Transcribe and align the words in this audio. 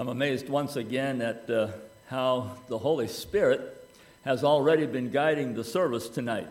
I'm 0.00 0.08
amazed 0.08 0.48
once 0.48 0.76
again 0.76 1.20
at 1.20 1.50
uh, 1.50 1.68
how 2.06 2.52
the 2.68 2.78
Holy 2.78 3.06
Spirit 3.06 3.86
has 4.24 4.44
already 4.44 4.86
been 4.86 5.10
guiding 5.10 5.52
the 5.52 5.62
service 5.62 6.08
tonight. 6.08 6.46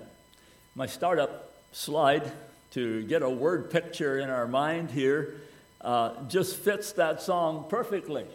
My 0.75 0.85
startup 0.85 1.51
slide 1.71 2.31
to 2.73 3.01
get 3.05 3.23
a 3.23 3.29
word 3.29 3.71
picture 3.71 4.19
in 4.19 4.29
our 4.29 4.47
mind 4.47 4.91
here 4.91 5.33
uh, 5.81 6.11
just 6.27 6.57
fits 6.57 6.91
that 6.91 7.23
song 7.23 7.65
perfectly, 7.69 8.27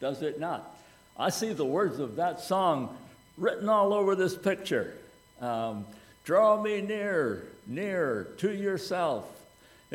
does 0.00 0.20
it 0.20 0.40
not? 0.40 0.76
I 1.16 1.30
see 1.30 1.52
the 1.52 1.64
words 1.64 2.00
of 2.00 2.16
that 2.16 2.40
song 2.40 2.98
written 3.38 3.68
all 3.68 3.92
over 3.92 4.16
this 4.16 4.34
picture. 4.34 4.94
Um, 5.40 5.84
Draw 6.24 6.60
me 6.60 6.80
near, 6.80 7.44
near 7.68 8.26
to 8.38 8.52
yourself. 8.52 9.32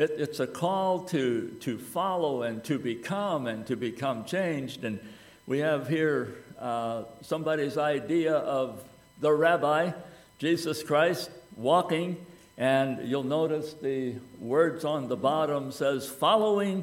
It, 0.02 0.10
it's 0.18 0.40
a 0.40 0.48
call 0.48 1.04
to, 1.04 1.48
to 1.60 1.78
follow 1.78 2.42
and 2.42 2.64
to 2.64 2.76
become 2.76 3.46
and 3.46 3.64
to 3.68 3.76
become 3.76 4.24
changed. 4.24 4.82
And 4.82 4.98
we 5.46 5.60
have 5.60 5.86
here 5.86 6.34
uh, 6.58 7.04
somebody's 7.20 7.78
idea 7.78 8.34
of 8.34 8.82
the 9.20 9.32
rabbi, 9.32 9.92
Jesus 10.38 10.82
Christ, 10.82 11.30
walking. 11.56 12.16
And 12.58 13.08
you'll 13.08 13.22
notice 13.22 13.74
the 13.74 14.16
words 14.40 14.84
on 14.84 15.06
the 15.06 15.16
bottom 15.16 15.70
says, 15.70 16.08
following 16.08 16.82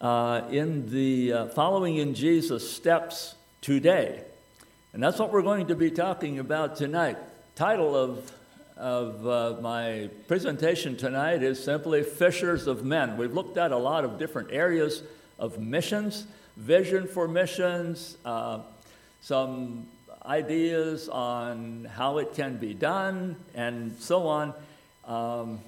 uh, 0.00 0.42
in 0.50 0.88
the 0.88 1.32
uh, 1.32 1.46
following 1.48 1.96
in 1.96 2.14
Jesus' 2.14 2.70
steps 2.70 3.34
today. 3.60 4.22
And 4.92 5.02
that's 5.02 5.18
what 5.18 5.32
we're 5.32 5.42
going 5.42 5.66
to 5.66 5.74
be 5.74 5.90
talking 5.90 6.38
about 6.38 6.76
tonight. 6.76 7.18
Title 7.56 7.96
of 7.96 8.30
of 8.82 9.28
uh, 9.28 9.60
my 9.60 10.10
presentation 10.26 10.96
tonight 10.96 11.44
is 11.44 11.62
simply 11.62 12.02
Fishers 12.02 12.66
of 12.66 12.84
Men. 12.84 13.16
We've 13.16 13.32
looked 13.32 13.56
at 13.56 13.70
a 13.70 13.76
lot 13.76 14.04
of 14.04 14.18
different 14.18 14.50
areas 14.50 15.04
of 15.38 15.60
missions, 15.60 16.26
vision 16.56 17.06
for 17.06 17.28
missions, 17.28 18.16
uh, 18.24 18.58
some 19.20 19.86
ideas 20.26 21.08
on 21.08 21.88
how 21.94 22.18
it 22.18 22.34
can 22.34 22.56
be 22.56 22.74
done, 22.74 23.36
and 23.54 23.96
so 24.00 24.26
on. 24.26 24.52
Um, 25.04 25.60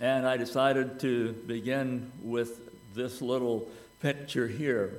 and 0.00 0.26
I 0.26 0.38
decided 0.38 0.98
to 1.00 1.34
begin 1.46 2.10
with 2.22 2.70
this 2.94 3.20
little 3.20 3.68
picture 4.00 4.48
here. 4.48 4.94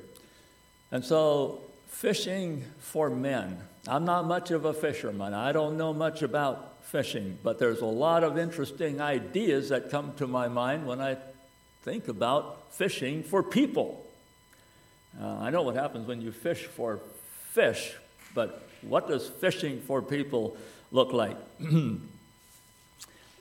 And 0.92 1.04
so, 1.04 1.62
fishing 1.88 2.66
for 2.78 3.10
men. 3.10 3.58
I'm 3.88 4.06
not 4.06 4.26
much 4.26 4.52
of 4.52 4.64
a 4.64 4.74
fisherman. 4.74 5.34
I 5.34 5.52
don't 5.52 5.78
know 5.78 5.94
much 5.94 6.22
about 6.22 6.84
fishing, 6.86 7.38
but 7.44 7.60
there's 7.60 7.82
a 7.82 7.86
lot 7.86 8.24
of 8.24 8.38
interesting 8.38 9.02
ideas 9.02 9.70
that 9.70 9.90
come 9.90 10.14
to 10.16 10.28
my 10.28 10.48
mind 10.48 10.88
when 10.88 11.02
I 11.02 11.18
think 11.82 12.08
about 12.08 12.72
fishing 12.72 13.24
for 13.24 13.44
people. 13.44 14.06
Uh, 15.20 15.38
I 15.40 15.50
know 15.50 15.64
what 15.64 15.76
happens 15.76 16.08
when 16.08 16.22
you 16.22 16.32
fish 16.32 16.66
for 16.66 17.02
fish, 17.52 17.94
but 18.34 18.68
what 18.82 19.10
does 19.10 19.28
fishing 19.28 19.82
for 19.82 20.02
people 20.02 20.56
look 20.92 21.12
like? 21.12 21.38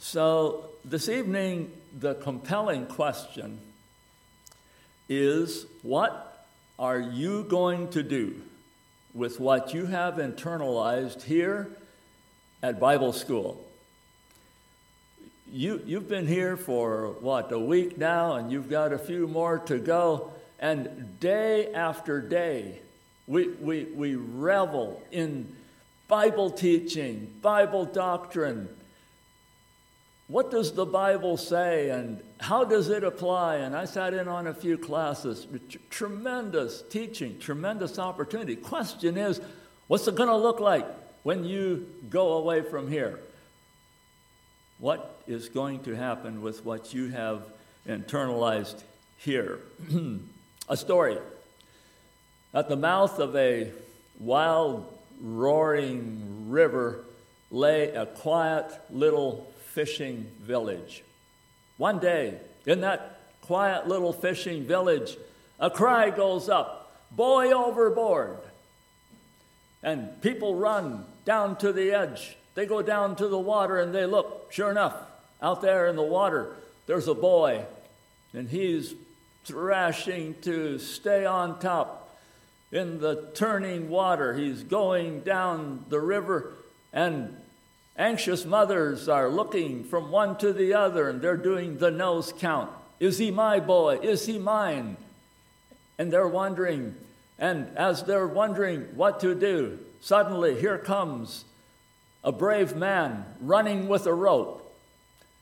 so, 0.01 0.65
this 0.85 1.09
evening, 1.09 1.71
the 1.97 2.15
compelling 2.17 2.87
question 2.87 3.61
is 5.09 5.67
what 5.83 6.47
are 6.79 6.99
you 6.99 7.45
going 7.45 7.89
to 7.91 8.03
do 8.03 8.43
with 9.15 9.39
what 9.39 9.75
you 9.75 9.87
have 9.87 10.15
internalized 10.15 11.23
here 11.23 11.69
at 12.63 12.81
Bible 12.81 13.13
school. 13.13 13.65
You, 15.53 15.83
you've 15.85 16.09
been 16.09 16.27
here 16.27 16.57
for 16.57 17.17
what, 17.21 17.53
a 17.53 17.59
week 17.59 17.99
now, 17.99 18.37
and 18.37 18.51
you've 18.51 18.71
got 18.71 18.93
a 18.93 18.99
few 18.99 19.27
more 19.27 19.59
to 19.61 19.79
go. 19.79 20.33
And 20.59 21.21
day 21.21 21.73
after 21.75 22.21
day, 22.23 22.79
we, 23.27 23.49
we, 23.49 23.85
we 23.85 24.15
revel 24.15 25.03
in 25.11 25.55
Bible 26.09 26.51
teaching, 26.51 27.31
Bible 27.43 27.85
doctrine. 27.85 28.69
What 30.29 30.51
does 30.51 30.73
the 30.73 30.87
Bible 30.87 31.37
say, 31.37 31.91
and 31.91 32.23
how 32.43 32.65
does 32.65 32.91
it 32.91 33.05
apply? 33.05 33.57
And 33.57 33.75
I 33.75 33.87
sat 33.87 34.13
in 34.13 34.29
on 34.29 34.47
a 34.47 34.55
few 34.55 34.77
classes. 34.77 35.47
Tremendous 35.91 36.83
teaching, 36.91 37.39
tremendous 37.39 37.99
opportunity. 37.99 38.57
Question 38.57 39.17
is, 39.17 39.41
what's 39.87 40.07
it 40.09 40.15
going 40.15 40.29
to 40.29 40.37
look 40.37 40.61
like? 40.61 40.87
when 41.23 41.45
you 41.45 41.87
go 42.11 42.35
away 42.35 42.63
from 42.63 42.91
here, 42.91 43.19
what 44.79 45.23
is 45.27 45.49
going 45.49 45.81
to 45.85 45.95
happen 45.95 46.43
with 46.43 46.65
what 46.65 46.93
you 46.93 47.09
have 47.09 47.43
internalized 47.87 48.83
here? 49.19 49.61
a 50.69 50.77
story. 50.77 51.19
At 52.53 52.69
the 52.69 52.77
mouth 52.77 53.19
of 53.19 53.37
a 53.37 53.71
wild, 54.19 54.93
roaring 55.21 56.51
river 56.51 57.05
lay 57.51 57.91
a 57.91 58.07
quiet 58.07 58.67
little 58.91 59.53
fishing 59.67 60.27
village. 60.41 61.05
One 61.77 61.99
day, 61.99 62.39
in 62.67 62.81
that 62.83 63.21
quiet 63.43 63.89
little 63.89 64.13
fishing 64.13 64.65
village, 64.65 65.17
a 65.59 65.71
cry 65.71 66.11
goes 66.11 66.49
up 66.49 66.83
Boy 67.13 67.53
overboard! 67.53 68.39
And 69.83 70.21
people 70.23 70.55
run 70.55 71.05
down 71.25 71.57
to 71.57 71.73
the 71.73 71.93
edge. 71.93 72.37
They 72.55 72.67
go 72.67 72.83
down 72.83 73.17
to 73.17 73.29
the 73.29 73.39
water 73.39 73.81
and 73.81 73.95
they 73.95 74.07
look. 74.07 74.53
Sure 74.53 74.71
enough, 74.71 74.97
out 75.43 75.61
there 75.61 75.89
in 75.89 75.97
the 75.97 76.03
water, 76.03 76.55
there's 76.87 77.09
a 77.09 77.15
boy, 77.15 77.65
and 78.33 78.49
he's 78.49 78.95
thrashing 79.45 80.35
to 80.43 80.79
stay 80.79 81.27
on 81.27 81.59
top 81.59 82.17
in 82.71 83.01
the 83.01 83.29
turning 83.35 83.89
water. 83.89 84.35
He's 84.35 84.63
going 84.63 85.21
down 85.21 85.85
the 85.89 86.01
river, 86.01 86.53
and 86.93 87.37
anxious 87.97 88.45
mothers 88.45 89.09
are 89.09 89.29
looking 89.29 89.85
from 89.85 90.11
one 90.11 90.37
to 90.39 90.53
the 90.53 90.75
other, 90.75 91.09
and 91.09 91.21
they're 91.21 91.37
doing 91.37 91.79
the 91.79 91.91
nose 91.91 92.33
count. 92.39 92.71
Is 93.01 93.19
he 93.19 93.31
my 93.31 93.61
boy? 93.61 93.99
Is 94.03 94.27
he 94.27 94.39
mine? 94.39 94.97
And 95.99 96.13
they're 96.13 96.29
wondering, 96.29 96.95
and 97.39 97.69
as 97.77 98.05
they're 98.05 98.27
wondering 98.27 98.83
what 98.95 99.21
to 99.21 99.35
do, 99.35 99.79
suddenly 100.01 100.61
here 100.61 100.79
comes 100.79 101.45
a 102.25 102.33
brave 102.33 102.77
man 102.77 103.25
running 103.41 103.89
with 103.89 104.07
a 104.07 104.15
rope. 104.15 104.59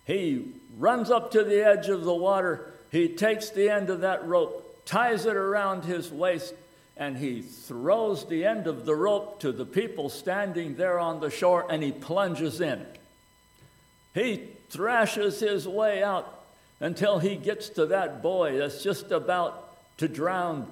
He 0.06 0.46
runs 0.78 1.10
up 1.10 1.30
to 1.32 1.44
the 1.44 1.64
edge 1.64 1.88
of 1.88 2.04
the 2.04 2.14
water. 2.14 2.72
He 2.90 3.08
takes 3.08 3.50
the 3.50 3.70
end 3.70 3.90
of 3.90 4.00
that 4.00 4.26
rope, 4.26 4.82
ties 4.84 5.26
it 5.26 5.36
around 5.36 5.84
his 5.84 6.10
waist, 6.10 6.54
and 7.00 7.16
he 7.16 7.42
throws 7.42 8.26
the 8.26 8.44
end 8.44 8.68
of 8.68 8.86
the 8.86 8.94
rope 8.94 9.40
to 9.40 9.50
the 9.50 9.66
people 9.66 10.08
standing 10.08 10.76
there 10.76 11.00
on 11.00 11.18
the 11.18 11.30
shore 11.30 11.66
and 11.68 11.82
he 11.82 11.90
plunges 11.90 12.60
in. 12.60 12.86
He 14.14 14.42
thrashes 14.68 15.40
his 15.40 15.66
way 15.66 16.02
out 16.02 16.44
until 16.78 17.18
he 17.18 17.34
gets 17.34 17.70
to 17.70 17.86
that 17.86 18.22
boy 18.22 18.58
that's 18.58 18.84
just 18.84 19.10
about 19.10 19.66
to 19.98 20.06
drown 20.06 20.68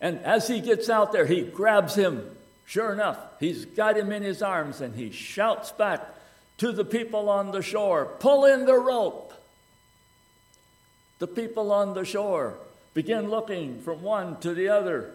and 0.00 0.18
as 0.20 0.46
he 0.46 0.60
gets 0.60 0.90
out 0.90 1.12
there, 1.12 1.26
he 1.26 1.42
grabs 1.42 1.94
him. 1.94 2.30
Sure 2.66 2.92
enough, 2.92 3.18
he's 3.38 3.64
got 3.64 3.96
him 3.96 4.10
in 4.12 4.22
his 4.22 4.42
arms 4.42 4.80
and 4.80 4.94
he 4.94 5.10
shouts 5.10 5.72
back 5.72 6.04
to 6.58 6.72
the 6.72 6.84
people 6.84 7.28
on 7.28 7.52
the 7.52 7.62
shore 7.62 8.06
pull 8.18 8.44
in 8.44 8.66
the 8.66 8.78
rope. 8.78 9.32
The 11.18 11.26
people 11.26 11.72
on 11.72 11.94
the 11.94 12.04
shore 12.04 12.54
begin 12.92 13.30
looking 13.30 13.80
from 13.82 14.02
one 14.02 14.38
to 14.40 14.52
the 14.52 14.68
other 14.68 15.12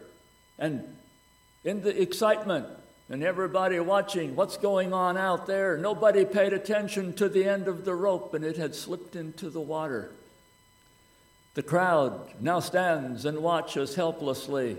and 0.62 0.96
in 1.64 1.82
the 1.82 2.02
excitement 2.02 2.68
and 3.10 3.24
everybody 3.24 3.80
watching 3.80 4.36
what's 4.36 4.58
going 4.58 4.94
on 4.94 5.18
out 5.18 5.48
there, 5.48 5.76
nobody 5.76 6.24
paid 6.24 6.54
attention 6.54 7.14
to 7.14 7.28
the 7.28 7.44
end 7.46 7.68
of 7.68 7.84
the 7.84 7.96
rope 7.96 8.36
and 8.36 8.46
it 8.46 8.58
had 8.58 8.76
slipped 8.76 9.16
into 9.16 9.50
the 9.50 9.60
water. 9.60 10.12
The 11.56 11.64
crowd 11.64 12.30
now 12.40 12.60
stands 12.60 13.26
and 13.26 13.40
watches 13.40 13.96
helplessly 13.96 14.78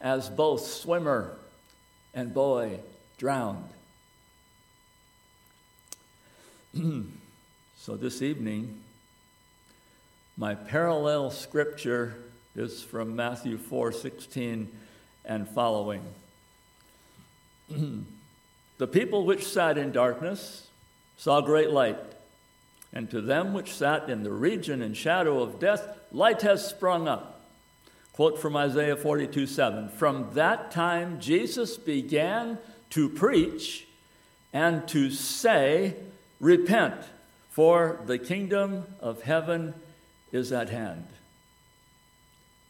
as 0.00 0.28
both 0.28 0.66
swimmer 0.66 1.36
and 2.12 2.34
boy 2.34 2.80
drowned. 3.16 3.68
so 7.76 7.96
this 7.96 8.22
evening, 8.22 8.82
my 10.36 10.56
parallel 10.56 11.30
scripture 11.30 12.16
is 12.56 12.82
from 12.82 13.14
Matthew 13.14 13.56
4:16 13.56 14.66
and 15.24 15.48
following. 15.48 16.02
the 18.78 18.86
people 18.86 19.24
which 19.24 19.46
sat 19.46 19.78
in 19.78 19.92
darkness 19.92 20.68
saw 21.16 21.40
great 21.40 21.70
light. 21.70 21.98
And 22.92 23.10
to 23.10 23.20
them 23.20 23.54
which 23.54 23.72
sat 23.72 24.10
in 24.10 24.22
the 24.22 24.32
region 24.32 24.82
and 24.82 24.96
shadow 24.96 25.42
of 25.42 25.58
death, 25.58 25.98
light 26.10 26.42
has 26.42 26.66
sprung 26.66 27.08
up. 27.08 27.40
Quote 28.12 28.38
from 28.38 28.56
Isaiah 28.56 28.96
42 28.96 29.46
7. 29.46 29.88
From 29.88 30.28
that 30.34 30.70
time, 30.70 31.18
Jesus 31.18 31.78
began 31.78 32.58
to 32.90 33.08
preach 33.08 33.86
and 34.52 34.86
to 34.88 35.10
say, 35.10 35.96
Repent, 36.38 36.96
for 37.48 38.00
the 38.04 38.18
kingdom 38.18 38.84
of 39.00 39.22
heaven 39.22 39.74
is 40.30 40.52
at 40.52 40.68
hand. 40.68 41.06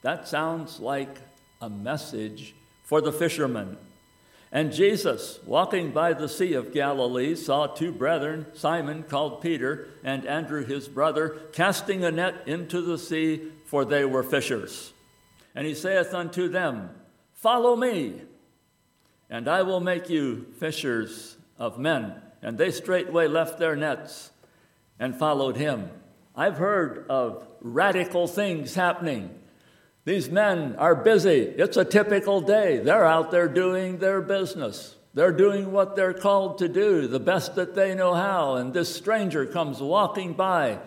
That 0.02 0.28
sounds 0.28 0.78
like 0.78 1.16
a 1.62 1.70
message 1.70 2.54
for 2.82 3.00
the 3.00 3.12
fishermen. 3.12 3.78
And 4.50 4.72
Jesus, 4.72 5.38
walking 5.46 5.92
by 5.92 6.12
the 6.12 6.28
Sea 6.28 6.52
of 6.54 6.74
Galilee, 6.74 7.36
saw 7.36 7.68
two 7.68 7.92
brethren, 7.92 8.44
Simon 8.52 9.04
called 9.04 9.40
Peter, 9.40 9.88
and 10.04 10.26
Andrew 10.26 10.62
his 10.62 10.88
brother, 10.88 11.38
casting 11.52 12.04
a 12.04 12.10
net 12.10 12.42
into 12.44 12.82
the 12.82 12.98
sea, 12.98 13.50
for 13.64 13.86
they 13.86 14.04
were 14.04 14.22
fishers. 14.22 14.92
And 15.54 15.66
he 15.66 15.74
saith 15.74 16.12
unto 16.12 16.48
them, 16.48 16.90
Follow 17.32 17.76
me, 17.76 18.20
and 19.30 19.48
I 19.48 19.62
will 19.62 19.80
make 19.80 20.10
you 20.10 20.46
fishers 20.58 21.36
of 21.58 21.78
men. 21.78 22.14
And 22.42 22.58
they 22.58 22.72
straightway 22.72 23.28
left 23.28 23.58
their 23.58 23.76
nets 23.76 24.32
and 24.98 25.16
followed 25.16 25.56
him. 25.56 25.90
I've 26.36 26.58
heard 26.58 27.06
of 27.08 27.46
radical 27.60 28.26
things 28.26 28.74
happening 28.74 29.30
these 30.04 30.30
men 30.30 30.74
are 30.76 30.94
busy. 30.94 31.40
It's 31.40 31.76
a 31.76 31.84
typical 31.84 32.40
day. 32.40 32.78
They're 32.78 33.04
out 33.04 33.30
there 33.30 33.48
doing 33.48 33.98
their 33.98 34.20
business. 34.20 34.96
They're 35.14 35.32
doing 35.32 35.72
what 35.72 35.94
they're 35.94 36.14
called 36.14 36.58
to 36.58 36.68
do, 36.68 37.06
the 37.06 37.20
best 37.20 37.54
that 37.54 37.74
they 37.74 37.94
know 37.94 38.14
how. 38.14 38.54
And 38.54 38.72
this 38.72 38.94
stranger 38.94 39.46
comes 39.46 39.80
walking 39.80 40.32
by. 40.32 40.78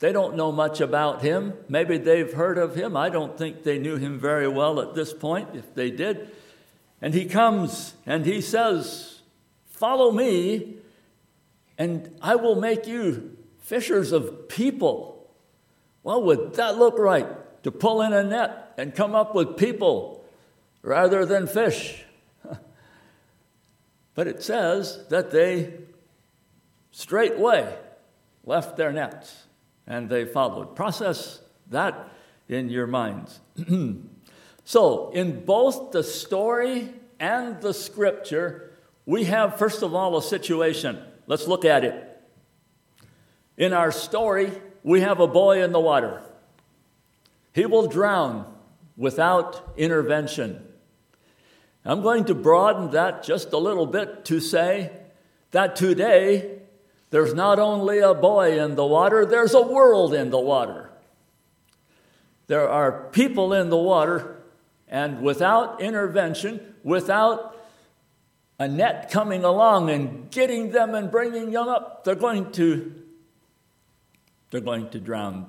They 0.00 0.12
don't 0.12 0.34
know 0.34 0.50
much 0.50 0.80
about 0.80 1.20
him. 1.20 1.52
Maybe 1.68 1.98
they've 1.98 2.32
heard 2.32 2.56
of 2.56 2.74
him. 2.74 2.96
I 2.96 3.10
don't 3.10 3.36
think 3.36 3.62
they 3.62 3.78
knew 3.78 3.96
him 3.96 4.18
very 4.18 4.48
well 4.48 4.80
at 4.80 4.94
this 4.94 5.12
point, 5.12 5.50
if 5.54 5.74
they 5.74 5.90
did. 5.90 6.30
And 7.02 7.14
he 7.14 7.26
comes 7.26 7.94
and 8.06 8.24
he 8.24 8.40
says, 8.40 9.20
Follow 9.66 10.10
me, 10.10 10.76
and 11.78 12.14
I 12.20 12.36
will 12.36 12.56
make 12.56 12.86
you 12.86 13.36
fishers 13.60 14.12
of 14.12 14.48
people. 14.48 15.30
Well, 16.02 16.22
would 16.22 16.54
that 16.54 16.76
look 16.76 16.98
like? 16.98 17.28
To 17.62 17.70
pull 17.70 18.02
in 18.02 18.12
a 18.12 18.22
net 18.22 18.74
and 18.76 18.94
come 18.94 19.14
up 19.14 19.34
with 19.34 19.56
people 19.56 20.24
rather 20.82 21.26
than 21.26 21.46
fish. 21.46 22.04
but 24.14 24.26
it 24.26 24.42
says 24.42 25.06
that 25.08 25.30
they 25.30 25.72
straightway 26.90 27.76
left 28.44 28.76
their 28.76 28.92
nets 28.92 29.44
and 29.86 30.08
they 30.08 30.24
followed. 30.24 30.74
Process 30.74 31.40
that 31.70 32.08
in 32.48 32.68
your 32.68 32.86
minds. 32.86 33.40
so, 34.64 35.10
in 35.10 35.44
both 35.44 35.92
the 35.92 36.02
story 36.02 36.88
and 37.18 37.60
the 37.60 37.74
scripture, 37.74 38.72
we 39.06 39.24
have, 39.24 39.58
first 39.58 39.82
of 39.82 39.94
all, 39.94 40.16
a 40.16 40.22
situation. 40.22 40.98
Let's 41.26 41.46
look 41.46 41.64
at 41.64 41.84
it. 41.84 42.06
In 43.56 43.72
our 43.72 43.92
story, 43.92 44.52
we 44.82 45.00
have 45.02 45.20
a 45.20 45.26
boy 45.26 45.62
in 45.62 45.72
the 45.72 45.80
water. 45.80 46.22
He 47.52 47.66
will 47.66 47.86
drown 47.86 48.52
without 48.96 49.72
intervention. 49.76 50.64
I'm 51.84 52.02
going 52.02 52.26
to 52.26 52.34
broaden 52.34 52.90
that 52.90 53.22
just 53.22 53.52
a 53.52 53.58
little 53.58 53.86
bit 53.86 54.24
to 54.26 54.40
say 54.40 54.92
that 55.50 55.76
today 55.76 56.58
there's 57.10 57.34
not 57.34 57.58
only 57.58 57.98
a 57.98 58.14
boy 58.14 58.60
in 58.62 58.76
the 58.76 58.86
water, 58.86 59.24
there's 59.24 59.54
a 59.54 59.62
world 59.62 60.14
in 60.14 60.30
the 60.30 60.38
water. 60.38 60.90
There 62.46 62.68
are 62.68 63.08
people 63.10 63.52
in 63.52 63.70
the 63.70 63.76
water, 63.76 64.36
and 64.88 65.22
without 65.22 65.80
intervention, 65.80 66.74
without 66.82 67.56
a 68.58 68.68
net 68.68 69.10
coming 69.10 69.44
along 69.44 69.88
and 69.88 70.30
getting 70.30 70.70
them 70.70 70.94
and 70.94 71.10
bringing 71.10 71.50
them 71.50 71.68
up, 71.68 72.04
they're 72.04 72.14
going 72.14 72.52
to 72.52 72.94
they're 74.50 74.60
going 74.60 74.90
to 74.90 74.98
drown 74.98 75.46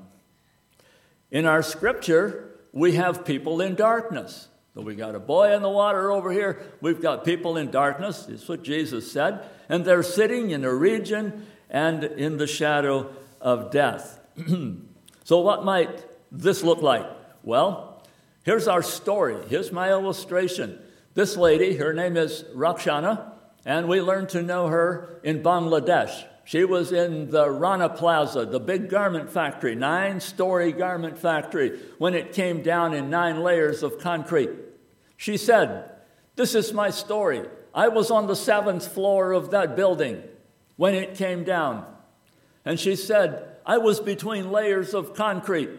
in 1.31 1.45
our 1.45 1.63
scripture, 1.63 2.59
we 2.73 2.93
have 2.93 3.25
people 3.25 3.61
in 3.61 3.75
darkness. 3.75 4.49
So 4.73 4.81
we 4.81 4.95
got 4.95 5.15
a 5.15 5.19
boy 5.19 5.53
in 5.53 5.61
the 5.61 5.69
water 5.69 6.11
over 6.11 6.31
here. 6.31 6.61
We've 6.79 7.01
got 7.01 7.25
people 7.25 7.57
in 7.57 7.71
darkness. 7.71 8.25
That's 8.25 8.47
what 8.47 8.63
Jesus 8.63 9.11
said. 9.11 9.43
And 9.67 9.83
they're 9.83 10.03
sitting 10.03 10.51
in 10.51 10.63
a 10.63 10.73
region 10.73 11.45
and 11.69 12.03
in 12.03 12.37
the 12.37 12.47
shadow 12.47 13.13
of 13.41 13.71
death. 13.71 14.19
so, 15.23 15.39
what 15.39 15.65
might 15.65 16.05
this 16.31 16.63
look 16.63 16.81
like? 16.81 17.05
Well, 17.43 18.03
here's 18.43 18.67
our 18.67 18.81
story. 18.81 19.37
Here's 19.49 19.71
my 19.71 19.89
illustration. 19.89 20.79
This 21.13 21.35
lady, 21.35 21.75
her 21.75 21.91
name 21.91 22.15
is 22.15 22.45
Rakshana, 22.55 23.33
and 23.65 23.89
we 23.89 24.01
learned 24.01 24.29
to 24.29 24.41
know 24.41 24.67
her 24.67 25.19
in 25.23 25.43
Bangladesh. 25.43 26.25
She 26.43 26.65
was 26.65 26.91
in 26.91 27.29
the 27.29 27.49
Rana 27.49 27.89
Plaza, 27.89 28.45
the 28.45 28.59
big 28.59 28.89
garment 28.89 29.29
factory, 29.29 29.75
nine 29.75 30.19
story 30.19 30.71
garment 30.71 31.17
factory, 31.17 31.79
when 31.97 32.13
it 32.13 32.33
came 32.33 32.61
down 32.61 32.93
in 32.93 33.09
nine 33.09 33.41
layers 33.41 33.83
of 33.83 33.99
concrete. 33.99 34.49
She 35.17 35.37
said, 35.37 35.91
This 36.35 36.55
is 36.55 36.73
my 36.73 36.89
story. 36.89 37.43
I 37.73 37.87
was 37.87 38.11
on 38.11 38.27
the 38.27 38.35
seventh 38.35 38.87
floor 38.87 39.31
of 39.31 39.51
that 39.51 39.75
building 39.75 40.23
when 40.75 40.95
it 40.95 41.15
came 41.15 41.43
down. 41.43 41.85
And 42.65 42.79
she 42.79 42.95
said, 42.95 43.47
I 43.65 43.77
was 43.77 43.99
between 43.99 44.51
layers 44.51 44.93
of 44.93 45.13
concrete. 45.13 45.69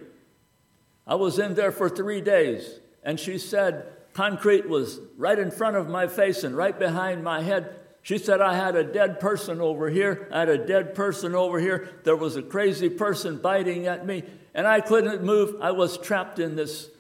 I 1.07 1.17
was 1.17 1.39
in 1.39 1.55
there 1.55 1.73
for 1.73 1.89
three 1.89 2.21
days. 2.21 2.79
And 3.03 3.19
she 3.19 3.39
said, 3.39 3.87
concrete 4.15 4.69
was 4.69 5.01
right 5.17 5.39
in 5.39 5.51
front 5.51 5.77
of 5.77 5.89
my 5.89 6.07
face 6.07 6.45
and 6.45 6.57
right 6.57 6.79
behind 6.79 7.25
my 7.25 7.43
head. 7.43 7.77
She 8.03 8.19
said, 8.19 8.41
I 8.41 8.55
had 8.55 8.75
a 8.75 8.83
dead 8.83 9.21
person 9.21 9.61
over 9.61 9.89
here. 9.89 10.29
I 10.33 10.41
had 10.41 10.49
a 10.49 10.67
dead 10.67 10.95
person 10.95 11.35
over 11.35 11.61
here. 11.61 11.89
There 12.03 12.17
was 12.17 12.37
a 12.37 12.43
crazy 12.43 12.89
person 12.89 13.39
biting 13.39 13.87
at 13.87 14.05
me, 14.05 14.25
and 14.55 14.67
I 14.67 14.81
couldn't 14.81 15.23
move. 15.23 15.57
I 15.61 15.71
was 15.71 15.99
trapped 15.99 16.41
in 16.41 16.57
this 16.57 16.91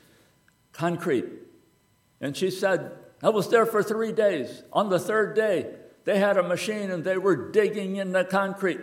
concrete. 0.72 1.26
And 2.20 2.36
she 2.36 2.50
said, 2.50 2.92
I 3.20 3.30
was 3.30 3.48
there 3.50 3.66
for 3.66 3.82
three 3.82 4.12
days. 4.12 4.62
On 4.72 4.88
the 4.88 5.00
third 5.00 5.34
day, 5.34 5.74
they 6.04 6.18
had 6.18 6.36
a 6.36 6.42
machine 6.42 6.90
and 6.90 7.04
they 7.04 7.18
were 7.18 7.50
digging 7.50 7.96
in 7.96 8.12
the 8.12 8.24
concrete. 8.24 8.80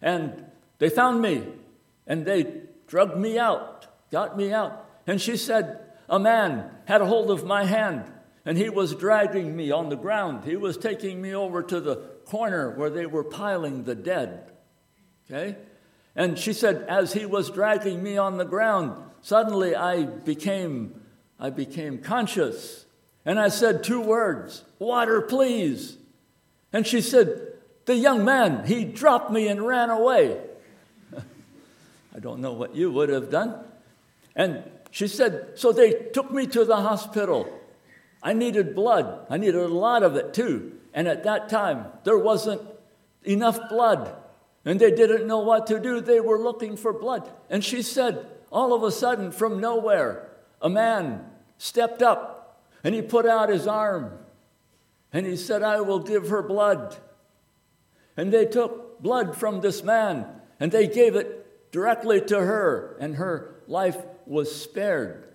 And 0.00 0.44
they 0.78 0.88
found 0.88 1.22
me 1.22 1.46
and 2.06 2.24
they 2.24 2.62
drugged 2.86 3.16
me 3.16 3.38
out, 3.38 3.86
got 4.10 4.36
me 4.36 4.52
out. 4.52 4.88
And 5.06 5.20
she 5.20 5.36
said, 5.36 5.80
A 6.08 6.18
man 6.18 6.70
had 6.84 7.00
a 7.00 7.06
hold 7.06 7.30
of 7.30 7.44
my 7.44 7.64
hand 7.64 8.04
and 8.44 8.58
he 8.58 8.68
was 8.68 8.94
dragging 8.94 9.54
me 9.56 9.70
on 9.70 9.88
the 9.88 9.96
ground. 9.96 10.44
He 10.44 10.56
was 10.56 10.76
taking 10.76 11.22
me 11.22 11.34
over 11.34 11.62
to 11.62 11.80
the 11.80 11.96
corner 12.26 12.70
where 12.70 12.90
they 12.90 13.06
were 13.06 13.24
piling 13.24 13.84
the 13.84 13.94
dead. 13.94 14.50
Okay? 15.30 15.56
And 16.16 16.38
she 16.38 16.52
said, 16.52 16.84
as 16.88 17.12
he 17.12 17.24
was 17.24 17.50
dragging 17.50 18.02
me 18.02 18.18
on 18.18 18.38
the 18.38 18.44
ground, 18.44 19.00
suddenly 19.22 19.74
I 19.74 20.04
became, 20.04 21.00
I 21.38 21.50
became 21.50 21.98
conscious. 21.98 22.84
And 23.24 23.38
I 23.38 23.48
said 23.48 23.84
two 23.84 24.00
words, 24.00 24.64
water, 24.78 25.22
please. 25.22 25.96
And 26.72 26.86
she 26.86 27.00
said, 27.00 27.52
the 27.84 27.96
young 27.96 28.24
man, 28.24 28.66
he 28.66 28.84
dropped 28.84 29.30
me 29.30 29.48
and 29.48 29.64
ran 29.64 29.90
away. 29.90 30.40
I 32.14 32.18
don't 32.18 32.40
know 32.40 32.52
what 32.52 32.74
you 32.74 32.90
would 32.90 33.08
have 33.08 33.30
done. 33.30 33.64
And 34.34 34.64
she 34.90 35.06
said, 35.06 35.52
so 35.54 35.72
they 35.72 35.92
took 35.92 36.30
me 36.30 36.46
to 36.48 36.64
the 36.64 36.76
hospital. 36.76 37.60
I 38.22 38.32
needed 38.32 38.74
blood. 38.74 39.26
I 39.28 39.36
needed 39.36 39.56
a 39.56 39.68
lot 39.68 40.02
of 40.02 40.16
it 40.16 40.32
too. 40.32 40.72
And 40.94 41.08
at 41.08 41.24
that 41.24 41.48
time, 41.48 41.86
there 42.04 42.18
wasn't 42.18 42.62
enough 43.24 43.58
blood. 43.68 44.14
And 44.64 44.80
they 44.80 44.90
didn't 44.90 45.26
know 45.26 45.40
what 45.40 45.66
to 45.68 45.80
do. 45.80 46.00
They 46.00 46.20
were 46.20 46.38
looking 46.38 46.76
for 46.76 46.92
blood. 46.92 47.28
And 47.50 47.64
she 47.64 47.82
said, 47.82 48.26
all 48.50 48.74
of 48.74 48.82
a 48.82 48.92
sudden, 48.92 49.32
from 49.32 49.60
nowhere, 49.60 50.30
a 50.60 50.68
man 50.68 51.24
stepped 51.58 52.02
up 52.02 52.60
and 52.84 52.94
he 52.94 53.02
put 53.02 53.26
out 53.26 53.48
his 53.48 53.66
arm 53.66 54.18
and 55.12 55.26
he 55.26 55.36
said, 55.36 55.62
I 55.62 55.80
will 55.80 55.98
give 55.98 56.28
her 56.28 56.42
blood. 56.42 56.96
And 58.16 58.32
they 58.32 58.46
took 58.46 59.02
blood 59.02 59.36
from 59.36 59.60
this 59.60 59.82
man 59.82 60.26
and 60.60 60.70
they 60.70 60.86
gave 60.86 61.16
it 61.16 61.70
directly 61.72 62.20
to 62.20 62.38
her, 62.38 62.96
and 63.00 63.16
her 63.16 63.56
life 63.66 63.96
was 64.26 64.54
spared. 64.54 65.26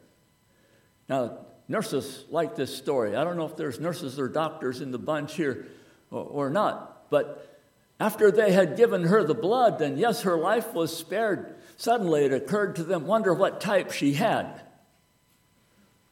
Now, 1.09 1.39
Nurses 1.67 2.23
like 2.29 2.55
this 2.55 2.75
story. 2.75 3.15
I 3.15 3.23
don't 3.23 3.37
know 3.37 3.45
if 3.45 3.57
there's 3.57 3.79
nurses 3.79 4.19
or 4.19 4.27
doctors 4.27 4.81
in 4.81 4.91
the 4.91 4.97
bunch 4.97 5.35
here 5.35 5.67
or, 6.09 6.49
not, 6.49 7.09
but 7.09 7.59
after 7.99 8.31
they 8.31 8.53
had 8.53 8.77
given 8.77 9.03
her 9.03 9.23
the 9.23 9.33
blood, 9.33 9.81
and 9.81 9.99
yes, 9.99 10.21
her 10.21 10.37
life 10.37 10.73
was 10.73 10.95
spared, 10.95 11.55
suddenly 11.75 12.23
it 12.23 12.31
occurred 12.31 12.77
to 12.77 12.83
them, 12.83 13.05
wonder 13.05 13.33
what 13.33 13.59
type 13.59 13.91
she 13.91 14.13
had. 14.13 14.45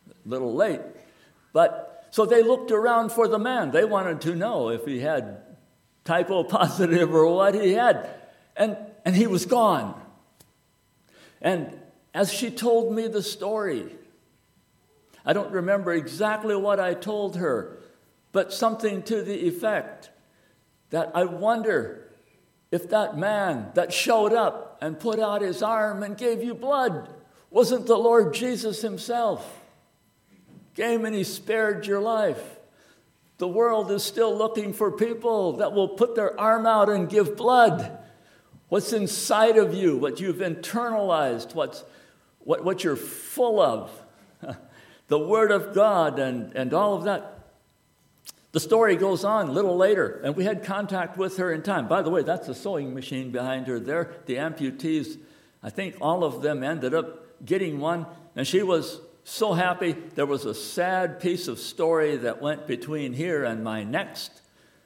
A 0.10 0.30
little 0.30 0.54
late. 0.54 0.82
But 1.54 2.08
so 2.12 2.26
they 2.26 2.44
looked 2.44 2.72
around 2.72 3.12
for 3.12 3.28
the 3.28 3.40
man. 3.40 3.72
They 3.72 3.86
wanted 3.86 4.22
to 4.22 4.36
know 4.36 4.70
if 4.70 4.86
he 4.86 5.00
had 5.00 5.42
type 6.04 6.30
O 6.30 6.44
positive 6.44 7.14
or 7.14 7.34
what 7.34 7.56
he 7.56 7.74
had. 7.74 8.10
And, 8.58 8.78
and 9.06 9.16
he 9.16 9.28
was 9.28 9.46
gone. 9.46 10.02
And 11.42 11.78
as 12.14 12.32
she 12.32 12.50
told 12.50 12.94
me 12.94 13.08
the 13.08 13.22
story, 13.22 13.96
I 15.26 15.34
don't 15.34 15.52
remember 15.52 15.94
exactly 15.94 16.56
what 16.56 16.80
I 16.80 16.94
told 16.94 17.38
her, 17.38 17.80
but 18.32 18.54
something 18.54 19.02
to 19.04 19.24
the 19.24 19.48
effect 19.48 20.10
that 20.92 21.12
I 21.16 21.26
wonder 21.26 22.12
if 22.72 22.90
that 22.90 23.18
man 23.18 23.72
that 23.74 23.92
showed 23.92 24.34
up 24.34 24.78
and 24.82 25.00
put 25.00 25.20
out 25.20 25.42
his 25.42 25.64
arm 25.64 26.04
and 26.04 26.18
gave 26.18 26.44
you 26.44 26.54
blood 26.54 27.10
wasn't 27.50 27.88
the 27.88 27.98
Lord 27.98 28.34
Jesus 28.34 28.82
himself. 28.82 29.62
came 30.76 31.06
and 31.06 31.16
he 31.16 31.24
spared 31.24 31.88
your 31.88 32.02
life. 32.02 32.58
The 33.38 33.48
world 33.48 33.92
is 33.92 34.04
still 34.04 34.36
looking 34.38 34.74
for 34.74 34.92
people 34.92 35.54
that 35.54 35.72
will 35.72 35.88
put 35.88 36.16
their 36.16 36.38
arm 36.40 36.66
out 36.66 36.90
and 36.90 37.10
give 37.10 37.38
blood. 37.38 37.98
What's 38.68 38.92
inside 38.92 39.58
of 39.58 39.74
you, 39.74 39.98
what 39.98 40.20
you've 40.20 40.38
internalized, 40.38 41.56
what's, 41.56 41.84
what, 42.40 42.64
what 42.66 42.84
you're 42.84 42.96
full 42.96 43.62
of, 43.62 43.90
the 45.08 45.20
Word 45.20 45.52
of 45.52 45.74
God 45.74 46.20
and, 46.20 46.54
and 46.56 46.74
all 46.74 46.96
of 46.96 47.04
that. 47.04 47.32
The 48.52 48.60
story 48.60 48.96
goes 48.96 49.26
on 49.26 49.50
a 49.50 49.52
little 49.52 49.76
later, 49.76 50.22
and 50.24 50.36
we 50.36 50.46
had 50.46 50.64
contact 50.64 51.18
with 51.18 51.38
her 51.38 51.52
in 51.52 51.62
time. 51.62 51.88
By 51.90 52.02
the 52.02 52.10
way, 52.10 52.24
that's 52.24 52.48
a 52.48 52.56
sewing 52.56 52.94
machine 52.94 53.32
behind 53.32 53.68
her 53.68 53.80
there. 53.80 54.14
The 54.28 54.36
amputees, 54.36 55.20
I 55.62 55.70
think 55.70 55.98
all 56.00 56.24
of 56.24 56.42
them 56.42 56.64
ended 56.64 56.94
up 56.94 57.46
getting 57.46 57.80
one, 57.80 58.06
and 58.36 58.48
she 58.48 58.64
was 58.64 59.02
so 59.26 59.54
happy. 59.54 59.92
There 59.92 60.26
was 60.26 60.46
a 60.46 60.56
sad 60.56 61.20
piece 61.20 61.50
of 61.50 61.60
story 61.60 62.16
that 62.18 62.42
went 62.42 62.66
between 62.66 63.12
here 63.12 63.44
and 63.44 63.62
my 63.64 63.84
next, 63.84 64.32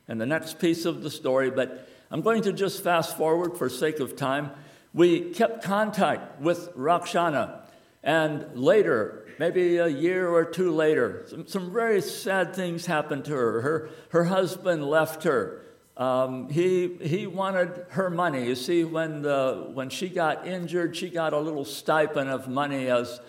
and 0.08 0.20
the 0.20 0.26
next 0.26 0.58
piece 0.58 0.86
of 0.86 1.04
the 1.04 1.12
story, 1.12 1.52
but 1.52 1.88
I'm 2.10 2.22
going 2.22 2.42
to 2.44 2.54
just 2.54 2.84
fast 2.84 3.18
forward 3.18 3.56
for 3.56 3.70
sake 3.70 4.00
of 4.00 4.16
time. 4.16 4.50
We 4.96 5.32
kept 5.32 5.64
contact 5.64 6.42
with 6.42 6.76
Rakshana, 6.76 7.62
and 8.04 8.46
later, 8.56 9.28
maybe 9.40 9.78
a 9.78 9.88
year 9.88 10.30
or 10.30 10.46
two 10.46 10.72
later, 10.72 11.26
some, 11.28 11.48
some 11.48 11.74
very 11.74 12.02
sad 12.02 12.56
things 12.56 12.86
happened 12.86 13.26
to 13.26 13.34
her. 13.34 13.62
Her, 13.62 13.90
her 14.10 14.24
husband 14.26 14.84
left 14.84 15.24
her. 15.24 15.66
Um, 15.98 16.50
he, 16.50 16.98
he 17.02 17.28
wanted 17.28 17.86
her 17.90 18.10
money. 18.10 18.46
You 18.46 18.56
see, 18.56 18.86
when, 18.86 19.22
the, 19.22 19.70
when 19.74 19.90
she 19.90 20.08
got 20.08 20.48
injured, 20.48 20.96
she 20.96 21.10
got 21.10 21.34
a 21.34 21.40
little 21.40 21.66
stipend 21.66 22.30
of 22.30 22.48
money 22.48 22.88
as 22.88 23.20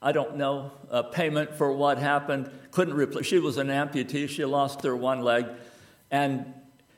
I 0.00 0.12
don't 0.12 0.36
know, 0.36 0.72
a 0.90 1.02
payment 1.02 1.54
for 1.54 1.72
what 1.72 1.98
happened. 1.98 2.50
Couldn't 2.70 2.94
replace. 2.94 3.26
She 3.26 3.38
was 3.38 3.56
an 3.56 3.68
amputee. 3.68 4.28
She 4.28 4.44
lost 4.44 4.82
her 4.84 4.94
one 4.94 5.22
leg, 5.22 5.46
and 6.10 6.52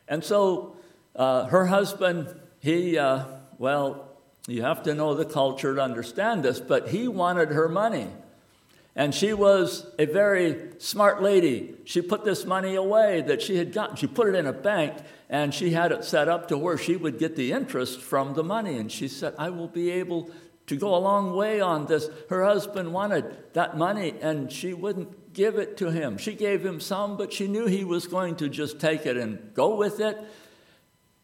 and 0.09 0.23
so 0.25 0.77
uh, 1.15 1.47
her 1.47 1.67
husband, 1.67 2.35
he 2.59 2.99
uh, 2.99 3.25
well, 3.57 4.08
you 4.49 4.63
have 4.63 4.83
to 4.85 4.95
know 4.95 5.15
the 5.15 5.27
culture 5.27 5.75
to 5.75 5.83
understand 5.83 6.43
this, 6.43 6.59
but 6.59 6.89
he 6.89 7.07
wanted 7.07 7.51
her 7.51 7.69
money. 7.69 8.09
And 8.97 9.15
she 9.15 9.33
was 9.33 9.87
a 9.99 10.07
very 10.07 10.73
smart 10.79 11.23
lady. 11.23 11.75
She 11.85 12.03
put 12.03 12.25
this 12.25 12.45
money 12.45 12.75
away 12.75 13.21
that 13.21 13.43
she 13.43 13.57
had 13.57 13.73
gotten. 13.73 13.95
She 13.97 14.07
put 14.07 14.27
it 14.27 14.35
in 14.35 14.47
a 14.47 14.53
bank 14.53 14.95
and 15.29 15.55
she 15.55 15.71
had 15.71 15.93
it 15.93 16.03
set 16.03 16.29
up 16.29 16.49
to 16.49 16.59
where 16.59 16.77
she 16.77 16.97
would 16.97 17.19
get 17.19 17.37
the 17.37 17.53
interest 17.53 18.01
from 18.01 18.35
the 18.35 18.43
money. 18.43 18.77
And 18.77 18.91
she 18.91 19.07
said, 19.07 19.35
I 19.39 19.51
will 19.51 19.69
be 19.69 19.91
able 19.91 20.31
to 20.67 20.77
go 20.77 20.97
a 20.97 20.99
long 20.99 21.37
way 21.37 21.61
on 21.61 21.87
this. 21.87 22.11
Her 22.29 22.45
husband 22.45 22.93
wanted 22.93 23.37
that 23.53 23.77
money 23.77 24.15
and 24.21 24.51
she 24.51 24.75
wouldn't 24.75 25.33
give 25.33 25.59
it 25.59 25.77
to 25.77 25.91
him. 25.91 26.19
She 26.19 26.35
gave 26.35 26.67
him 26.67 26.81
some, 26.81 27.17
but 27.17 27.33
she 27.33 27.47
knew 27.47 27.67
he 27.67 27.85
was 27.85 28.07
going 28.09 28.35
to 28.37 28.49
just 28.49 28.81
take 28.81 29.07
it 29.07 29.17
and 29.17 29.55
go 29.55 29.77
with 29.77 30.01
it. 30.01 30.19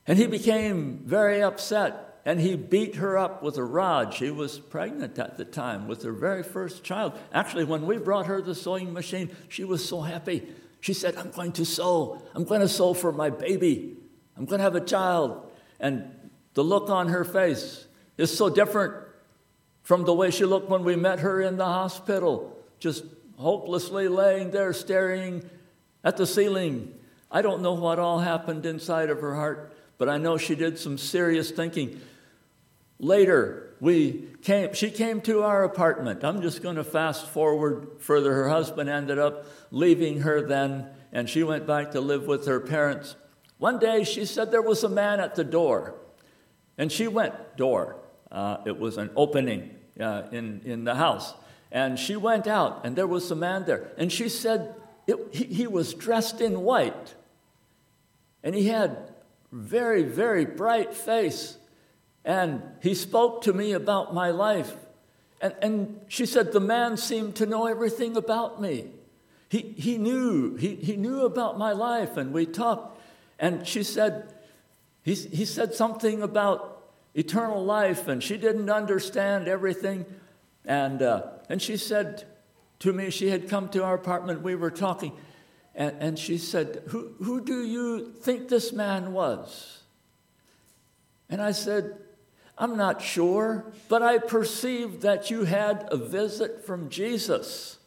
And 0.06 0.18
he 0.18 0.26
became 0.26 1.00
very 1.04 1.42
upset 1.42 2.13
and 2.24 2.40
he 2.40 2.56
beat 2.56 2.96
her 2.96 3.18
up 3.18 3.42
with 3.42 3.56
a 3.58 3.64
rod. 3.64 4.14
She 4.14 4.30
was 4.30 4.58
pregnant 4.58 5.18
at 5.18 5.36
the 5.36 5.44
time 5.44 5.86
with 5.86 6.02
her 6.04 6.12
very 6.12 6.42
first 6.42 6.82
child. 6.82 7.18
Actually, 7.32 7.64
when 7.64 7.86
we 7.86 7.98
brought 7.98 8.26
her 8.26 8.40
the 8.40 8.54
sewing 8.54 8.92
machine, 8.92 9.30
she 9.48 9.64
was 9.64 9.86
so 9.86 10.00
happy. 10.00 10.46
She 10.80 10.94
said, 10.94 11.16
I'm 11.16 11.30
going 11.30 11.52
to 11.52 11.64
sew. 11.64 12.22
I'm 12.34 12.44
going 12.44 12.60
to 12.60 12.68
sew 12.68 12.94
for 12.94 13.12
my 13.12 13.30
baby. 13.30 13.96
I'm 14.36 14.46
going 14.46 14.58
to 14.58 14.64
have 14.64 14.74
a 14.74 14.80
child. 14.80 15.50
And 15.80 16.10
the 16.54 16.64
look 16.64 16.88
on 16.88 17.08
her 17.08 17.24
face 17.24 17.86
is 18.16 18.36
so 18.36 18.48
different 18.48 18.94
from 19.82 20.04
the 20.04 20.14
way 20.14 20.30
she 20.30 20.44
looked 20.44 20.70
when 20.70 20.82
we 20.82 20.96
met 20.96 21.20
her 21.20 21.42
in 21.42 21.56
the 21.58 21.64
hospital, 21.64 22.58
just 22.78 23.04
hopelessly 23.36 24.08
laying 24.08 24.50
there 24.50 24.72
staring 24.72 25.48
at 26.02 26.16
the 26.16 26.26
ceiling. 26.26 26.94
I 27.30 27.42
don't 27.42 27.60
know 27.60 27.74
what 27.74 27.98
all 27.98 28.20
happened 28.20 28.64
inside 28.64 29.10
of 29.10 29.20
her 29.20 29.34
heart, 29.34 29.74
but 29.98 30.08
I 30.08 30.16
know 30.16 30.38
she 30.38 30.54
did 30.54 30.78
some 30.78 30.96
serious 30.96 31.50
thinking. 31.50 32.00
Later, 33.04 33.74
we 33.80 34.28
came, 34.40 34.72
she 34.72 34.90
came 34.90 35.20
to 35.22 35.42
our 35.42 35.62
apartment. 35.62 36.24
I'm 36.24 36.40
just 36.40 36.62
going 36.62 36.76
to 36.76 36.84
fast 36.84 37.28
forward 37.28 37.88
further. 37.98 38.32
Her 38.32 38.48
husband 38.48 38.88
ended 38.88 39.18
up 39.18 39.44
leaving 39.70 40.22
her 40.22 40.40
then, 40.40 40.86
and 41.12 41.28
she 41.28 41.42
went 41.42 41.66
back 41.66 41.90
to 41.90 42.00
live 42.00 42.26
with 42.26 42.46
her 42.46 42.60
parents. 42.60 43.14
One 43.58 43.78
day, 43.78 44.04
she 44.04 44.24
said 44.24 44.50
there 44.50 44.62
was 44.62 44.84
a 44.84 44.88
man 44.88 45.20
at 45.20 45.34
the 45.34 45.44
door, 45.44 45.96
and 46.78 46.90
she 46.90 47.06
went, 47.06 47.34
door. 47.58 47.96
Uh, 48.32 48.56
it 48.64 48.78
was 48.78 48.96
an 48.96 49.10
opening 49.16 49.76
uh, 50.00 50.22
in, 50.32 50.62
in 50.64 50.84
the 50.84 50.94
house. 50.94 51.34
And 51.70 51.98
she 51.98 52.16
went 52.16 52.46
out, 52.46 52.86
and 52.86 52.96
there 52.96 53.06
was 53.06 53.30
a 53.30 53.36
man 53.36 53.66
there. 53.66 53.92
And 53.98 54.10
she 54.10 54.30
said 54.30 54.76
it, 55.06 55.18
he, 55.30 55.44
he 55.44 55.66
was 55.66 55.92
dressed 55.92 56.40
in 56.40 56.62
white. 56.62 57.14
And 58.42 58.54
he 58.54 58.68
had 58.68 59.12
very, 59.52 60.04
very 60.04 60.46
bright 60.46 60.94
face. 60.94 61.58
And 62.24 62.62
he 62.80 62.94
spoke 62.94 63.42
to 63.42 63.52
me 63.52 63.72
about 63.72 64.14
my 64.14 64.30
life. 64.30 64.74
And, 65.40 65.54
and 65.60 66.00
she 66.08 66.26
said, 66.26 66.52
The 66.52 66.60
man 66.60 66.96
seemed 66.96 67.36
to 67.36 67.46
know 67.46 67.66
everything 67.66 68.16
about 68.16 68.60
me. 68.60 68.88
He, 69.48 69.74
he 69.76 69.98
knew, 69.98 70.56
he, 70.56 70.74
he 70.76 70.96
knew 70.96 71.24
about 71.24 71.58
my 71.58 71.72
life, 71.72 72.16
and 72.16 72.32
we 72.32 72.46
talked. 72.46 73.00
And 73.38 73.66
she 73.66 73.82
said, 73.82 74.32
he, 75.04 75.14
he 75.14 75.44
said 75.44 75.74
something 75.74 76.22
about 76.22 76.82
eternal 77.14 77.64
life, 77.64 78.08
and 78.08 78.22
she 78.22 78.38
didn't 78.38 78.70
understand 78.70 79.46
everything. 79.46 80.06
And, 80.64 81.02
uh, 81.02 81.26
and 81.48 81.60
she 81.60 81.76
said 81.76 82.24
to 82.80 82.92
me, 82.92 83.10
she 83.10 83.28
had 83.28 83.48
come 83.48 83.68
to 83.70 83.84
our 83.84 83.94
apartment, 83.94 84.42
we 84.42 84.54
were 84.54 84.70
talking, 84.70 85.12
and, 85.74 85.94
and 86.00 86.18
she 86.18 86.38
said, 86.38 86.82
who, 86.88 87.14
who 87.22 87.40
do 87.40 87.64
you 87.64 88.12
think 88.12 88.48
this 88.48 88.72
man 88.72 89.12
was? 89.12 89.82
And 91.28 91.42
I 91.42 91.52
said, 91.52 91.98
I'm 92.56 92.76
not 92.76 93.02
sure, 93.02 93.64
but 93.88 94.02
I 94.02 94.18
perceived 94.18 95.02
that 95.02 95.30
you 95.30 95.44
had 95.44 95.88
a 95.90 95.96
visit 95.96 96.64
from 96.64 96.88
Jesus. 96.88 97.78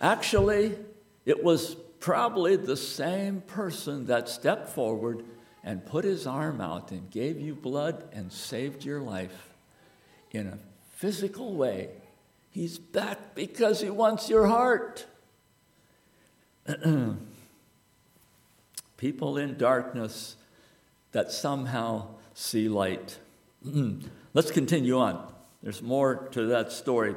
Actually, 0.00 0.74
it 1.24 1.44
was 1.44 1.76
probably 2.00 2.56
the 2.56 2.76
same 2.76 3.40
person 3.42 4.06
that 4.06 4.28
stepped 4.28 4.68
forward 4.68 5.24
and 5.62 5.86
put 5.86 6.04
his 6.04 6.26
arm 6.26 6.60
out 6.60 6.90
and 6.90 7.08
gave 7.10 7.40
you 7.40 7.54
blood 7.54 8.02
and 8.12 8.32
saved 8.32 8.84
your 8.84 9.00
life 9.00 9.50
in 10.32 10.48
a 10.48 10.58
physical 10.96 11.54
way. 11.54 11.90
He's 12.50 12.78
back 12.78 13.36
because 13.36 13.80
he 13.80 13.88
wants 13.88 14.28
your 14.28 14.48
heart. 14.48 15.06
People 18.96 19.38
in 19.38 19.56
darkness 19.56 20.36
that 21.12 21.30
somehow 21.30 22.08
see 22.34 22.68
light. 22.68 23.18
Let's 24.34 24.50
continue 24.50 24.98
on. 24.98 25.32
There's 25.62 25.82
more 25.82 26.28
to 26.32 26.46
that 26.46 26.72
story. 26.72 27.14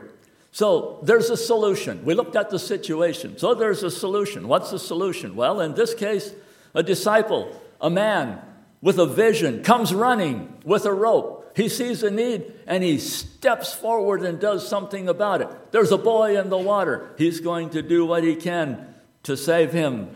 So 0.51 0.99
there's 1.03 1.29
a 1.29 1.37
solution. 1.37 2.05
We 2.05 2.13
looked 2.13 2.35
at 2.35 2.49
the 2.49 2.59
situation. 2.59 3.37
So 3.37 3.53
there's 3.53 3.83
a 3.83 3.91
solution. 3.91 4.47
What's 4.47 4.71
the 4.71 4.79
solution? 4.79 5.35
Well, 5.35 5.59
in 5.59 5.73
this 5.73 5.93
case, 5.93 6.33
a 6.73 6.83
disciple 6.83 7.61
a 7.81 7.89
man 7.89 8.41
with 8.81 8.97
a 8.99 9.05
vision 9.05 9.63
comes 9.63 9.93
running 9.93 10.57
with 10.63 10.85
a 10.85 10.93
rope. 10.93 11.51
He 11.55 11.69
sees 11.69 12.03
a 12.03 12.11
need 12.11 12.53
and 12.67 12.83
he 12.83 12.99
steps 12.99 13.73
forward 13.73 14.23
and 14.23 14.39
does 14.39 14.67
something 14.67 15.07
about 15.07 15.41
it. 15.41 15.49
There's 15.71 15.91
a 15.91 15.97
boy 15.97 16.39
in 16.39 16.49
the 16.49 16.57
water. 16.57 17.09
He's 17.17 17.39
going 17.39 17.69
to 17.71 17.81
do 17.81 18.05
what 18.05 18.23
he 18.23 18.35
can 18.35 18.93
to 19.23 19.37
save 19.37 19.71
him. 19.71 20.09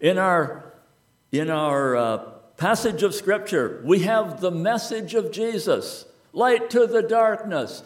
In 0.00 0.18
our, 0.18 0.64
in 1.30 1.50
our 1.50 1.96
uh, 1.96 2.31
passage 2.62 3.02
of 3.02 3.12
Scripture, 3.12 3.82
we 3.82 3.98
have 4.04 4.40
the 4.40 4.52
message 4.52 5.14
of 5.14 5.32
Jesus 5.32 6.04
light 6.32 6.70
to 6.70 6.86
the 6.86 7.02
darkness, 7.02 7.82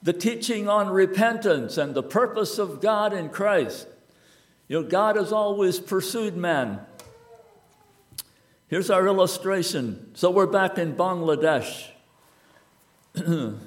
the 0.00 0.12
teaching 0.12 0.68
on 0.68 0.88
repentance 0.88 1.76
and 1.76 1.92
the 1.92 2.04
purpose 2.04 2.56
of 2.56 2.80
God 2.80 3.12
in 3.12 3.28
Christ. 3.28 3.88
You 4.68 4.80
know, 4.80 4.88
God 4.88 5.16
has 5.16 5.32
always 5.32 5.80
pursued 5.80 6.36
man 6.36 6.86
Here's 8.68 8.90
our 8.90 9.06
illustration. 9.08 10.12
So 10.14 10.30
we're 10.30 10.46
back 10.46 10.78
in 10.78 10.94
Bangladesh. 10.94 11.88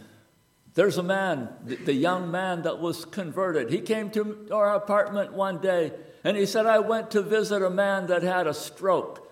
There's 0.73 0.97
a 0.97 1.03
man, 1.03 1.49
the 1.65 1.93
young 1.93 2.31
man 2.31 2.61
that 2.61 2.79
was 2.79 3.03
converted. 3.03 3.69
He 3.69 3.81
came 3.81 4.09
to 4.11 4.47
our 4.51 4.75
apartment 4.75 5.33
one 5.33 5.59
day 5.59 5.91
and 6.23 6.37
he 6.37 6.45
said, 6.45 6.65
I 6.65 6.79
went 6.79 7.11
to 7.11 7.21
visit 7.21 7.61
a 7.61 7.69
man 7.69 8.07
that 8.07 8.23
had 8.23 8.47
a 8.47 8.53
stroke. 8.53 9.28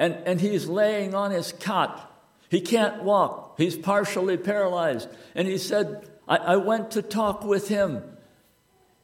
And, 0.00 0.14
and 0.24 0.40
he's 0.40 0.66
laying 0.66 1.14
on 1.14 1.30
his 1.30 1.52
cot. 1.52 2.10
He 2.48 2.62
can't 2.62 3.02
walk, 3.04 3.54
he's 3.58 3.76
partially 3.76 4.38
paralyzed. 4.38 5.08
And 5.34 5.46
he 5.46 5.58
said, 5.58 6.08
I, 6.26 6.36
I 6.36 6.56
went 6.56 6.92
to 6.92 7.02
talk 7.02 7.44
with 7.44 7.68
him. 7.68 8.02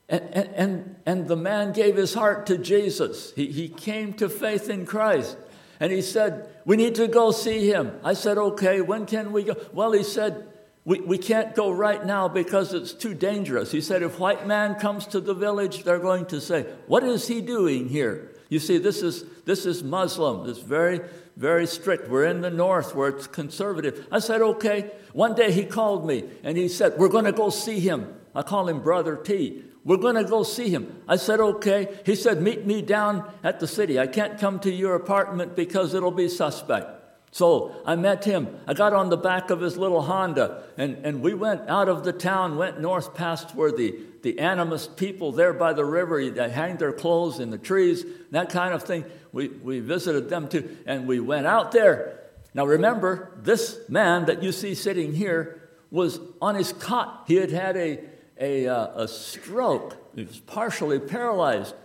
And, 0.09 0.23
and, 0.33 0.97
and 1.05 1.29
the 1.29 1.37
man 1.37 1.73
gave 1.73 1.97
his 1.97 2.15
heart 2.15 2.47
to 2.47 2.57
Jesus. 2.57 3.33
He, 3.37 3.53
he 3.53 3.69
came 3.69 4.15
to 4.15 4.29
faith 4.29 4.71
in 4.71 4.87
Christ. 4.87 5.37
And 5.81 5.93
he 5.93 6.01
said, 6.01 6.49
We 6.65 6.77
need 6.77 6.95
to 6.95 7.09
go 7.09 7.31
see 7.31 7.69
him. 7.69 8.01
I 8.03 8.15
said, 8.15 8.39
Okay, 8.39 8.81
when 8.81 9.05
can 9.05 9.33
we 9.33 9.43
go? 9.43 9.55
Well, 9.75 9.93
he 9.93 10.03
said, 10.03 10.49
we, 10.87 11.01
we 11.01 11.19
can't 11.19 11.55
go 11.55 11.71
right 11.73 12.07
now 12.07 12.29
because 12.29 12.73
it's 12.73 12.93
too 12.93 13.13
dangerous. 13.13 13.73
He 13.73 13.81
said, 13.81 14.05
if 14.05 14.21
white 14.21 14.47
man 14.47 14.77
comes 14.77 15.05
to 15.09 15.21
the 15.21 15.35
village, 15.35 15.83
they're 15.83 15.99
going 15.99 16.27
to 16.27 16.41
say, 16.41 16.63
What 16.87 17.03
is 17.03 17.29
he 17.29 17.43
doing 17.43 17.89
here? 17.89 18.33
You 18.49 18.59
see, 18.59 18.79
this 18.79 19.03
is, 19.03 19.25
this 19.45 19.67
is 19.67 19.83
Muslim. 19.83 20.49
It's 20.49 20.61
very, 20.61 21.01
very 21.37 21.67
strict. 21.67 22.09
We're 22.09 22.27
in 22.27 22.41
the 22.41 22.51
north 22.51 22.95
where 22.95 23.09
it's 23.09 23.27
conservative. 23.27 24.07
I 24.11 24.21
said, 24.21 24.41
Okay. 24.41 24.91
One 25.13 25.35
day 25.35 25.51
he 25.51 25.65
called 25.65 26.07
me 26.07 26.25
and 26.45 26.57
he 26.57 26.69
said, 26.69 26.99
We're 26.99 27.09
going 27.09 27.25
to 27.25 27.33
go 27.33 27.51
see 27.51 27.81
him. 27.81 28.15
I 28.35 28.43
call 28.43 28.69
him 28.69 28.83
Brother 28.83 29.17
T. 29.17 29.65
We're 29.85 29.97
going 29.97 30.17
to 30.17 30.25
go 30.25 30.43
see 30.43 30.69
him. 30.69 31.03
I 31.09 31.17
said, 31.17 31.41
Okay. 31.41 31.89
He 32.05 32.15
said, 32.15 32.41
Meet 32.41 32.67
me 32.67 32.83
down 32.83 33.29
at 33.43 33.61
the 33.61 33.67
city. 33.67 33.99
I 33.99 34.07
can't 34.07 34.39
come 34.39 34.61
to 34.61 34.71
your 34.73 34.95
apartment 34.95 35.57
because 35.57 35.95
it'll 35.95 36.11
be 36.11 36.29
suspect. 36.29 36.97
So 37.33 37.77
I 37.85 37.97
met 37.97 38.25
him. 38.25 38.57
I 38.67 38.73
got 38.73 38.95
on 38.95 39.11
the 39.11 39.17
back 39.19 39.51
of 39.51 39.61
his 39.61 39.77
little 39.77 40.01
Honda, 40.01 40.63
and, 40.79 40.97
and 41.05 41.21
we 41.21 41.35
went 41.35 41.69
out 41.69 41.87
of 41.87 42.03
the 42.03 42.13
town, 42.13 42.57
went 42.57 42.81
north 42.81 43.15
past 43.15 43.55
where 43.55 43.71
the, 43.71 43.95
the 44.27 44.35
animist 44.35 44.97
people 44.97 45.31
there 45.31 45.53
by 45.53 45.73
the 45.73 45.85
river, 45.85 46.29
they 46.29 46.51
hang 46.51 46.79
their 46.79 46.93
clothes 46.93 47.39
in 47.39 47.51
the 47.51 47.59
trees, 47.59 48.05
that 48.33 48.51
kind 48.51 48.75
of 48.75 48.83
thing. 48.83 49.05
We, 49.31 49.47
we 49.47 49.79
visited 49.79 50.29
them 50.29 50.49
too, 50.49 50.79
and 50.85 51.07
we 51.07 51.21
went 51.21 51.47
out 51.47 51.71
there. 51.71 52.25
Now 52.53 52.67
remember, 52.67 53.31
this 53.37 53.79
man 53.89 54.25
that 54.25 54.43
you 54.43 54.51
see 54.51 54.75
sitting 54.75 55.13
here 55.13 55.71
was 55.93 56.19
on 56.43 56.57
his 56.57 56.73
cot. 56.73 57.27
He 57.29 57.37
had 57.37 57.53
had 57.53 57.77
a, 57.77 58.01
a, 58.37 58.67
uh, 58.67 59.05
a 59.05 59.07
stroke, 59.07 59.97
he 60.17 60.25
was 60.25 60.41
partially 60.41 60.99
paralyzed. 60.99 61.77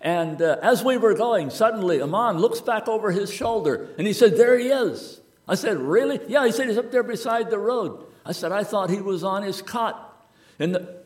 And 0.00 0.40
uh, 0.40 0.56
as 0.62 0.82
we 0.82 0.96
were 0.96 1.12
going, 1.12 1.50
suddenly 1.50 2.00
Aman 2.00 2.38
looks 2.38 2.62
back 2.62 2.88
over 2.88 3.10
his 3.10 3.30
shoulder 3.30 3.90
and 3.98 4.06
he 4.06 4.14
said, 4.14 4.38
There 4.38 4.58
he 4.58 4.68
is. 4.68 5.20
I 5.46 5.54
said, 5.54 5.76
Really? 5.76 6.18
Yeah, 6.28 6.46
he 6.46 6.52
said, 6.52 6.68
He's 6.68 6.78
up 6.78 6.90
there 6.90 7.02
beside 7.02 7.50
the 7.50 7.58
road. 7.58 8.06
I 8.24 8.32
said, 8.32 8.52
I 8.52 8.64
thought 8.64 8.88
he 8.88 9.02
was 9.02 9.22
on 9.22 9.42
his 9.42 9.60
cot. 9.60 10.26
And, 10.58 10.74
the, 10.74 11.03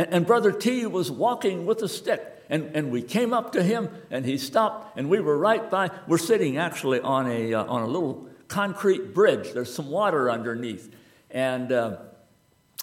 and, 0.00 0.14
and 0.14 0.26
Brother 0.26 0.50
T 0.50 0.86
was 0.86 1.10
walking 1.10 1.66
with 1.66 1.82
a 1.82 1.88
stick. 1.88 2.26
And, 2.48 2.74
and 2.74 2.90
we 2.90 3.02
came 3.02 3.34
up 3.34 3.52
to 3.52 3.62
him 3.62 3.90
and 4.10 4.24
he 4.24 4.38
stopped 4.38 4.96
and 4.96 5.10
we 5.10 5.20
were 5.20 5.36
right 5.36 5.70
by. 5.70 5.90
We're 6.08 6.16
sitting 6.16 6.56
actually 6.56 7.00
on 7.00 7.30
a, 7.30 7.52
uh, 7.52 7.64
on 7.66 7.82
a 7.82 7.86
little 7.86 8.26
concrete 8.48 9.12
bridge. 9.12 9.52
There's 9.52 9.72
some 9.72 9.90
water 9.90 10.30
underneath. 10.30 10.90
And 11.30 11.70
uh, 11.70 11.98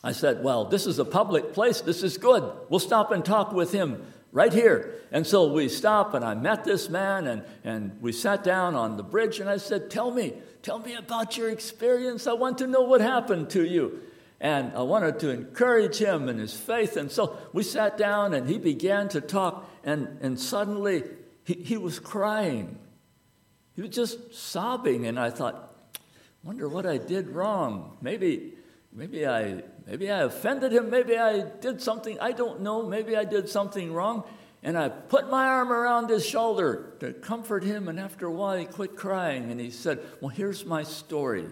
I 0.04 0.12
said, 0.12 0.44
Well, 0.44 0.66
this 0.66 0.86
is 0.86 1.00
a 1.00 1.06
public 1.06 1.54
place. 1.54 1.82
This 1.82 2.04
is 2.04 2.20
good. 2.20 2.50
We'll 2.70 2.80
stop 2.80 3.12
and 3.12 3.26
talk 3.26 3.52
with 3.52 3.72
him 3.72 4.06
right 4.32 4.54
here. 4.54 4.94
And 5.12 5.26
so 5.26 5.52
we 5.52 5.70
stopped, 5.70 6.14
and 6.14 6.24
I 6.24 6.36
met 6.36 6.66
this 6.66 6.88
man, 6.88 7.26
and, 7.26 7.44
and 7.64 8.00
we 8.00 8.12
sat 8.12 8.44
down 8.44 8.76
on 8.76 8.96
the 8.96 9.04
bridge, 9.04 9.40
and 9.40 9.50
I 9.50 9.58
said, 9.58 9.90
Tell 9.90 10.12
me, 10.12 10.34
tell 10.62 10.78
me 10.78 10.94
about 10.94 11.36
your 11.36 11.50
experience. 11.50 12.28
I 12.28 12.34
want 12.34 12.60
to 12.60 12.68
know 12.68 12.84
what 12.84 13.02
happened 13.02 13.50
to 13.52 13.66
you. 13.66 14.02
And 14.40 14.74
I 14.76 14.84
wanted 14.84 15.20
to 15.20 15.30
encourage 15.30 15.98
him 15.98 16.30
in 16.30 16.38
his 16.38 16.56
faith. 16.56 16.96
And 16.96 17.12
so 17.12 17.38
we 17.54 17.64
sat 17.64 17.98
down, 17.98 18.34
and 18.34 18.48
he 18.48 18.58
began 18.58 19.10
to 19.10 19.22
talk, 19.22 19.70
and, 19.84 20.20
and 20.22 20.40
suddenly 20.40 21.04
he, 21.44 21.54
he 21.54 21.78
was 21.78 22.00
crying. 22.00 22.78
He 23.76 23.82
was 23.82 23.92
just 23.92 24.34
sobbing, 24.34 25.08
and 25.08 25.20
I 25.20 25.30
thought, 25.30 25.76
wonder 26.44 26.70
what 26.70 26.86
I 26.86 26.98
did 26.98 27.30
wrong. 27.30 27.98
Maybe, 28.02 28.54
maybe 28.94 29.26
I 29.26 29.64
Maybe 29.88 30.12
I 30.12 30.24
offended 30.24 30.74
him. 30.74 30.90
Maybe 30.90 31.18
I 31.18 31.40
did 31.40 31.82
something. 31.82 32.20
I 32.20 32.34
don't 32.34 32.60
know. 32.60 32.84
Maybe 32.84 33.16
I 33.16 33.24
did 33.24 33.48
something 33.48 33.94
wrong. 33.94 34.26
And 34.62 34.78
I 34.78 34.90
put 34.90 35.30
my 35.30 35.48
arm 35.48 35.72
around 35.72 36.10
his 36.10 36.26
shoulder 36.26 36.94
to 37.00 37.14
comfort 37.14 37.64
him. 37.64 37.88
And 37.88 37.98
after 37.98 38.26
a 38.26 38.32
while, 38.32 38.58
he 38.58 38.66
quit 38.66 38.98
crying 38.98 39.50
and 39.50 39.62
he 39.62 39.72
said, 39.72 40.00
Well, 40.20 40.30
here's 40.30 40.66
my 40.66 40.84
story. 40.84 41.46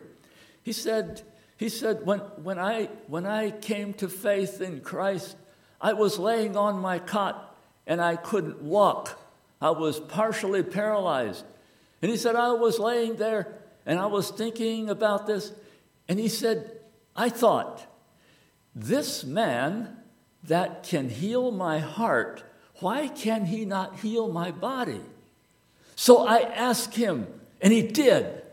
He 0.63 0.73
said, 0.73 1.21
he 1.57 1.69
said 1.69 2.05
when, 2.05 2.19
when, 2.19 2.59
I, 2.59 2.89
when 3.07 3.25
I 3.25 3.51
came 3.51 3.93
to 3.95 4.09
faith 4.09 4.61
in 4.61 4.81
Christ, 4.81 5.37
I 5.79 5.93
was 5.93 6.19
laying 6.19 6.57
on 6.57 6.79
my 6.79 6.99
cot 6.99 7.55
and 7.87 8.01
I 8.01 8.15
couldn't 8.15 8.61
walk. 8.61 9.19
I 9.61 9.69
was 9.69 9.99
partially 9.99 10.63
paralyzed. 10.63 11.45
And 12.01 12.11
he 12.11 12.17
said, 12.17 12.35
I 12.35 12.51
was 12.51 12.77
laying 12.79 13.15
there 13.15 13.53
and 13.85 13.99
I 13.99 14.07
was 14.07 14.31
thinking 14.31 14.89
about 14.89 15.27
this. 15.27 15.53
And 16.09 16.19
he 16.19 16.27
said, 16.27 16.71
I 17.15 17.29
thought, 17.29 17.85
this 18.75 19.23
man 19.23 19.97
that 20.43 20.83
can 20.83 21.09
heal 21.09 21.51
my 21.51 21.79
heart, 21.79 22.43
why 22.79 23.07
can 23.07 23.45
he 23.45 23.63
not 23.63 23.99
heal 23.99 24.31
my 24.31 24.51
body? 24.51 25.01
So 25.95 26.27
I 26.27 26.39
asked 26.39 26.95
him, 26.95 27.27
and 27.61 27.71
he 27.71 27.81
did. 27.81 28.43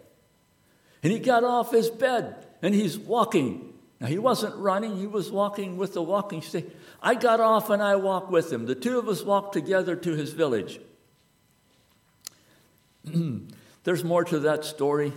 And 1.03 1.13
he 1.13 1.19
got 1.19 1.43
off 1.43 1.73
his 1.73 1.91
bed 1.91 2.47
and 2.63 2.75
he's 2.75 2.99
walking. 2.99 3.75
Now, 4.01 4.07
he 4.07 4.19
wasn't 4.19 4.57
running, 4.57 4.97
he 4.97 5.07
was 5.07 5.31
walking 5.31 5.77
with 5.77 5.95
the 5.95 6.03
walking 6.03 6.41
stick. 6.43 6.67
I 7.03 7.15
got 7.15 7.41
off 7.41 7.69
and 7.71 7.83
I 7.83 7.97
walked 7.97 8.31
with 8.31 8.53
him. 8.53 8.67
The 8.67 8.75
two 8.75 8.99
of 8.99 9.09
us 9.09 9.23
walked 9.23 9.53
together 9.53 9.95
to 9.97 10.13
his 10.15 10.33
village. 10.33 10.81
There's 13.85 14.05
more 14.05 14.25
to 14.25 14.41
that 14.41 14.65
story. 14.65 15.13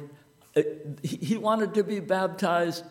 He 1.03 1.38
wanted 1.38 1.73
to 1.75 1.84
be 1.84 1.99
baptized 1.99 2.84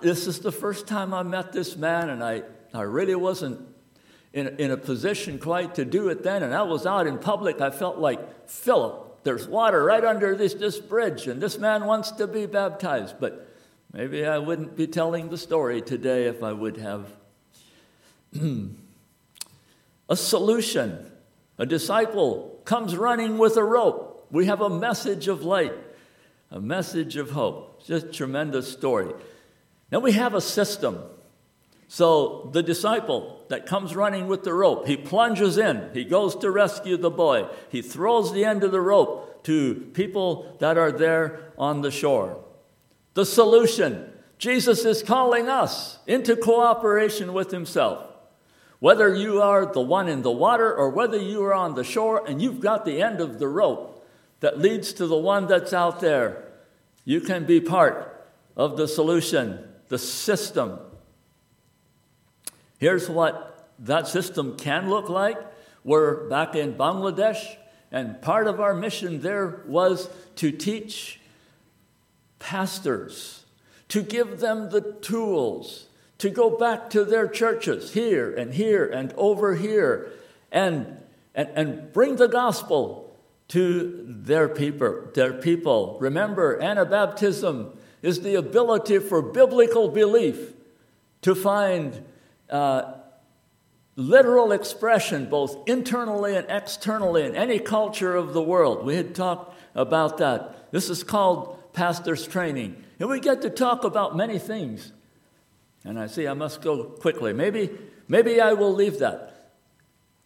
this 0.00 0.26
is 0.26 0.40
the 0.40 0.52
first 0.52 0.86
time 0.86 1.12
I 1.12 1.22
met 1.22 1.52
this 1.52 1.76
man, 1.76 2.10
and 2.10 2.22
I, 2.22 2.42
I 2.72 2.82
really 2.82 3.14
wasn't 3.14 3.60
in, 4.32 4.48
in 4.58 4.70
a 4.70 4.76
position 4.76 5.38
quite 5.38 5.74
to 5.74 5.84
do 5.84 6.08
it 6.08 6.22
then. 6.22 6.42
And 6.42 6.54
I 6.54 6.62
was 6.62 6.86
out 6.86 7.06
in 7.06 7.18
public. 7.18 7.60
I 7.60 7.70
felt 7.70 7.98
like, 7.98 8.48
Philip, 8.48 9.24
there's 9.24 9.48
water 9.48 9.82
right 9.84 10.04
under 10.04 10.36
this, 10.36 10.54
this 10.54 10.78
bridge, 10.78 11.26
and 11.26 11.40
this 11.40 11.58
man 11.58 11.84
wants 11.84 12.12
to 12.12 12.26
be 12.26 12.46
baptized. 12.46 13.16
But 13.18 13.48
maybe 13.92 14.24
I 14.24 14.38
wouldn't 14.38 14.76
be 14.76 14.86
telling 14.86 15.28
the 15.28 15.38
story 15.38 15.80
today 15.80 16.26
if 16.26 16.42
I 16.42 16.52
would 16.52 16.76
have. 16.78 17.12
a 20.08 20.16
solution. 20.16 21.10
A 21.58 21.66
disciple 21.66 22.60
comes 22.64 22.96
running 22.96 23.38
with 23.38 23.56
a 23.56 23.64
rope. 23.64 24.26
We 24.30 24.46
have 24.46 24.60
a 24.60 24.70
message 24.70 25.28
of 25.28 25.42
light, 25.42 25.74
a 26.50 26.60
message 26.60 27.16
of 27.16 27.30
hope. 27.30 27.84
Just 27.84 28.12
tremendous 28.12 28.70
story. 28.72 29.12
Now 29.90 29.98
we 29.98 30.12
have 30.12 30.34
a 30.34 30.40
system. 30.40 30.98
So 31.88 32.48
the 32.54 32.62
disciple 32.62 33.44
that 33.50 33.66
comes 33.66 33.94
running 33.94 34.26
with 34.26 34.44
the 34.44 34.54
rope, 34.54 34.86
he 34.86 34.96
plunges 34.96 35.58
in, 35.58 35.90
he 35.92 36.04
goes 36.04 36.34
to 36.36 36.50
rescue 36.50 36.96
the 36.96 37.10
boy, 37.10 37.48
he 37.68 37.82
throws 37.82 38.32
the 38.32 38.46
end 38.46 38.64
of 38.64 38.72
the 38.72 38.80
rope 38.80 39.44
to 39.44 39.90
people 39.92 40.56
that 40.60 40.78
are 40.78 40.90
there 40.90 41.52
on 41.58 41.82
the 41.82 41.90
shore. 41.90 42.42
The 43.14 43.26
solution 43.26 44.10
Jesus 44.38 44.84
is 44.84 45.02
calling 45.02 45.48
us 45.48 45.98
into 46.06 46.34
cooperation 46.34 47.32
with 47.32 47.52
himself. 47.52 48.08
Whether 48.80 49.14
you 49.14 49.40
are 49.40 49.72
the 49.72 49.80
one 49.80 50.08
in 50.08 50.22
the 50.22 50.32
water 50.32 50.74
or 50.74 50.90
whether 50.90 51.16
you 51.16 51.44
are 51.44 51.54
on 51.54 51.76
the 51.76 51.84
shore 51.84 52.24
and 52.26 52.42
you've 52.42 52.60
got 52.60 52.84
the 52.84 53.00
end 53.00 53.20
of 53.20 53.38
the 53.38 53.46
rope 53.46 54.04
that 54.40 54.58
leads 54.58 54.92
to 54.94 55.06
the 55.06 55.16
one 55.16 55.46
that's 55.46 55.72
out 55.72 56.00
there, 56.00 56.48
you 57.04 57.20
can 57.20 57.44
be 57.44 57.60
part 57.60 58.26
of 58.56 58.76
the 58.76 58.88
solution 58.88 59.68
the 59.86 59.98
system. 59.98 60.80
Here's 62.78 63.08
what 63.08 63.68
that 63.78 64.08
system 64.08 64.56
can 64.56 64.90
look 64.90 65.08
like. 65.08 65.38
We're 65.84 66.28
back 66.28 66.56
in 66.56 66.74
Bangladesh, 66.74 67.56
and 67.92 68.20
part 68.22 68.48
of 68.48 68.58
our 68.58 68.74
mission 68.74 69.20
there 69.20 69.62
was 69.66 70.08
to 70.36 70.50
teach 70.50 71.20
pastors, 72.42 73.44
to 73.88 74.02
give 74.02 74.40
them 74.40 74.70
the 74.70 74.80
tools 74.80 75.86
to 76.18 76.30
go 76.30 76.50
back 76.50 76.88
to 76.90 77.04
their 77.04 77.26
churches 77.26 77.94
here 77.94 78.32
and 78.32 78.54
here 78.54 78.86
and 78.86 79.12
over 79.16 79.56
here 79.56 80.12
and, 80.52 80.98
and, 81.34 81.48
and 81.56 81.92
bring 81.92 82.14
the 82.14 82.28
gospel 82.28 83.12
to 83.48 84.04
their 84.06 84.48
people, 84.48 85.08
their 85.14 85.32
people. 85.32 85.98
Remember, 86.00 86.60
Anabaptism 86.60 87.74
is 88.02 88.20
the 88.20 88.36
ability 88.36 88.98
for 88.98 89.20
biblical 89.20 89.88
belief 89.88 90.52
to 91.22 91.34
find 91.34 92.04
uh, 92.50 92.94
literal 93.96 94.52
expression 94.52 95.28
both 95.28 95.56
internally 95.68 96.36
and 96.36 96.46
externally 96.48 97.24
in 97.24 97.34
any 97.34 97.58
culture 97.58 98.14
of 98.14 98.32
the 98.32 98.42
world. 98.42 98.84
We 98.84 98.94
had 98.94 99.14
talked 99.14 99.56
about 99.74 100.18
that. 100.18 100.70
This 100.70 100.88
is 100.88 101.02
called 101.02 101.61
pastor's 101.72 102.26
training. 102.26 102.82
And 102.98 103.08
we 103.08 103.20
get 103.20 103.42
to 103.42 103.50
talk 103.50 103.84
about 103.84 104.16
many 104.16 104.38
things. 104.38 104.92
And 105.84 105.98
I 105.98 106.06
see 106.06 106.26
I 106.26 106.34
must 106.34 106.62
go 106.62 106.84
quickly. 106.84 107.32
Maybe, 107.32 107.70
maybe 108.08 108.40
I 108.40 108.52
will 108.52 108.72
leave 108.72 108.98
that. 109.00 109.50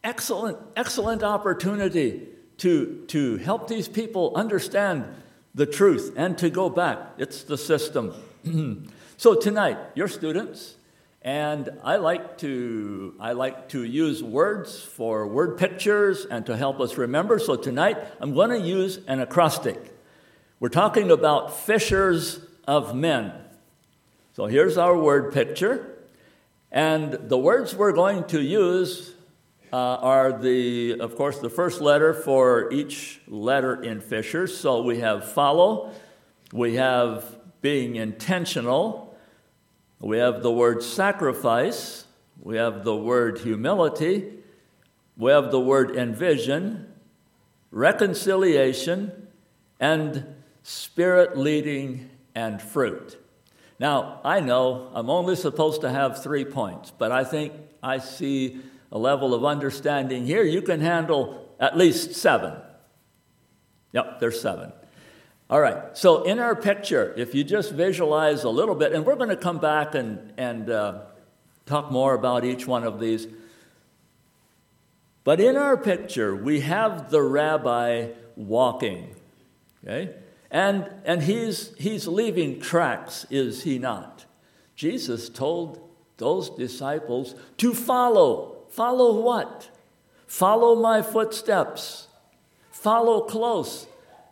Excellent, 0.05 0.59
excellent 0.77 1.23
opportunity 1.23 2.29
to, 2.59 3.05
to 3.09 3.37
help 3.39 3.69
these 3.69 3.89
people 3.89 4.33
understand 4.35 5.05
the 5.55 5.67
truth 5.67 6.13
and 6.17 6.37
to 6.39 6.51
go 6.51 6.69
back. 6.69 6.99
It's 7.19 7.43
the 7.43 7.59
system. 7.59 8.15
so 9.17 9.35
tonight, 9.35 9.79
your 9.95 10.09
students, 10.09 10.77
and 11.23 11.71
I 11.83 11.97
like 11.97 12.39
to 12.39 13.15
I 13.19 13.33
like 13.33 13.71
to 13.71 13.83
use 13.83 14.23
words 14.23 14.81
for 14.81 15.27
word 15.27 15.59
pictures 15.59 16.25
and 16.25 16.47
to 16.47 16.57
help 16.57 16.79
us 16.79 16.97
remember. 16.97 17.41
So 17.41 17.57
tonight, 17.57 17.99
I'm 18.21 18.33
going 18.33 18.51
to 18.51 18.61
use 18.61 19.01
an 19.09 19.21
acrostic. 19.21 19.96
We're 20.59 20.71
talking 20.71 21.11
about 21.11 21.55
fishers 21.55 22.41
of 22.67 22.95
men. 22.95 23.31
So 24.33 24.47
here's 24.47 24.79
our 24.79 24.97
word 24.97 25.35
picture. 25.35 25.99
And 26.73 27.13
the 27.13 27.37
words 27.37 27.75
we're 27.75 27.93
going 27.93 28.25
to 28.29 28.41
use 28.41 29.13
uh, 29.71 29.77
are 29.77 30.33
the, 30.33 30.99
of 30.99 31.15
course, 31.15 31.41
the 31.41 31.51
first 31.51 31.83
letter 31.83 32.15
for 32.15 32.73
each 32.73 33.21
letter 33.29 33.83
in 33.83 34.01
Fisher. 34.01 34.47
So 34.47 34.83
we 34.83 35.01
have 35.01 35.31
follow, 35.31 35.93
we 36.55 36.77
have 36.77 37.37
being 37.61 37.97
intentional, 37.97 39.15
we 40.01 40.17
have 40.17 40.43
the 40.43 40.53
word 40.53 40.83
sacrifice, 40.83 42.07
we 42.41 42.57
have 42.57 42.83
the 42.83 42.97
word 42.97 43.41
humility, 43.41 44.33
we 45.19 45.33
have 45.33 45.51
the 45.51 45.61
word 45.61 45.95
envision, 45.95 46.91
reconciliation, 47.71 49.29
and 49.79 50.36
spirit 50.67 51.39
leading 51.39 52.11
and 52.35 52.61
fruit. 52.61 53.17
Now, 53.79 54.21
I 54.25 54.41
know 54.41 54.91
I'm 54.95 55.09
only 55.09 55.37
supposed 55.37 55.83
to 55.83 55.91
have 55.91 56.25
three 56.25 56.45
points, 56.45 56.91
but 56.91 57.13
I 57.13 57.23
think 57.23 57.53
I 57.85 57.99
see 57.99 58.61
a 58.91 58.99
level 58.99 59.33
of 59.33 59.45
understanding 59.45 60.27
here. 60.27 60.43
You 60.43 60.63
can 60.63 60.81
handle 60.81 61.55
at 61.61 61.77
least 61.77 62.15
seven. 62.15 62.55
Yep, 63.93 64.19
there's 64.19 64.41
seven. 64.41 64.73
All 65.49 65.61
right, 65.61 65.97
so 65.97 66.25
in 66.25 66.41
our 66.41 66.57
picture, 66.57 67.15
if 67.17 67.33
you 67.33 67.45
just 67.45 67.71
visualize 67.71 68.43
a 68.43 68.51
little 68.51 68.75
bit, 68.75 68.93
and 68.93 69.07
we're 69.07 69.15
going 69.15 69.29
to 69.29 69.37
come 69.37 69.59
back 69.59 69.95
and, 69.95 70.33
and 70.37 70.69
uh, 70.69 71.03
talk 71.65 71.93
more 71.93 72.15
about 72.15 72.45
each 72.45 72.67
one 72.67 72.83
of 72.83 72.99
these. 72.99 73.29
But 75.23 75.39
in 75.39 75.57
our 75.57 75.77
picture, 75.77 76.35
we 76.35 76.61
have 76.63 77.13
the 77.13 77.23
rabbi 77.23 78.09
walking. 78.35 79.15
Okay? 79.85 80.26
And, 80.51 80.89
and 81.05 81.23
he's, 81.23 81.75
he's 81.77 82.07
leaving 82.07 82.61
tracks, 82.61 83.27
is 83.31 83.65
he 83.65 83.79
not? 83.79 84.25
Jesus 84.75 85.29
told 85.29 85.81
those 86.19 86.51
disciples 86.51 87.35
to 87.59 87.75
follow. 87.75 88.59
Follow 88.71 89.21
what? 89.21 89.71
Follow 90.27 90.77
my 90.77 91.03
footsteps. 91.03 92.09
Follow 92.71 93.23
close 93.23 93.87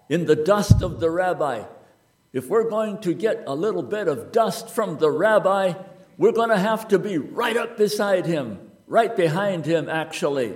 in 0.08 0.26
the 0.26 0.36
dust 0.36 0.82
of 0.82 1.00
the 1.00 1.10
rabbi. 1.10 1.64
If 2.32 2.48
we're 2.48 2.68
going 2.68 2.98
to 3.02 3.14
get 3.14 3.44
a 3.46 3.54
little 3.54 3.82
bit 3.82 4.08
of 4.08 4.32
dust 4.32 4.68
from 4.68 4.98
the 4.98 5.10
rabbi, 5.10 5.74
we're 6.18 6.32
going 6.32 6.50
to 6.50 6.58
have 6.58 6.88
to 6.88 6.98
be 6.98 7.18
right 7.18 7.56
up 7.56 7.76
beside 7.76 8.26
him, 8.26 8.70
right 8.86 9.14
behind 9.14 9.66
him, 9.66 9.88
actually. 9.88 10.54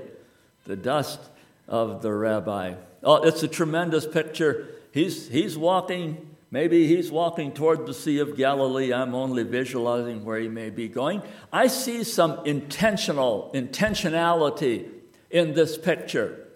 The 0.64 0.76
dust 0.76 1.20
of 1.66 2.02
the 2.02 2.12
rabbi. 2.12 2.74
Oh, 3.02 3.22
it's 3.22 3.42
a 3.42 3.48
tremendous 3.48 4.06
picture 4.06 4.68
he's, 4.92 5.28
he's 5.28 5.56
walking, 5.56 6.36
maybe 6.50 6.86
he's 6.86 7.10
walking 7.10 7.52
toward 7.52 7.86
the 7.86 7.94
Sea 7.94 8.18
of 8.18 8.36
Galilee. 8.36 8.92
I'm 8.92 9.14
only 9.14 9.42
visualizing 9.42 10.24
where 10.24 10.38
he 10.40 10.48
may 10.48 10.70
be 10.70 10.88
going. 10.88 11.22
I 11.52 11.66
see 11.66 12.04
some 12.04 12.44
intentional, 12.44 13.50
intentionality 13.54 14.90
in 15.30 15.54
this 15.54 15.76
picture. 15.78 16.46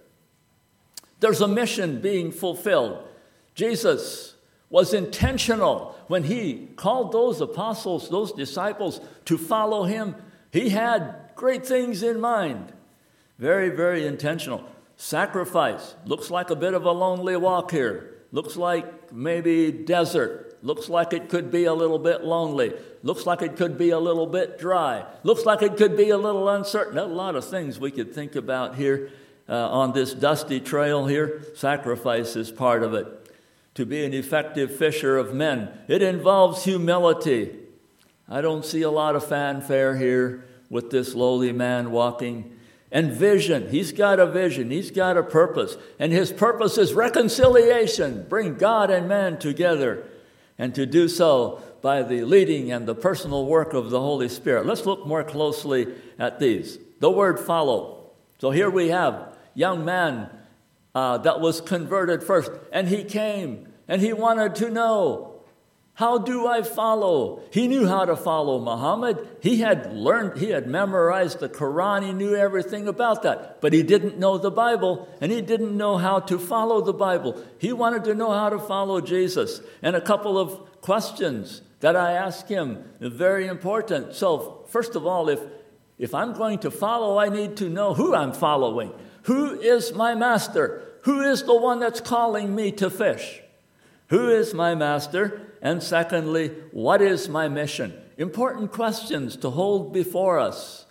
There's 1.20 1.40
a 1.40 1.48
mission 1.48 2.00
being 2.00 2.32
fulfilled. 2.32 3.06
Jesus 3.54 4.34
was 4.70 4.94
intentional 4.94 5.96
when 6.08 6.24
he 6.24 6.68
called 6.76 7.12
those 7.12 7.40
apostles, 7.40 8.08
those 8.08 8.32
disciples, 8.32 9.00
to 9.26 9.36
follow 9.36 9.84
him. 9.84 10.16
He 10.50 10.70
had 10.70 11.30
great 11.36 11.64
things 11.66 12.02
in 12.02 12.20
mind. 12.20 12.72
Very, 13.38 13.68
very 13.68 14.06
intentional. 14.06 14.64
Sacrifice 14.96 15.94
looks 16.06 16.30
like 16.30 16.50
a 16.50 16.56
bit 16.56 16.74
of 16.74 16.84
a 16.84 16.92
lonely 16.92 17.36
walk 17.36 17.70
here. 17.70 18.11
Looks 18.32 18.56
like 18.56 19.12
maybe 19.12 19.70
desert. 19.70 20.58
Looks 20.62 20.88
like 20.88 21.12
it 21.12 21.28
could 21.28 21.50
be 21.50 21.64
a 21.64 21.74
little 21.74 21.98
bit 21.98 22.24
lonely. 22.24 22.72
Looks 23.02 23.26
like 23.26 23.42
it 23.42 23.56
could 23.56 23.76
be 23.76 23.90
a 23.90 23.98
little 23.98 24.26
bit 24.26 24.58
dry. 24.58 25.04
Looks 25.22 25.44
like 25.44 25.60
it 25.60 25.76
could 25.76 25.96
be 25.96 26.10
a 26.10 26.16
little 26.16 26.48
uncertain. 26.48 26.96
A 26.98 27.04
lot 27.04 27.36
of 27.36 27.44
things 27.44 27.78
we 27.78 27.90
could 27.90 28.14
think 28.14 28.34
about 28.34 28.76
here 28.76 29.10
uh, 29.48 29.68
on 29.68 29.92
this 29.92 30.14
dusty 30.14 30.60
trail 30.60 31.06
here. 31.06 31.44
Sacrifice 31.54 32.34
is 32.34 32.50
part 32.50 32.82
of 32.82 32.94
it. 32.94 33.06
To 33.74 33.84
be 33.84 34.04
an 34.04 34.14
effective 34.14 34.74
fisher 34.74 35.18
of 35.18 35.34
men, 35.34 35.70
it 35.88 36.02
involves 36.02 36.64
humility. 36.64 37.58
I 38.28 38.40
don't 38.40 38.64
see 38.64 38.82
a 38.82 38.90
lot 38.90 39.16
of 39.16 39.26
fanfare 39.26 39.96
here 39.96 40.46
with 40.70 40.90
this 40.90 41.14
lowly 41.14 41.52
man 41.52 41.90
walking 41.90 42.56
and 42.92 43.10
vision. 43.10 43.70
He's 43.70 43.90
got 43.90 44.20
a 44.20 44.26
vision, 44.26 44.70
he's 44.70 44.90
got 44.90 45.16
a 45.16 45.22
purpose. 45.22 45.76
And 45.98 46.12
his 46.12 46.30
purpose 46.30 46.78
is 46.78 46.92
reconciliation, 46.92 48.26
bring 48.28 48.56
God 48.56 48.90
and 48.90 49.08
man 49.08 49.38
together, 49.38 50.06
and 50.58 50.74
to 50.74 50.86
do 50.86 51.08
so 51.08 51.62
by 51.80 52.02
the 52.02 52.22
leading 52.24 52.70
and 52.70 52.86
the 52.86 52.94
personal 52.94 53.46
work 53.46 53.72
of 53.72 53.90
the 53.90 54.00
Holy 54.00 54.28
Spirit. 54.28 54.66
Let's 54.66 54.86
look 54.86 55.06
more 55.06 55.24
closely 55.24 55.88
at 56.18 56.38
these. 56.38 56.78
The 57.00 57.10
word 57.10 57.40
follow. 57.40 58.12
So 58.38 58.50
here 58.50 58.70
we 58.70 58.88
have 58.88 59.36
young 59.54 59.84
man 59.84 60.30
uh, 60.94 61.18
that 61.18 61.40
was 61.40 61.60
converted 61.60 62.22
first, 62.22 62.52
and 62.72 62.88
he 62.88 63.02
came 63.02 63.72
and 63.88 64.00
he 64.02 64.12
wanted 64.12 64.54
to 64.56 64.70
know 64.70 65.31
how 65.94 66.16
do 66.16 66.46
I 66.46 66.62
follow? 66.62 67.42
He 67.50 67.68
knew 67.68 67.86
how 67.86 68.06
to 68.06 68.16
follow 68.16 68.58
Muhammad. 68.58 69.28
He 69.42 69.58
had 69.58 69.94
learned, 69.94 70.40
he 70.40 70.48
had 70.48 70.66
memorized 70.66 71.40
the 71.40 71.50
Quran, 71.50 72.02
he 72.02 72.12
knew 72.12 72.34
everything 72.34 72.88
about 72.88 73.22
that. 73.24 73.60
But 73.60 73.74
he 73.74 73.82
didn't 73.82 74.18
know 74.18 74.38
the 74.38 74.50
Bible, 74.50 75.06
and 75.20 75.30
he 75.30 75.42
didn't 75.42 75.76
know 75.76 75.98
how 75.98 76.20
to 76.20 76.38
follow 76.38 76.80
the 76.80 76.94
Bible. 76.94 77.42
He 77.58 77.74
wanted 77.74 78.04
to 78.04 78.14
know 78.14 78.30
how 78.30 78.48
to 78.48 78.58
follow 78.58 79.02
Jesus. 79.02 79.60
And 79.82 79.94
a 79.94 80.00
couple 80.00 80.38
of 80.38 80.80
questions 80.80 81.60
that 81.80 81.94
I 81.94 82.12
asked 82.12 82.48
him, 82.48 82.84
very 82.98 83.46
important. 83.46 84.14
So, 84.14 84.64
first 84.68 84.96
of 84.96 85.06
all, 85.06 85.28
if, 85.28 85.40
if 85.98 86.14
I'm 86.14 86.32
going 86.32 86.60
to 86.60 86.70
follow, 86.70 87.18
I 87.18 87.28
need 87.28 87.58
to 87.58 87.68
know 87.68 87.92
who 87.92 88.14
I'm 88.14 88.32
following. 88.32 88.92
Who 89.24 89.60
is 89.60 89.92
my 89.92 90.14
master? 90.14 90.82
Who 91.02 91.20
is 91.20 91.42
the 91.42 91.56
one 91.56 91.80
that's 91.80 92.00
calling 92.00 92.54
me 92.54 92.72
to 92.72 92.88
fish? 92.88 93.41
Who 94.12 94.28
is 94.28 94.52
my 94.52 94.74
master? 94.74 95.40
And 95.62 95.82
secondly, 95.82 96.48
what 96.70 97.00
is 97.00 97.30
my 97.30 97.48
mission? 97.48 97.94
Important 98.18 98.70
questions 98.70 99.36
to 99.36 99.48
hold 99.48 99.94
before 99.94 100.38
us 100.38 100.84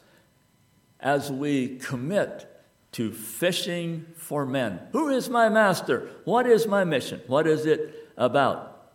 as 1.00 1.32
we 1.32 1.78
commit 1.78 2.48
to 2.94 3.12
fishing 3.12 4.08
for 4.16 4.44
men. 4.44 4.80
Who 4.94 5.10
is 5.10 5.30
my 5.30 5.50
master? 5.50 6.10
What 6.26 6.48
is 6.48 6.66
my 6.66 6.84
mission? 6.84 7.22
What 7.28 7.46
is 7.46 7.68
it 7.68 8.12
about? 8.18 8.90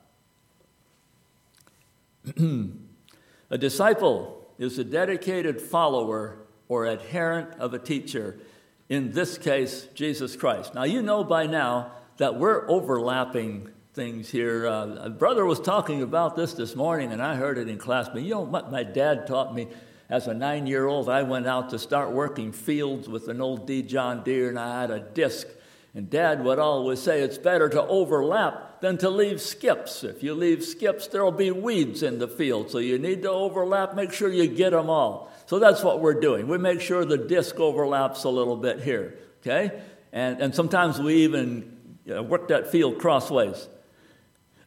a 2.37 3.59
disciple 3.59 4.45
is 4.59 4.77
a 4.77 4.85
dedicated 4.85 5.61
follower 5.61 6.39
or 6.67 6.87
adherent 6.87 7.61
of 7.61 7.75
a 7.75 7.79
teacher, 7.79 8.41
in 8.89 9.13
this 9.13 9.39
case, 9.39 9.87
Jesus 9.95 10.35
Christ. 10.35 10.75
Now, 10.75 10.83
you 10.83 11.01
know 11.01 11.23
by 11.23 11.47
now 11.47 11.93
that 12.17 12.35
we're 12.41 12.69
overlapping 12.69 13.71
things 13.97 14.31
here. 14.31 14.69
Uh, 14.69 14.95
a 15.05 15.09
brother 15.09 15.47
was 15.47 15.59
talking 15.59 16.03
about 16.03 16.37
this 16.37 16.53
this 16.53 16.77
morning, 16.77 17.13
and 17.13 17.23
I 17.23 17.35
heard 17.35 17.57
it 17.57 17.67
in 17.67 17.79
class. 17.79 18.11
But 18.11 18.21
you 18.21 18.33
know 18.33 18.43
what 18.43 18.71
my 18.71 18.83
dad 18.83 19.27
taught 19.27 19.55
me 19.55 19.69
as 20.11 20.27
a 20.27 20.35
nine 20.35 20.67
year 20.67 20.87
old? 20.87 21.09
I 21.09 21.23
went 21.23 21.47
out 21.47 21.71
to 21.71 21.79
start 21.79 22.11
working 22.13 22.53
fields 22.53 23.09
with 23.09 23.29
an 23.29 23.41
old 23.41 23.67
D. 23.67 23.81
John 23.81 24.23
Deere, 24.23 24.51
and 24.51 24.59
I 24.59 24.83
had 24.83 24.91
a 24.91 25.01
disc. 25.01 25.49
And 25.95 26.11
dad 26.11 26.45
would 26.45 26.59
always 26.59 27.01
say 27.01 27.23
it's 27.23 27.39
better 27.39 27.71
to 27.71 27.83
overlap 27.85 28.83
than 28.83 28.99
to 28.99 29.09
leave 29.09 29.41
skips. 29.41 30.05
If 30.05 30.23
you 30.23 30.35
leave 30.35 30.63
skips, 30.63 31.07
there'll 31.07 31.33
be 31.33 31.51
weeds 31.51 32.03
in 32.03 32.19
the 32.19 32.29
field. 32.29 32.71
So 32.71 32.77
you 32.77 32.99
need 32.99 33.23
to 33.23 33.31
overlap, 33.31 33.95
make 33.95 34.13
sure 34.13 34.31
you 34.31 34.47
get 34.47 34.73
them 34.73 34.91
all. 34.91 35.33
So 35.47 35.59
that's 35.59 35.83
what 35.83 36.03
we're 36.03 36.21
doing. 36.21 36.49
We 36.49 36.59
make 36.59 36.83
sure 36.83 37.07
the 37.07 37.17
disc 37.17 37.59
overlaps 37.59 38.25
a 38.25 38.29
little 38.29 38.57
bit 38.57 38.81
here, 38.81 39.15
okay? 39.41 39.81
And, 40.13 40.39
and 40.43 40.55
sometimes 40.55 41.01
we 41.01 41.25
even 41.25 41.79
know, 42.05 42.23
work 42.23 42.49
that 42.49 42.71
field 42.71 42.99
crossways. 42.99 43.69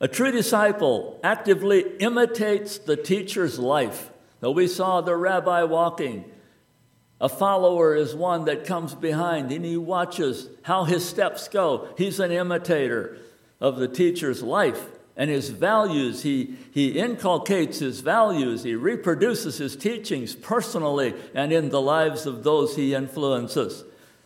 A 0.02 0.08
true 0.08 0.32
disciple 0.32 1.20
actively 1.24 1.82
imitates 2.00 2.78
the 2.78 2.96
teacher's 2.96 3.60
life. 3.60 4.12
Though 4.40 4.52
we 4.52 4.68
saw 4.68 5.02
the 5.02 5.16
rabbi 5.16 5.64
walking, 5.64 6.24
a 7.20 7.28
follower 7.28 7.96
is 7.96 8.16
one 8.16 8.46
that 8.46 8.66
comes 8.66 8.96
behind 8.96 9.52
and 9.52 9.66
he 9.66 9.76
watches 9.76 10.48
how 10.64 10.86
his 10.86 11.08
steps 11.08 11.50
go. 11.50 11.90
He's 11.98 12.22
an 12.22 12.32
imitator 12.32 13.18
of 13.60 13.76
the 13.76 13.90
teacher's 13.90 14.42
life 14.42 14.88
and 15.18 15.30
his 15.30 15.50
values. 15.50 16.24
He, 16.24 16.56
he 16.72 16.98
inculcates 16.98 17.80
his 17.80 18.00
values, 18.00 18.64
he 18.64 18.76
reproduces 18.76 19.58
his 19.58 19.76
teachings 19.76 20.34
personally 20.34 21.14
and 21.36 21.52
in 21.52 21.70
the 21.70 21.82
lives 21.82 22.26
of 22.26 22.46
those 22.46 22.78
he 22.78 22.96
influences. 22.96 23.84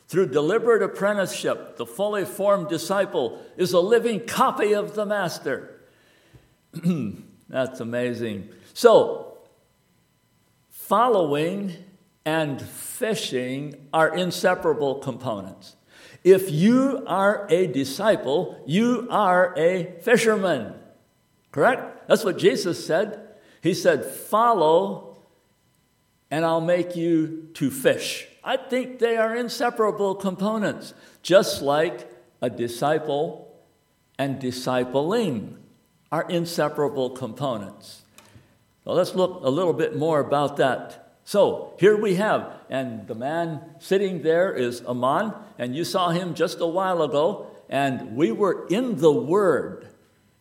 Through 0.08 0.30
deliberate 0.30 0.84
apprenticeship, 0.84 1.78
the 1.78 1.86
fully 1.86 2.26
formed 2.26 2.70
disciple 2.70 3.42
is 3.58 3.74
a 3.74 3.80
living 3.80 4.26
copy 4.26 4.74
of 4.74 4.96
the 4.96 5.06
master. 5.06 5.82
That's 7.50 7.80
amazing. 7.80 8.50
So, 8.74 9.38
following 10.70 11.74
and 12.26 12.62
fishing 12.62 13.88
are 13.94 14.16
inseparable 14.16 14.96
components. 14.96 15.76
If 16.24 16.52
you 16.52 17.04
are 17.06 17.46
a 17.50 17.68
disciple, 17.68 18.62
you 18.66 19.08
are 19.10 19.54
a 19.58 20.00
fisherman. 20.02 20.74
Correct? 21.52 22.08
That's 22.08 22.24
what 22.24 22.38
Jesus 22.38 22.86
said. 22.86 23.20
He 23.62 23.74
said, 23.74 24.06
Follow, 24.06 25.18
and 26.32 26.46
I'll 26.46 26.62
make 26.62 26.96
you 26.96 27.50
to 27.56 27.70
fish. 27.70 28.28
I 28.44 28.58
think 28.58 29.00
they 29.00 29.18
are 29.18 29.36
inseparable 29.36 30.16
components, 30.16 30.94
just 31.22 31.62
like 31.62 32.10
a 32.42 32.50
disciple 32.50 33.56
and 34.20 34.42
discipling 34.42 35.56
are 36.12 36.26
inseparable 36.30 37.12
components. 37.12 38.04
Well, 38.86 38.96
let's 38.96 39.16
look 39.16 39.42
a 39.44 39.50
little 39.50 39.74
bit 39.74 39.96
more 39.96 40.20
about 40.20 40.58
that. 40.58 41.16
So 41.24 41.74
here 41.80 41.96
we 41.96 42.16
have, 42.16 42.52
and 42.70 43.08
the 43.08 43.16
man 43.16 43.62
sitting 43.80 44.24
there 44.24 44.54
is 44.54 44.84
Aman, 44.86 45.34
and 45.58 45.74
you 45.74 45.86
saw 45.86 46.10
him 46.10 46.34
just 46.34 46.60
a 46.60 46.68
while 46.68 47.02
ago, 47.02 47.48
and 47.70 48.18
we 48.18 48.34
were 48.34 48.68
in 48.68 48.98
the 48.98 49.12
Word. 49.12 49.88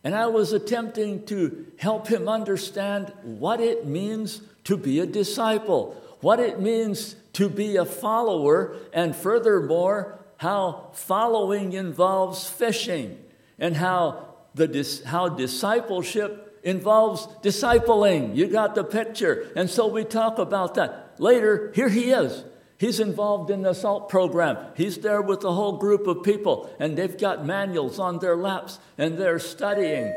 And 0.02 0.14
I 0.16 0.26
was 0.26 0.52
attempting 0.52 1.24
to 1.26 1.66
help 1.78 2.08
him 2.08 2.28
understand 2.28 3.12
what 3.22 3.60
it 3.60 3.86
means 3.86 4.42
to 4.64 4.76
be 4.76 4.98
a 4.98 5.06
disciple, 5.06 5.96
what 6.22 6.40
it 6.40 6.58
means 6.58 7.16
to 7.34 7.48
be 7.48 7.76
a 7.76 7.84
follower, 7.84 8.76
and 8.92 9.14
furthermore, 9.14 10.18
how 10.38 10.88
following 10.94 11.74
involves 11.74 12.48
fishing, 12.48 13.18
and 13.58 13.76
how, 13.76 14.28
the, 14.54 15.02
how 15.04 15.28
discipleship 15.28 16.60
involves 16.62 17.26
discipling. 17.42 18.34
You 18.36 18.46
got 18.46 18.74
the 18.74 18.84
picture. 18.84 19.50
And 19.56 19.68
so 19.68 19.86
we 19.86 20.04
talk 20.04 20.38
about 20.38 20.74
that. 20.74 21.14
Later, 21.18 21.72
here 21.74 21.88
he 21.88 22.12
is. 22.12 22.44
He's 22.78 22.98
involved 22.98 23.50
in 23.50 23.62
the 23.62 23.74
SALT 23.74 24.08
program. 24.08 24.58
He's 24.76 24.98
there 24.98 25.22
with 25.22 25.44
a 25.44 25.52
whole 25.52 25.76
group 25.76 26.06
of 26.06 26.24
people, 26.24 26.74
and 26.80 26.96
they've 26.96 27.16
got 27.16 27.44
manuals 27.44 27.98
on 28.00 28.18
their 28.18 28.36
laps, 28.36 28.80
and 28.98 29.16
they're 29.16 29.38
studying. 29.38 30.12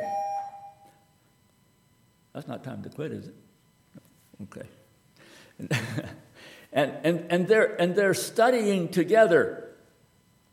That's 2.34 2.48
not 2.48 2.64
time 2.64 2.82
to 2.84 2.90
quit, 2.90 3.12
is 3.12 3.28
it? 3.28 3.36
Okay. 4.44 4.68
and, 6.72 6.94
and, 7.04 7.26
and, 7.30 7.48
they're, 7.48 7.80
and 7.82 7.96
they're 7.96 8.14
studying 8.14 8.90
together. 8.90 9.70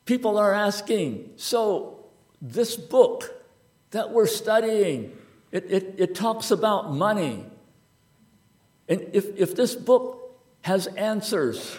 People 0.05 0.39
are 0.39 0.53
asking, 0.53 1.31
so 1.37 2.05
this 2.41 2.77
book 2.77 3.43
that 3.91 4.11
we're 4.11 4.27
studying, 4.27 5.17
it, 5.51 5.71
it, 5.71 5.95
it 5.99 6.15
talks 6.15 6.51
about 6.51 6.93
money. 6.93 7.45
And 8.89 9.07
if, 9.13 9.37
if 9.37 9.55
this 9.55 9.75
book 9.75 10.39
has 10.63 10.87
answers 10.89 11.77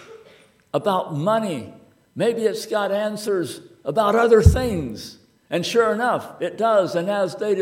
about 0.74 1.16
money, 1.16 1.74
maybe 2.16 2.44
it's 2.44 2.66
got 2.66 2.92
answers 2.92 3.62
about 3.84 4.16
other 4.16 4.42
things. 4.42 5.18
And 5.50 5.66
sure 5.66 5.94
enough, 5.94 6.42
it 6.42 6.58
does. 6.58 6.96
And 6.96 7.10
as 7.10 7.36
they, 7.36 7.56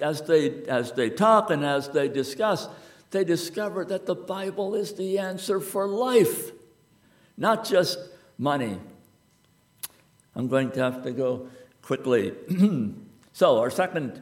as 0.00 0.22
they, 0.22 0.64
as 0.64 0.92
they 0.92 1.10
talk 1.10 1.50
and 1.50 1.64
as 1.64 1.88
they 1.88 2.08
discuss, 2.08 2.68
they 3.10 3.24
discover 3.24 3.84
that 3.86 4.06
the 4.06 4.14
Bible 4.14 4.74
is 4.74 4.94
the 4.94 5.18
answer 5.18 5.60
for 5.60 5.86
life, 5.86 6.52
not 7.36 7.64
just 7.64 7.98
money. 8.36 8.78
I'm 10.34 10.48
going 10.48 10.70
to 10.72 10.80
have 10.80 11.02
to 11.04 11.12
go 11.12 11.48
quickly. 11.82 12.34
so, 13.32 13.58
our 13.58 13.70
second 13.70 14.20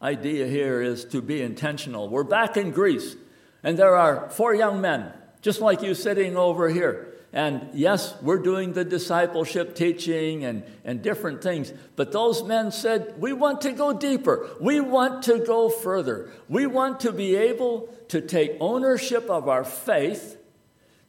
idea 0.00 0.46
here 0.46 0.82
is 0.82 1.04
to 1.06 1.22
be 1.22 1.42
intentional. 1.42 2.08
We're 2.08 2.24
back 2.24 2.56
in 2.56 2.70
Greece, 2.70 3.16
and 3.62 3.78
there 3.78 3.96
are 3.96 4.30
four 4.30 4.54
young 4.54 4.80
men, 4.80 5.12
just 5.42 5.60
like 5.60 5.82
you 5.82 5.94
sitting 5.94 6.36
over 6.36 6.68
here. 6.68 7.12
And 7.34 7.70
yes, 7.72 8.14
we're 8.20 8.38
doing 8.38 8.74
the 8.74 8.84
discipleship 8.84 9.74
teaching 9.74 10.44
and, 10.44 10.62
and 10.84 11.00
different 11.00 11.42
things. 11.42 11.72
But 11.96 12.12
those 12.12 12.42
men 12.42 12.70
said, 12.70 13.14
We 13.18 13.32
want 13.32 13.62
to 13.62 13.72
go 13.72 13.92
deeper. 13.92 14.50
We 14.60 14.80
want 14.80 15.24
to 15.24 15.38
go 15.38 15.70
further. 15.70 16.30
We 16.48 16.66
want 16.66 17.00
to 17.00 17.12
be 17.12 17.34
able 17.36 17.88
to 18.08 18.20
take 18.20 18.56
ownership 18.60 19.30
of 19.30 19.48
our 19.48 19.64
faith 19.64 20.36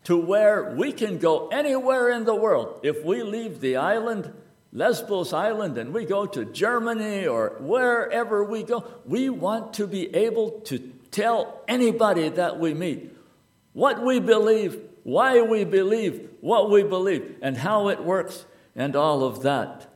to 0.05 0.17
where 0.17 0.73
we 0.75 0.93
can 0.93 1.17
go 1.17 1.49
anywhere 1.49 2.09
in 2.09 2.23
the 2.23 2.35
world. 2.35 2.79
If 2.83 3.03
we 3.03 3.21
leave 3.21 3.59
the 3.59 3.75
island, 3.75 4.33
Lesbos 4.71 5.33
Island, 5.33 5.77
and 5.77 5.93
we 5.93 6.05
go 6.05 6.25
to 6.25 6.45
Germany 6.45 7.27
or 7.27 7.57
wherever 7.59 8.45
we 8.45 8.63
go, 8.63 8.85
we 9.05 9.29
want 9.29 9.73
to 9.75 9.87
be 9.87 10.13
able 10.15 10.61
to 10.61 10.79
tell 11.11 11.61
anybody 11.67 12.29
that 12.29 12.59
we 12.59 12.73
meet 12.73 13.12
what 13.73 14.01
we 14.01 14.19
believe 14.19 14.79
why 15.03 15.41
we 15.41 15.65
believe 15.65 16.29
what 16.39 16.69
we 16.69 16.83
believe 16.83 17.35
and 17.41 17.57
how 17.57 17.89
it 17.89 18.03
works 18.03 18.45
and 18.75 18.95
all 18.95 19.23
of 19.23 19.43
that. 19.43 19.89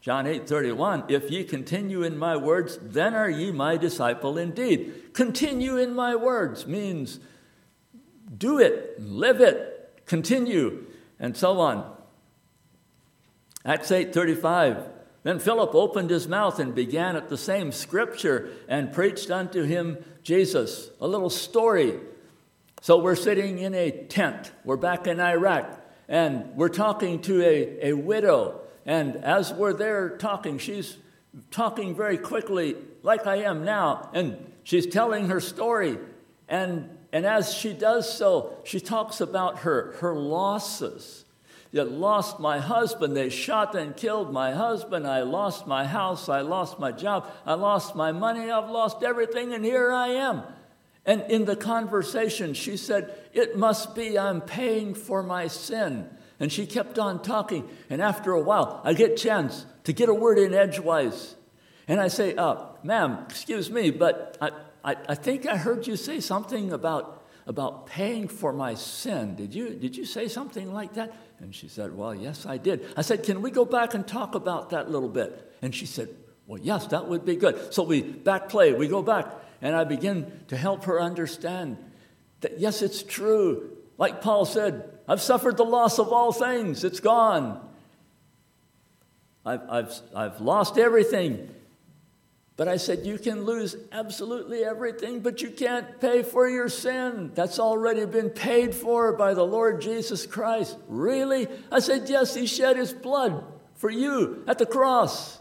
John 0.00 0.26
8 0.26 0.46
31, 0.46 1.04
if 1.08 1.30
ye 1.30 1.42
continue 1.42 2.02
in 2.02 2.16
my 2.16 2.36
words, 2.36 2.78
then 2.80 3.14
are 3.14 3.30
ye 3.30 3.50
my 3.50 3.76
disciple 3.76 4.38
indeed. 4.38 5.12
Continue 5.14 5.76
in 5.76 5.94
my 5.94 6.14
words 6.14 6.66
means 6.66 7.18
do 8.36 8.58
it, 8.58 9.00
live 9.00 9.40
it, 9.40 10.02
continue, 10.06 10.86
and 11.18 11.36
so 11.36 11.58
on. 11.58 11.92
Acts 13.64 13.90
8 13.90 14.14
35, 14.14 14.88
then 15.24 15.40
Philip 15.40 15.74
opened 15.74 16.10
his 16.10 16.28
mouth 16.28 16.60
and 16.60 16.72
began 16.72 17.16
at 17.16 17.28
the 17.28 17.38
same 17.38 17.72
scripture 17.72 18.50
and 18.68 18.92
preached 18.92 19.30
unto 19.30 19.64
him 19.64 19.98
Jesus. 20.22 20.90
A 21.00 21.08
little 21.08 21.30
story 21.30 21.98
so 22.82 22.98
we're 22.98 23.16
sitting 23.16 23.58
in 23.58 23.74
a 23.74 23.90
tent. 23.90 24.52
We're 24.64 24.76
back 24.76 25.06
in 25.06 25.20
Iraq, 25.20 25.80
and 26.08 26.54
we're 26.54 26.68
talking 26.68 27.20
to 27.22 27.42
a, 27.42 27.88
a 27.88 27.92
widow. 27.94 28.60
And 28.84 29.16
as 29.16 29.52
we're 29.52 29.72
there 29.72 30.16
talking, 30.18 30.58
she's 30.58 30.96
talking 31.50 31.96
very 31.96 32.18
quickly, 32.18 32.76
like 33.02 33.26
I 33.26 33.42
am 33.42 33.64
now, 33.64 34.10
and 34.14 34.52
she's 34.62 34.86
telling 34.86 35.28
her 35.28 35.40
story. 35.40 35.98
And, 36.48 36.88
and 37.12 37.26
as 37.26 37.52
she 37.52 37.72
does 37.72 38.12
so, 38.12 38.58
she 38.64 38.78
talks 38.78 39.20
about 39.20 39.60
her, 39.60 39.92
her 39.98 40.14
losses. 40.14 41.24
You 41.72 41.82
lost 41.82 42.38
my 42.38 42.58
husband. 42.58 43.16
They 43.16 43.28
shot 43.28 43.74
and 43.74 43.96
killed 43.96 44.32
my 44.32 44.52
husband. 44.52 45.06
I 45.06 45.22
lost 45.22 45.66
my 45.66 45.84
house. 45.84 46.28
I 46.28 46.42
lost 46.42 46.78
my 46.78 46.92
job. 46.92 47.30
I 47.44 47.54
lost 47.54 47.96
my 47.96 48.12
money. 48.12 48.50
I've 48.50 48.70
lost 48.70 49.02
everything, 49.02 49.52
and 49.52 49.64
here 49.64 49.92
I 49.92 50.08
am. 50.08 50.42
And 51.06 51.22
in 51.30 51.44
the 51.44 51.54
conversation, 51.54 52.52
she 52.52 52.76
said, 52.76 53.14
It 53.32 53.56
must 53.56 53.94
be 53.94 54.18
I'm 54.18 54.40
paying 54.40 54.92
for 54.94 55.22
my 55.22 55.46
sin. 55.46 56.10
And 56.40 56.52
she 56.52 56.66
kept 56.66 56.98
on 56.98 57.22
talking. 57.22 57.68
And 57.88 58.02
after 58.02 58.32
a 58.32 58.40
while, 58.40 58.82
I 58.84 58.92
get 58.92 59.16
chance 59.16 59.64
to 59.84 59.92
get 59.92 60.08
a 60.08 60.14
word 60.14 60.38
in 60.38 60.52
edgewise. 60.52 61.36
And 61.88 62.00
I 62.00 62.08
say, 62.08 62.34
uh, 62.34 62.56
Ma'am, 62.82 63.24
excuse 63.28 63.70
me, 63.70 63.90
but 63.90 64.36
I, 64.40 64.50
I, 64.84 64.96
I 65.10 65.14
think 65.14 65.46
I 65.46 65.56
heard 65.56 65.86
you 65.86 65.96
say 65.96 66.18
something 66.18 66.72
about, 66.72 67.24
about 67.46 67.86
paying 67.86 68.26
for 68.26 68.52
my 68.52 68.74
sin. 68.74 69.36
Did 69.36 69.54
you, 69.54 69.70
did 69.70 69.96
you 69.96 70.04
say 70.04 70.26
something 70.26 70.72
like 70.72 70.94
that? 70.94 71.14
And 71.38 71.54
she 71.54 71.68
said, 71.68 71.96
Well, 71.96 72.16
yes, 72.16 72.46
I 72.46 72.56
did. 72.56 72.84
I 72.96 73.02
said, 73.02 73.22
Can 73.22 73.42
we 73.42 73.52
go 73.52 73.64
back 73.64 73.94
and 73.94 74.06
talk 74.06 74.34
about 74.34 74.70
that 74.70 74.86
a 74.86 74.90
little 74.90 75.08
bit? 75.08 75.54
And 75.62 75.72
she 75.72 75.86
said, 75.86 76.08
Well, 76.48 76.60
yes, 76.60 76.88
that 76.88 77.06
would 77.06 77.24
be 77.24 77.36
good. 77.36 77.72
So 77.72 77.84
we 77.84 78.02
back 78.02 78.48
play, 78.48 78.72
we 78.72 78.88
go 78.88 79.02
back. 79.02 79.26
And 79.62 79.74
I 79.74 79.84
begin 79.84 80.40
to 80.48 80.56
help 80.56 80.84
her 80.84 81.00
understand 81.00 81.78
that, 82.40 82.60
yes, 82.60 82.82
it's 82.82 83.02
true. 83.02 83.70
Like 83.98 84.20
Paul 84.20 84.44
said, 84.44 84.90
I've 85.08 85.22
suffered 85.22 85.56
the 85.56 85.64
loss 85.64 85.98
of 85.98 86.12
all 86.12 86.32
things, 86.32 86.84
it's 86.84 87.00
gone. 87.00 87.62
I've, 89.44 89.70
I've, 89.70 90.00
I've 90.14 90.40
lost 90.40 90.76
everything. 90.76 91.54
But 92.56 92.68
I 92.68 92.78
said, 92.78 93.06
You 93.06 93.18
can 93.18 93.44
lose 93.44 93.76
absolutely 93.92 94.64
everything, 94.64 95.20
but 95.20 95.42
you 95.42 95.50
can't 95.50 96.00
pay 96.00 96.22
for 96.22 96.48
your 96.48 96.68
sin. 96.68 97.30
That's 97.34 97.58
already 97.58 98.06
been 98.06 98.30
paid 98.30 98.74
for 98.74 99.12
by 99.12 99.34
the 99.34 99.44
Lord 99.46 99.80
Jesus 99.82 100.26
Christ. 100.26 100.76
Really? 100.88 101.48
I 101.70 101.80
said, 101.80 102.08
Yes, 102.08 102.34
He 102.34 102.46
shed 102.46 102.76
His 102.76 102.92
blood 102.92 103.44
for 103.74 103.90
you 103.90 104.42
at 104.48 104.58
the 104.58 104.66
cross. 104.66 105.38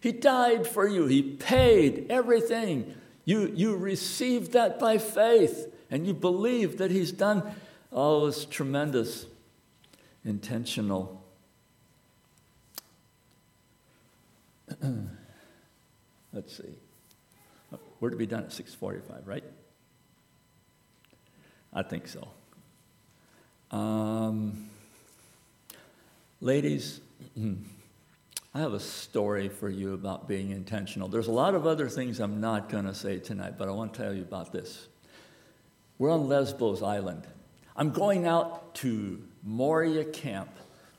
He 0.00 0.12
died 0.12 0.66
for 0.66 0.86
you, 0.86 1.06
He 1.06 1.22
paid 1.22 2.06
everything. 2.10 2.94
You, 3.26 3.52
you 3.54 3.76
received 3.76 4.52
that 4.52 4.78
by 4.78 4.96
faith 4.96 5.70
and 5.90 6.06
you 6.06 6.14
believe 6.14 6.78
that 6.78 6.90
He's 6.90 7.12
done. 7.12 7.42
Oh, 7.92 8.26
it's 8.28 8.46
tremendous, 8.46 9.26
intentional. 10.24 11.22
Let's 16.32 16.56
see. 16.56 16.78
We're 17.98 18.10
to 18.10 18.16
be 18.16 18.26
done 18.26 18.44
at 18.44 18.50
6:45, 18.50 19.26
right? 19.26 19.44
I 21.72 21.82
think 21.82 22.06
so. 22.08 22.28
Um, 23.76 24.70
ladies, 26.40 27.00
I 28.56 28.60
have 28.60 28.72
a 28.72 28.80
story 28.80 29.50
for 29.50 29.68
you 29.68 29.92
about 29.92 30.26
being 30.26 30.48
intentional. 30.48 31.08
There's 31.08 31.26
a 31.26 31.30
lot 31.32 31.54
of 31.54 31.66
other 31.66 31.90
things 31.90 32.20
I'm 32.20 32.40
not 32.40 32.70
going 32.70 32.86
to 32.86 32.94
say 32.94 33.18
tonight, 33.18 33.58
but 33.58 33.68
I 33.68 33.72
want 33.72 33.92
to 33.92 34.02
tell 34.02 34.14
you 34.14 34.22
about 34.22 34.50
this. 34.50 34.88
We're 35.98 36.10
on 36.10 36.26
Lesbos 36.26 36.82
Island. 36.82 37.26
I'm 37.76 37.90
going 37.90 38.26
out 38.26 38.74
to 38.76 39.22
Moria 39.42 40.06
Camp 40.06 40.48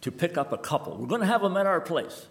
to 0.01 0.11
pick 0.11 0.37
up 0.37 0.53
a 0.53 0.59
couple. 0.59 0.97
We're 0.97 1.07
going 1.07 1.21
to 1.21 1.25
have 1.27 1.41
them 1.41 1.57
at 1.57 1.65
our 1.65 1.81
place. 1.81 2.27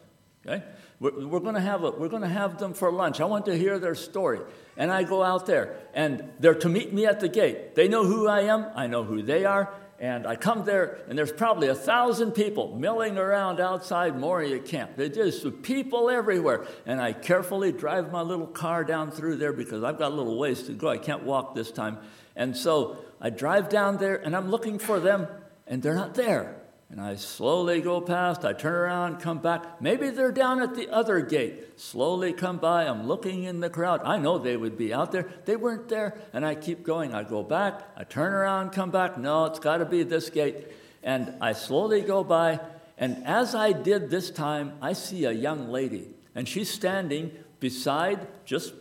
Okay? 0.47 0.63
We're, 1.01 1.27
we're 1.27 1.41
going 1.41 1.57
to 1.57 1.61
have 1.61 1.83
a, 1.83 1.91
we're 1.91 2.09
going 2.09 2.23
to 2.23 2.29
have 2.29 2.59
them 2.59 2.73
for 2.73 2.93
lunch. 2.93 3.21
I 3.21 3.25
want 3.25 3.47
to 3.47 3.59
hear 3.59 3.81
their 3.81 3.97
story. 3.97 4.39
And 4.77 4.93
I 4.93 5.03
go 5.03 5.25
out 5.25 5.47
there, 5.47 5.77
and 5.93 6.31
they're 6.39 6.55
to 6.55 6.69
meet 6.69 6.93
me 6.93 7.05
at 7.05 7.19
the 7.19 7.29
gate. 7.29 7.75
They 7.75 7.89
know 7.89 8.05
who 8.05 8.29
I 8.29 8.43
am. 8.43 8.67
I 8.77 8.87
know 8.87 9.03
who 9.03 9.23
they 9.23 9.45
are. 9.45 9.75
And 9.99 10.27
I 10.27 10.37
come 10.37 10.65
there, 10.65 10.99
and 11.09 11.17
there's 11.17 11.33
probably 11.33 11.69
a 11.69 11.75
thousand 11.75 12.33
people 12.33 12.77
milling 12.77 13.17
around 13.17 13.61
outside 13.61 14.19
Moria 14.19 14.59
camp. 14.59 14.93
There's 14.97 15.15
just 15.15 15.63
people 15.63 16.11
everywhere. 16.11 16.67
And 16.85 17.01
I 17.01 17.15
carefully 17.15 17.73
drive 17.73 18.13
my 18.13 18.21
little 18.21 18.47
car 18.47 18.85
down 18.85 19.11
through 19.11 19.37
there 19.37 19.55
because 19.55 19.83
I've 19.83 19.99
got 19.99 20.13
a 20.13 20.15
little 20.15 20.39
ways 20.39 20.65
to 20.65 20.73
go. 20.73 20.89
I 20.91 20.99
can't 20.99 21.23
walk 21.23 21.55
this 21.55 21.71
time. 21.71 21.99
And 22.35 22.55
so 22.55 22.99
I 23.23 23.31
drive 23.31 23.71
down 23.71 23.97
there, 23.97 24.17
and 24.17 24.37
I'm 24.37 24.51
looking 24.51 24.79
for 24.79 25.01
them, 25.01 25.27
and 25.67 25.83
they're 25.83 25.95
not 25.95 26.15
there. 26.15 26.61
And 26.89 27.01
I 27.01 27.17
slowly 27.17 27.81
go 27.81 28.01
past, 28.01 28.45
I 28.45 28.53
turn 28.53 28.75
around, 28.75 29.21
come 29.21 29.39
back. 29.39 29.83
Maybe 29.83 30.11
they're 30.11 30.31
down 30.31 30.63
at 30.63 30.77
the 30.77 30.89
other 30.89 31.21
gate. 31.21 31.81
Slowly 31.81 32.33
come 32.33 32.59
by, 32.59 32.87
I'm 32.87 33.09
looking 33.09 33.43
in 33.43 33.59
the 33.59 33.69
crowd. 33.69 34.03
I 34.05 34.19
know 34.19 34.39
they 34.39 34.57
would 34.57 34.79
be 34.79 34.95
out 34.95 35.11
there. 35.11 35.29
They 35.47 35.57
weren't 35.57 35.89
there. 35.89 36.17
And 36.33 36.47
I 36.47 36.55
keep 36.55 36.85
going. 36.85 37.13
I 37.13 37.25
go 37.25 37.43
back, 37.43 37.83
I 37.97 38.05
turn 38.05 38.33
around, 38.33 38.71
come 38.71 38.93
back. 38.93 39.19
No, 39.19 39.47
it's 39.47 39.59
got 39.59 39.79
to 39.79 39.85
be 39.85 40.05
this 40.05 40.31
gate. 40.31 40.69
And 41.03 41.35
I 41.41 41.53
slowly 41.53 42.03
go 42.03 42.23
by. 42.23 42.61
And 42.99 43.27
as 43.27 43.55
I 43.55 43.73
did 43.73 44.09
this 44.09 44.31
time, 44.31 44.75
I 44.81 44.93
see 44.93 45.25
a 45.25 45.33
young 45.33 45.69
lady. 45.69 46.09
And 46.37 46.49
she's 46.49 46.71
standing 46.71 47.33
beside, 47.59 48.29
just 48.45 48.75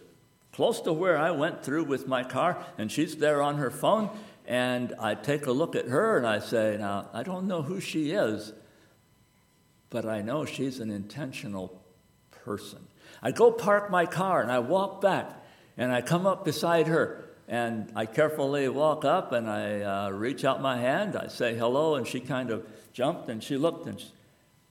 close 0.53 0.79
to 0.81 0.93
where 0.93 1.17
I 1.17 1.31
went 1.31 1.63
through 1.63 1.85
with 1.85 2.07
my 2.07 2.23
car. 2.23 2.63
And 2.77 2.91
she's 2.91 3.17
there 3.17 3.41
on 3.41 3.57
her 3.57 3.71
phone. 3.71 4.09
And 4.47 4.93
I 4.99 5.15
take 5.15 5.47
a 5.47 5.51
look 5.51 5.75
at 5.75 5.87
her 5.87 6.17
and 6.17 6.27
I 6.27 6.39
say, 6.39 6.77
Now, 6.79 7.09
I 7.13 7.23
don't 7.23 7.47
know 7.47 7.61
who 7.61 7.79
she 7.79 8.11
is, 8.11 8.53
but 9.89 10.05
I 10.05 10.21
know 10.21 10.45
she's 10.45 10.79
an 10.79 10.91
intentional 10.91 11.81
person. 12.31 12.79
I 13.21 13.31
go 13.31 13.51
park 13.51 13.89
my 13.89 14.05
car 14.05 14.41
and 14.41 14.51
I 14.51 14.59
walk 14.59 15.01
back 15.01 15.43
and 15.77 15.91
I 15.91 16.01
come 16.01 16.27
up 16.27 16.45
beside 16.45 16.87
her 16.87 17.25
and 17.47 17.91
I 17.95 18.05
carefully 18.05 18.67
walk 18.69 19.05
up 19.05 19.31
and 19.31 19.49
I 19.49 19.81
uh, 19.81 20.09
reach 20.09 20.43
out 20.45 20.61
my 20.61 20.77
hand. 20.77 21.15
I 21.15 21.27
say 21.27 21.55
hello, 21.55 21.95
and 21.95 22.07
she 22.07 22.19
kind 22.19 22.49
of 22.49 22.65
jumped 22.93 23.29
and 23.29 23.43
she 23.43 23.57
looked 23.57 23.87
and 23.87 23.99
she, 23.99 24.07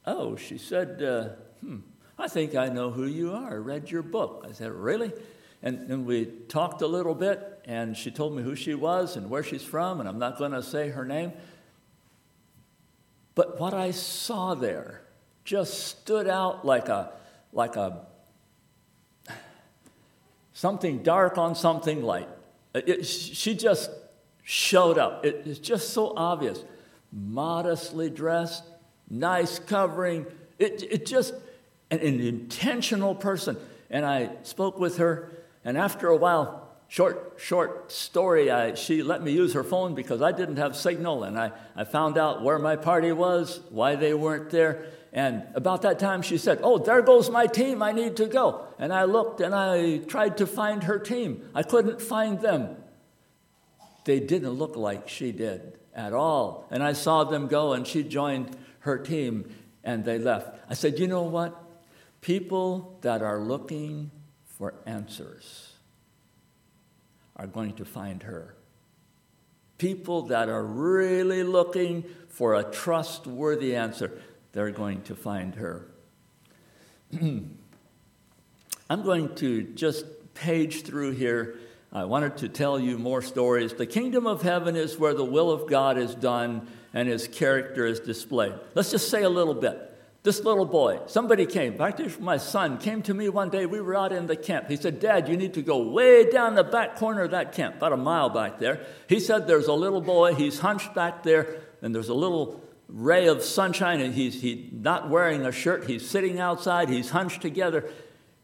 oh, 0.06 0.36
she 0.36 0.58
said, 0.58 1.02
uh, 1.02 1.28
hmm, 1.60 1.78
I 2.18 2.28
think 2.28 2.54
I 2.54 2.68
know 2.68 2.90
who 2.90 3.06
you 3.06 3.32
are. 3.32 3.52
I 3.52 3.56
read 3.56 3.90
your 3.90 4.02
book. 4.02 4.44
I 4.48 4.52
said, 4.52 4.72
Really? 4.72 5.12
And, 5.64 5.90
and 5.90 6.06
we 6.06 6.26
talked 6.26 6.82
a 6.82 6.86
little 6.86 7.14
bit, 7.14 7.62
and 7.64 7.96
she 7.96 8.10
told 8.10 8.36
me 8.36 8.42
who 8.42 8.54
she 8.54 8.74
was 8.74 9.16
and 9.16 9.30
where 9.30 9.42
she's 9.42 9.62
from, 9.62 9.98
and 9.98 10.06
I'm 10.06 10.18
not 10.18 10.36
going 10.36 10.52
to 10.52 10.62
say 10.62 10.90
her 10.90 11.06
name. 11.06 11.32
But 13.34 13.58
what 13.58 13.72
I 13.72 13.90
saw 13.90 14.54
there 14.54 15.00
just 15.42 15.84
stood 15.84 16.28
out 16.28 16.66
like 16.66 16.90
a, 16.90 17.12
like 17.52 17.76
a 17.76 18.06
something 20.52 21.02
dark 21.02 21.38
on 21.38 21.54
something 21.54 22.02
light. 22.02 22.28
It, 22.74 23.06
she 23.06 23.54
just 23.54 23.90
showed 24.42 24.98
up. 24.98 25.24
It, 25.24 25.44
it's 25.46 25.58
just 25.58 25.94
so 25.94 26.12
obvious. 26.14 26.62
Modestly 27.10 28.10
dressed, 28.10 28.64
nice 29.08 29.58
covering. 29.58 30.26
It, 30.58 30.82
it 30.82 31.06
just, 31.06 31.32
an, 31.90 32.00
an 32.00 32.20
intentional 32.20 33.14
person. 33.14 33.56
And 33.88 34.04
I 34.04 34.30
spoke 34.42 34.78
with 34.78 34.98
her, 34.98 35.30
and 35.64 35.78
after 35.78 36.08
a 36.08 36.16
while, 36.16 36.68
short, 36.88 37.34
short 37.38 37.90
story, 37.90 38.50
I, 38.50 38.74
she 38.74 39.02
let 39.02 39.22
me 39.22 39.32
use 39.32 39.54
her 39.54 39.64
phone 39.64 39.94
because 39.94 40.22
I 40.22 40.32
didn't 40.32 40.58
have 40.58 40.76
signal. 40.76 41.24
And 41.24 41.38
I, 41.38 41.52
I 41.74 41.84
found 41.84 42.18
out 42.18 42.42
where 42.42 42.58
my 42.58 42.76
party 42.76 43.12
was, 43.12 43.60
why 43.70 43.96
they 43.96 44.14
weren't 44.14 44.50
there. 44.50 44.86
And 45.12 45.44
about 45.54 45.82
that 45.82 45.98
time, 45.98 46.22
she 46.22 46.38
said, 46.38 46.60
Oh, 46.62 46.78
there 46.78 47.00
goes 47.00 47.30
my 47.30 47.46
team. 47.46 47.82
I 47.82 47.92
need 47.92 48.16
to 48.16 48.26
go. 48.26 48.66
And 48.78 48.92
I 48.92 49.04
looked 49.04 49.40
and 49.40 49.54
I 49.54 49.98
tried 49.98 50.38
to 50.38 50.46
find 50.46 50.84
her 50.84 50.98
team. 50.98 51.48
I 51.54 51.62
couldn't 51.62 52.02
find 52.02 52.40
them. 52.40 52.76
They 54.04 54.20
didn't 54.20 54.50
look 54.50 54.76
like 54.76 55.08
she 55.08 55.32
did 55.32 55.78
at 55.94 56.12
all. 56.12 56.66
And 56.70 56.82
I 56.82 56.92
saw 56.92 57.24
them 57.24 57.46
go, 57.46 57.72
and 57.72 57.86
she 57.86 58.02
joined 58.02 58.56
her 58.80 58.98
team, 58.98 59.50
and 59.82 60.04
they 60.04 60.18
left. 60.18 60.58
I 60.68 60.74
said, 60.74 60.98
You 60.98 61.06
know 61.06 61.22
what? 61.22 61.58
People 62.20 62.98
that 63.00 63.22
are 63.22 63.38
looking 63.38 64.10
for 64.58 64.74
answers 64.86 65.72
are 67.36 67.46
going 67.46 67.74
to 67.74 67.84
find 67.84 68.22
her. 68.22 68.54
People 69.78 70.22
that 70.22 70.48
are 70.48 70.62
really 70.62 71.42
looking 71.42 72.04
for 72.28 72.54
a 72.54 72.62
trustworthy 72.62 73.74
answer, 73.74 74.22
they're 74.52 74.70
going 74.70 75.02
to 75.02 75.16
find 75.16 75.56
her. 75.56 75.88
I'm 77.20 79.02
going 79.02 79.34
to 79.36 79.62
just 79.62 80.04
page 80.34 80.82
through 80.82 81.12
here. 81.12 81.56
I 81.92 82.04
wanted 82.04 82.38
to 82.38 82.48
tell 82.48 82.78
you 82.78 82.98
more 82.98 83.22
stories. 83.22 83.74
The 83.74 83.86
kingdom 83.86 84.26
of 84.26 84.42
heaven 84.42 84.76
is 84.76 84.98
where 84.98 85.14
the 85.14 85.24
will 85.24 85.50
of 85.50 85.68
God 85.68 85.98
is 85.98 86.14
done 86.14 86.68
and 86.92 87.08
his 87.08 87.26
character 87.26 87.86
is 87.86 88.00
displayed. 88.00 88.54
Let's 88.74 88.90
just 88.90 89.10
say 89.10 89.22
a 89.22 89.28
little 89.28 89.54
bit. 89.54 89.93
This 90.24 90.42
little 90.42 90.64
boy, 90.64 91.00
somebody 91.06 91.44
came, 91.44 91.78
actually 91.78 92.14
my 92.18 92.38
son, 92.38 92.78
came 92.78 93.02
to 93.02 93.12
me 93.12 93.28
one 93.28 93.50
day. 93.50 93.66
We 93.66 93.82
were 93.82 93.94
out 93.94 94.10
in 94.10 94.26
the 94.26 94.36
camp. 94.36 94.70
He 94.70 94.76
said, 94.76 94.98
Dad, 94.98 95.28
you 95.28 95.36
need 95.36 95.52
to 95.52 95.60
go 95.60 95.86
way 95.86 96.30
down 96.30 96.54
the 96.54 96.64
back 96.64 96.96
corner 96.96 97.24
of 97.24 97.32
that 97.32 97.52
camp, 97.52 97.76
about 97.76 97.92
a 97.92 97.98
mile 97.98 98.30
back 98.30 98.58
there. 98.58 98.86
He 99.06 99.20
said, 99.20 99.46
There's 99.46 99.66
a 99.66 99.74
little 99.74 100.00
boy, 100.00 100.34
he's 100.34 100.60
hunched 100.60 100.94
back 100.94 101.24
there, 101.24 101.60
and 101.82 101.94
there's 101.94 102.08
a 102.08 102.14
little 102.14 102.62
ray 102.88 103.28
of 103.28 103.42
sunshine, 103.42 104.00
and 104.00 104.14
he's 104.14 104.40
he, 104.40 104.70
not 104.72 105.10
wearing 105.10 105.44
a 105.44 105.52
shirt. 105.52 105.86
He's 105.86 106.08
sitting 106.08 106.40
outside, 106.40 106.88
he's 106.88 107.10
hunched 107.10 107.42
together, 107.42 107.90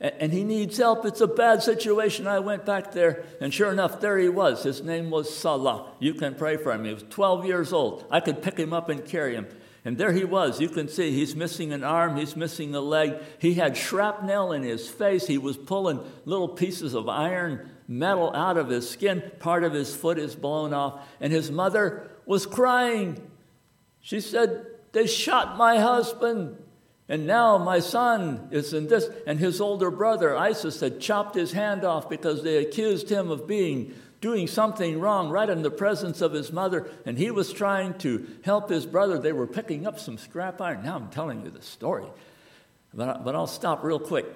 and, 0.01 0.13
and 0.19 0.33
he 0.35 0.45
needs 0.45 0.77
help. 0.77 1.07
It's 1.07 1.23
a 1.23 1.27
bad 1.27 1.63
situation. 1.63 2.27
I 2.27 2.41
went 2.41 2.67
back 2.67 2.93
there, 2.93 3.25
and 3.41 3.55
sure 3.55 3.73
enough, 3.73 4.03
there 4.03 4.19
he 4.19 4.29
was. 4.29 4.65
His 4.65 4.83
name 4.83 5.09
was 5.09 5.35
Salah. 5.35 5.93
You 5.99 6.13
can 6.13 6.35
pray 6.35 6.59
for 6.59 6.73
him. 6.73 6.85
He 6.85 6.93
was 6.93 7.05
12 7.09 7.47
years 7.47 7.73
old. 7.73 8.05
I 8.11 8.21
could 8.21 8.43
pick 8.43 8.59
him 8.59 8.75
up 8.75 8.91
and 8.91 9.03
carry 9.03 9.35
him. 9.35 9.47
And 9.85 9.97
there 9.97 10.13
he 10.13 10.25
was. 10.25 10.61
You 10.61 10.69
can 10.69 10.89
see 10.89 11.11
he's 11.13 11.35
missing 11.35 11.73
an 11.73 11.83
arm, 11.83 12.17
he's 12.17 12.37
missing 12.37 12.75
a 12.75 12.81
leg. 12.81 13.15
He 13.39 13.55
had 13.55 13.77
shrapnel 13.77 14.53
in 14.53 14.63
his 14.63 14.89
face. 14.89 15.27
He 15.27 15.39
was 15.39 15.57
pulling 15.57 16.01
little 16.25 16.49
pieces 16.49 16.95
of 16.95 17.09
iron 17.09 17.71
metal 17.89 18.35
out 18.35 18.57
of 18.57 18.69
his 18.69 18.89
skin. 18.89 19.23
Part 19.39 19.65
of 19.65 19.73
his 19.73 19.95
foot 19.95 20.19
is 20.19 20.35
blown 20.37 20.75
off. 20.75 21.01
And 21.21 21.33
his 21.33 21.51
mother 21.51 22.11
was 22.27 22.47
crying. 22.47 23.21
She 24.01 24.21
said, 24.21 24.67
They 24.93 25.07
shot 25.07 25.57
my 25.57 25.79
husband. 25.79 26.57
And 27.11 27.27
now 27.27 27.59
my 27.59 27.81
son 27.81 28.49
is 28.53 28.73
in 28.73 28.87
this. 28.87 29.07
And 29.27 29.39
his 29.39 29.61
older 29.61 29.91
brother, 29.91 30.35
ISIS, 30.35 30.81
had 30.81 31.01
chopped 31.01 31.35
his 31.35 31.53
hand 31.53 31.85
off 31.85 32.09
because 32.09 32.43
they 32.43 32.57
accused 32.59 33.11
him 33.11 33.31
of 33.31 33.47
being 33.47 33.93
doing 34.21 34.47
something 34.47 35.01
wrong 35.01 35.31
right 35.31 35.49
in 35.49 35.63
the 35.63 35.71
presence 35.71 36.21
of 36.21 36.33
his 36.33 36.53
mother, 36.53 36.89
and 37.07 37.17
he 37.17 37.31
was 37.31 37.53
trying 37.53 37.95
to 37.99 38.27
help 38.45 38.69
his 38.69 38.87
brother. 38.87 39.19
They 39.19 39.33
were 39.33 39.47
picking 39.47 39.87
up 39.87 39.99
some 39.99 40.19
scrap 40.19 40.61
iron. 40.61 40.85
Now 40.85 40.97
I'm 40.97 41.09
telling 41.09 41.43
you 41.43 41.51
the 41.51 41.63
story, 41.63 42.05
but, 42.93 43.25
but 43.25 43.35
I'll 43.35 43.47
stop 43.47 43.83
real 43.83 43.99
quick. 43.99 44.27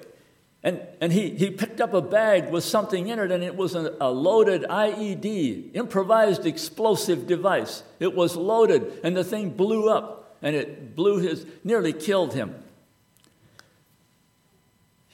And, 0.62 0.80
and 1.02 1.12
he, 1.12 1.28
he 1.30 1.50
picked 1.50 1.82
up 1.82 1.92
a 1.92 2.00
bag 2.00 2.50
with 2.50 2.64
something 2.64 3.08
in 3.08 3.18
it, 3.18 3.30
and 3.30 3.44
it 3.44 3.54
was 3.54 3.74
a, 3.74 3.94
a 4.00 4.10
loaded 4.10 4.62
IED, 4.62 5.74
improvised 5.76 6.46
explosive 6.46 7.26
device. 7.26 7.82
It 8.00 8.14
was 8.14 8.34
loaded, 8.34 9.00
and 9.04 9.14
the 9.14 9.24
thing 9.24 9.50
blew 9.50 9.90
up, 9.90 10.38
and 10.40 10.56
it 10.56 10.96
blew 10.96 11.18
his, 11.18 11.44
nearly 11.62 11.92
killed 11.92 12.32
him. 12.32 12.54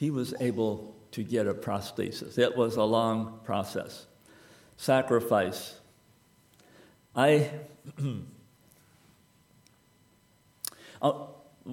He 0.01 0.09
was 0.09 0.33
able 0.39 0.95
to 1.11 1.21
get 1.21 1.45
a 1.45 1.53
prosthesis. 1.53 2.39
It 2.39 2.57
was 2.57 2.75
a 2.75 2.83
long 2.83 3.39
process 3.43 4.07
sacrifice. 4.75 5.75
I, 7.15 7.51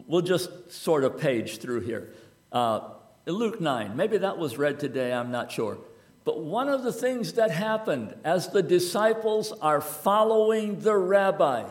we'll 0.06 0.20
just 0.20 0.70
sort 0.70 1.04
of 1.04 1.18
page 1.18 1.56
through 1.56 1.80
here. 1.80 2.12
Uh, 2.52 2.90
Luke 3.24 3.62
9, 3.62 3.96
maybe 3.96 4.18
that 4.18 4.36
was 4.36 4.58
read 4.58 4.78
today, 4.78 5.10
I'm 5.10 5.30
not 5.30 5.50
sure. 5.50 5.78
But 6.24 6.40
one 6.44 6.68
of 6.68 6.82
the 6.82 6.92
things 6.92 7.32
that 7.32 7.50
happened 7.50 8.14
as 8.24 8.50
the 8.50 8.62
disciples 8.62 9.52
are 9.52 9.80
following 9.80 10.80
the 10.80 10.98
rabbi, 10.98 11.64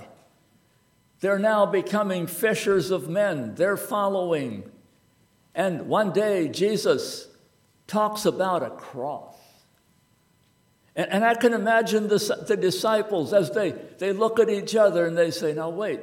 they're 1.20 1.38
now 1.38 1.68
becoming 1.68 2.26
fishers 2.26 2.90
of 2.90 3.08
men. 3.08 3.54
They're 3.54 3.78
following. 3.78 4.72
And 5.58 5.88
one 5.90 6.12
day, 6.14 6.48
Jesus 6.50 7.28
talks 7.88 8.26
about 8.28 8.62
a 8.62 8.70
cross. 8.70 9.36
And, 10.96 11.12
and 11.12 11.26
I 11.26 11.34
can 11.34 11.52
imagine 11.52 12.08
the, 12.08 12.46
the 12.48 12.56
disciples 12.56 13.34
as 13.34 13.50
they, 13.50 13.72
they 13.98 14.14
look 14.14 14.40
at 14.40 14.52
each 14.52 14.76
other 14.76 15.08
and 15.08 15.18
they 15.18 15.32
say, 15.32 15.54
Now, 15.54 15.70
wait, 15.70 16.02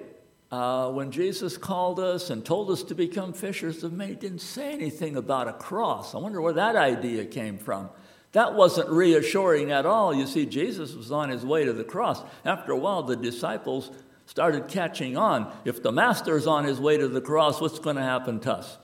uh, 0.50 0.90
when 0.90 1.12
Jesus 1.12 1.56
called 1.56 2.00
us 2.00 2.30
and 2.30 2.44
told 2.44 2.68
us 2.68 2.82
to 2.82 2.96
become 2.96 3.32
fishers 3.32 3.84
of 3.84 3.92
men, 3.92 4.08
he 4.08 4.14
didn't 4.16 4.40
say 4.40 4.72
anything 4.72 5.16
about 5.16 5.46
a 5.46 5.52
cross. 5.52 6.16
I 6.16 6.18
wonder 6.18 6.40
where 6.40 6.54
that 6.54 6.74
idea 6.74 7.24
came 7.24 7.56
from. 7.56 7.90
That 8.32 8.54
wasn't 8.54 8.88
reassuring 8.88 9.70
at 9.70 9.86
all. 9.86 10.12
You 10.12 10.26
see, 10.26 10.46
Jesus 10.46 10.94
was 10.94 11.12
on 11.12 11.28
his 11.28 11.46
way 11.46 11.64
to 11.64 11.72
the 11.72 11.84
cross. 11.84 12.20
After 12.44 12.72
a 12.72 12.76
while, 12.76 13.04
the 13.04 13.14
disciples 13.14 13.92
started 14.26 14.66
catching 14.66 15.16
on. 15.16 15.52
If 15.64 15.80
the 15.80 15.92
master's 15.92 16.48
on 16.48 16.64
his 16.64 16.80
way 16.80 16.96
to 16.96 17.06
the 17.06 17.20
cross, 17.20 17.60
what's 17.60 17.78
going 17.78 17.96
to 17.96 18.02
happen 18.02 18.40
to 18.40 18.54
us? 18.54 18.78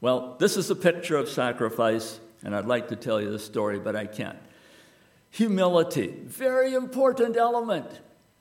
Well, 0.00 0.36
this 0.38 0.56
is 0.56 0.70
a 0.70 0.76
picture 0.76 1.16
of 1.16 1.28
sacrifice, 1.28 2.20
and 2.44 2.54
I'd 2.54 2.66
like 2.66 2.88
to 2.88 2.96
tell 2.96 3.20
you 3.20 3.32
the 3.32 3.38
story, 3.38 3.80
but 3.80 3.96
I 3.96 4.06
can't. 4.06 4.38
Humility, 5.30 6.14
very 6.24 6.74
important 6.74 7.36
element 7.36 7.86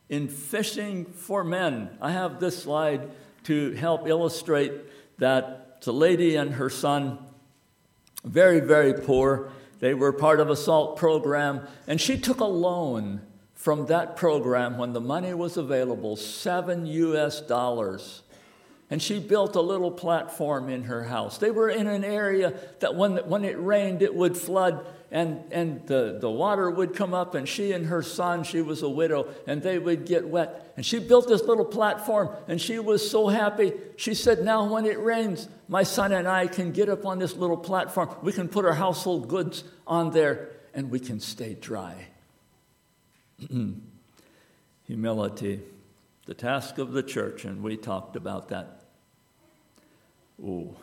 in 0.08 0.28
fishing 0.28 1.05
for 1.05 1.43
men. 1.43 1.97
I 1.99 2.12
have 2.12 2.39
this 2.39 2.62
slide 2.62 3.10
to 3.45 3.72
help 3.72 4.08
illustrate 4.08 4.72
that 5.18 5.78
it's 5.78 5.88
a 5.88 5.91
lady 5.91 6.36
and 6.36 6.53
her 6.53 6.70
son, 6.70 7.18
very, 8.24 8.60
very 8.60 8.93
poor. 8.93 9.51
They 9.80 9.95
were 9.95 10.14
part 10.14 10.39
of 10.39 10.51
a 10.51 10.55
SALT 10.55 10.95
program, 10.97 11.68
and 11.88 11.99
she 11.99 12.20
took 12.20 12.39
a 12.39 12.45
loan 12.45 13.22
from 13.55 13.88
that 13.88 14.16
program 14.16 14.78
when 14.78 14.93
the 14.93 15.01
money 15.01 15.34
was 15.34 15.58
available, 15.58 16.16
seven 16.18 16.86
US 16.86 17.41
dollars. 17.41 18.22
And 18.90 19.02
she 19.02 19.20
built 19.20 19.56
a 19.56 19.62
little 19.62 19.92
platform 19.92 20.70
in 20.70 20.84
her 20.84 21.04
house. 21.04 21.38
They 21.38 21.52
were 21.52 21.70
in 21.70 21.88
an 21.88 22.06
area 22.06 22.54
that 22.80 22.96
when, 22.96 23.18
when 23.30 23.44
it 23.44 23.60
rained, 23.60 24.02
it 24.02 24.16
would 24.16 24.38
flood 24.38 24.86
and, 25.10 25.42
and 25.52 25.88
the, 25.88 26.18
the 26.20 26.30
water 26.30 26.70
would 26.70 26.94
come 26.94 27.14
up, 27.14 27.34
and 27.34 27.48
she 27.48 27.72
and 27.72 27.86
her 27.86 28.04
son, 28.04 28.44
she 28.44 28.62
was 28.62 28.82
a 28.82 28.90
widow, 28.90 29.28
and 29.46 29.64
they 29.64 29.80
would 29.80 30.06
get 30.06 30.28
wet. 30.28 30.74
And 30.76 30.86
she 30.86 31.00
built 31.00 31.30
this 31.30 31.44
little 31.44 31.66
platform, 31.66 32.30
and 32.48 32.60
she 32.60 32.78
was 32.78 33.10
so 33.10 33.30
happy. 33.30 33.72
She 33.96 34.14
said, 34.14 34.44
Now, 34.44 34.66
when 34.66 34.86
it 34.86 35.00
rains, 35.00 35.48
my 35.70 35.84
son 35.84 36.12
and 36.12 36.28
I 36.28 36.48
can 36.48 36.74
get 36.74 36.90
up 36.90 37.06
on 37.06 37.20
this 37.20 37.36
little 37.36 37.58
platform. 37.58 38.10
We 38.22 38.34
can 38.34 38.50
put 38.50 38.66
our 38.66 38.74
household 38.74 39.30
goods 39.30 39.64
on 39.86 40.12
there, 40.12 40.50
and 40.74 40.92
we 40.92 41.00
can 41.00 41.22
stay 41.22 41.54
dry. 41.54 42.08
Humility, 44.84 45.62
the 46.26 46.34
task 46.34 46.80
of 46.80 46.92
the 46.92 47.04
church, 47.04 47.46
and 47.46 47.64
we 47.64 47.78
talked 47.78 48.18
about 48.18 48.50
that. 48.50 48.77
Ooh. 50.42 50.76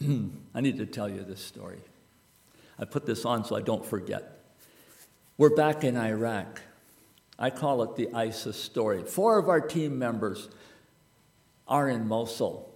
I 0.54 0.60
need 0.60 0.78
to 0.78 0.86
tell 0.86 1.08
you 1.08 1.22
this 1.22 1.40
story. 1.40 1.80
I 2.78 2.84
put 2.84 3.06
this 3.06 3.24
on 3.24 3.44
so 3.44 3.56
I 3.56 3.60
don't 3.60 3.84
forget. 3.84 4.40
We're 5.36 5.54
back 5.54 5.84
in 5.84 5.96
Iraq. 5.96 6.60
I 7.38 7.50
call 7.50 7.82
it 7.82 7.96
the 7.96 8.12
ISIS 8.12 8.60
story. 8.60 9.04
Four 9.04 9.38
of 9.38 9.48
our 9.48 9.60
team 9.60 9.98
members 9.98 10.48
are 11.66 11.88
in 11.88 12.08
Mosul. 12.08 12.68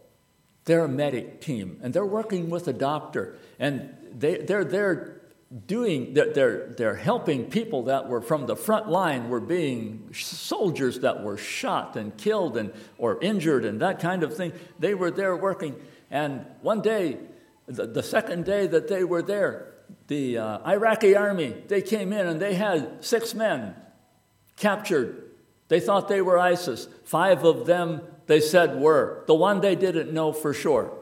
They're 0.64 0.84
a 0.84 0.88
medic 0.88 1.40
team, 1.40 1.80
and 1.82 1.92
they're 1.92 2.06
working 2.06 2.48
with 2.48 2.68
a 2.68 2.72
doctor, 2.72 3.36
and 3.58 3.92
they, 4.16 4.36
they're, 4.36 4.64
they're 4.64 5.21
doing 5.66 6.14
that 6.14 6.34
they're, 6.34 6.68
they're 6.78 6.96
helping 6.96 7.44
people 7.44 7.84
that 7.84 8.08
were 8.08 8.22
from 8.22 8.46
the 8.46 8.56
front 8.56 8.88
line 8.88 9.28
were 9.28 9.40
being 9.40 10.08
soldiers 10.14 11.00
that 11.00 11.22
were 11.22 11.36
shot 11.36 11.96
and 11.96 12.16
killed 12.16 12.56
and 12.56 12.72
or 12.96 13.20
injured 13.20 13.64
and 13.64 13.80
that 13.80 14.00
kind 14.00 14.22
of 14.22 14.34
thing 14.34 14.52
they 14.78 14.94
were 14.94 15.10
there 15.10 15.36
working 15.36 15.76
and 16.12 16.44
one 16.60 16.82
day, 16.82 17.16
the, 17.66 17.86
the 17.86 18.02
second 18.02 18.44
day 18.44 18.66
that 18.66 18.86
they 18.86 19.02
were 19.02 19.22
there, 19.22 19.72
the 20.08 20.36
uh, 20.36 20.70
Iraqi 20.70 21.16
army, 21.16 21.56
they 21.68 21.80
came 21.80 22.12
in 22.12 22.26
and 22.26 22.40
they 22.40 22.54
had 22.54 23.02
six 23.02 23.32
men 23.32 23.74
captured. 24.56 25.30
They 25.68 25.80
thought 25.80 26.08
they 26.08 26.20
were 26.20 26.38
ISIS. 26.38 26.86
Five 27.04 27.44
of 27.44 27.64
them, 27.64 28.02
they 28.26 28.40
said, 28.40 28.78
were. 28.78 29.24
The 29.26 29.34
one 29.34 29.62
they 29.62 29.74
didn't 29.74 30.12
know 30.12 30.34
for 30.34 30.52
sure. 30.52 30.92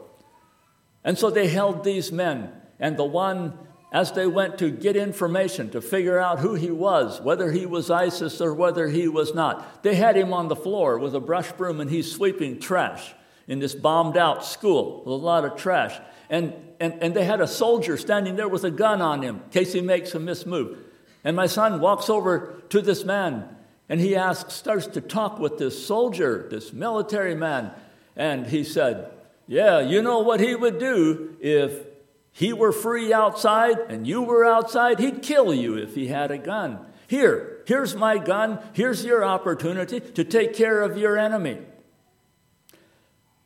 And 1.03 1.17
so 1.17 1.29
they 1.29 1.49
held 1.49 1.83
these 1.83 2.09
men. 2.09 2.53
And 2.79 2.95
the 2.95 3.03
one, 3.03 3.57
as 3.91 4.13
they 4.13 4.25
went 4.25 4.57
to 4.57 4.71
get 4.71 4.95
information 4.95 5.69
to 5.69 5.81
figure 5.81 6.17
out 6.17 6.39
who 6.39 6.55
he 6.55 6.71
was, 6.71 7.19
whether 7.19 7.51
he 7.51 7.65
was 7.65 7.91
ISIS 7.91 8.39
or 8.39 8.53
whether 8.53 8.87
he 8.87 9.07
was 9.07 9.33
not, 9.35 9.83
they 9.83 9.95
had 9.95 10.15
him 10.15 10.31
on 10.31 10.47
the 10.47 10.55
floor 10.55 10.97
with 10.97 11.13
a 11.13 11.19
brush 11.19 11.51
broom 11.53 11.81
and 11.81 11.91
he's 11.91 12.09
sweeping 12.09 12.59
trash 12.59 13.13
in 13.47 13.59
this 13.59 13.75
bombed 13.75 14.15
out 14.15 14.45
school 14.45 14.99
with 14.99 15.11
a 15.11 15.15
lot 15.15 15.43
of 15.43 15.57
trash. 15.57 15.99
And, 16.29 16.53
and, 16.79 16.93
and 17.03 17.13
they 17.13 17.25
had 17.25 17.41
a 17.41 17.47
soldier 17.47 17.97
standing 17.97 18.37
there 18.37 18.47
with 18.47 18.63
a 18.63 18.71
gun 18.71 19.01
on 19.01 19.21
him 19.21 19.41
in 19.43 19.49
case 19.49 19.73
he 19.73 19.81
makes 19.81 20.15
a 20.15 20.19
mismove. 20.19 20.77
And 21.25 21.35
my 21.35 21.47
son 21.47 21.81
walks 21.81 22.09
over 22.09 22.61
to 22.69 22.81
this 22.81 23.03
man 23.03 23.57
and 23.89 23.99
he 23.99 24.15
asks, 24.15 24.53
starts 24.53 24.87
to 24.87 25.01
talk 25.01 25.37
with 25.37 25.57
this 25.57 25.85
soldier, 25.85 26.47
this 26.49 26.71
military 26.71 27.35
man. 27.35 27.71
And 28.15 28.47
he 28.47 28.63
said, 28.63 29.11
Yeah, 29.47 29.81
you 29.81 30.01
know 30.01 30.19
what 30.19 30.39
he 30.39 30.55
would 30.55 30.79
do 30.79 31.35
if 31.41 31.90
he 32.31 32.53
were 32.53 32.71
free 32.71 33.13
outside 33.13 33.77
and 33.89 34.07
you 34.07 34.21
were 34.21 34.45
outside? 34.45 34.99
He'd 34.99 35.21
kill 35.21 35.53
you 35.53 35.75
if 35.75 35.95
he 35.95 36.07
had 36.07 36.31
a 36.31 36.37
gun. 36.37 36.79
Here, 37.07 37.61
here's 37.65 37.95
my 37.95 38.17
gun. 38.17 38.59
Here's 38.73 39.03
your 39.03 39.23
opportunity 39.23 39.99
to 39.99 40.23
take 40.23 40.53
care 40.53 40.81
of 40.81 40.97
your 40.97 41.17
enemy. 41.17 41.59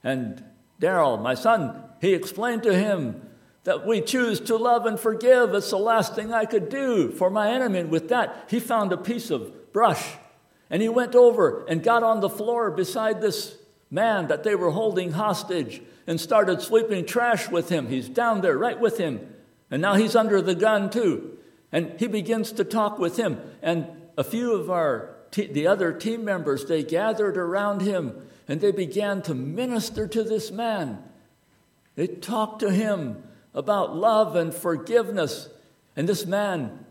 And 0.04 0.44
Daryl, 0.80 1.22
my 1.22 1.34
son, 1.34 1.82
he 2.00 2.14
explained 2.14 2.64
to 2.64 2.76
him 2.76 3.22
that 3.64 3.86
we 3.86 4.02
choose 4.02 4.40
to 4.42 4.56
love 4.56 4.86
and 4.86 5.00
forgive. 5.00 5.56
It's 5.56 5.72
the 5.72 5.78
last 5.78 6.14
thing 6.14 6.32
I 6.32 6.46
could 6.46 6.70
do 6.70 7.12
for 7.12 7.32
my 7.32 7.50
enemy. 7.50 7.80
And 7.80 7.90
with 7.90 8.10
that, 8.10 8.46
he 8.50 8.60
found 8.60 8.94
a 8.94 8.98
piece 8.98 9.32
of 9.32 9.74
brush 9.74 10.14
and 10.70 10.82
he 10.82 10.90
went 10.90 11.16
over 11.16 11.66
and 11.68 11.84
got 11.84 12.04
on 12.04 12.22
the 12.22 12.30
floor 12.30 12.72
beside 12.72 13.22
this 13.22 13.58
man 13.90 14.28
that 14.28 14.44
they 14.44 14.56
were 14.56 14.72
holding 14.72 15.12
hostage 15.12 15.82
and 16.08 16.20
started 16.20 16.62
sweeping 16.62 17.06
trash 17.06 17.50
with 17.50 17.70
him. 17.70 17.88
He's 17.88 18.10
down 18.10 18.42
there 18.42 18.58
right 18.58 18.80
with 18.80 18.98
him. 18.98 19.34
And 19.72 19.82
now 19.82 19.96
he's 19.96 20.16
under 20.16 20.42
the 20.42 20.56
gun 20.56 20.90
too. 20.90 21.38
And 21.72 22.00
he 22.00 22.08
begins 22.08 22.52
to 22.54 22.64
talk 22.64 23.00
with 23.00 23.18
him. 23.18 23.40
And 23.62 23.88
a 24.18 24.24
few 24.24 24.54
of 24.54 24.70
our 24.70 25.16
the 25.36 25.68
other 25.68 25.92
team 25.92 26.24
members, 26.24 26.66
they 26.66 26.82
gathered 26.82 27.36
around 27.36 27.82
him 27.82 28.26
and 28.48 28.62
they 28.62 28.72
began 28.72 29.22
to 29.24 29.36
minister 29.36 30.08
to 30.08 30.24
this 30.24 30.50
man. 30.52 31.04
They 31.96 32.08
talked 32.08 32.60
to 32.60 32.72
him 32.72 33.24
about 33.54 33.96
love 33.96 34.36
and 34.36 34.54
forgiveness. 34.54 35.50
And 35.96 36.08
this 36.08 36.26
man, 36.26 36.86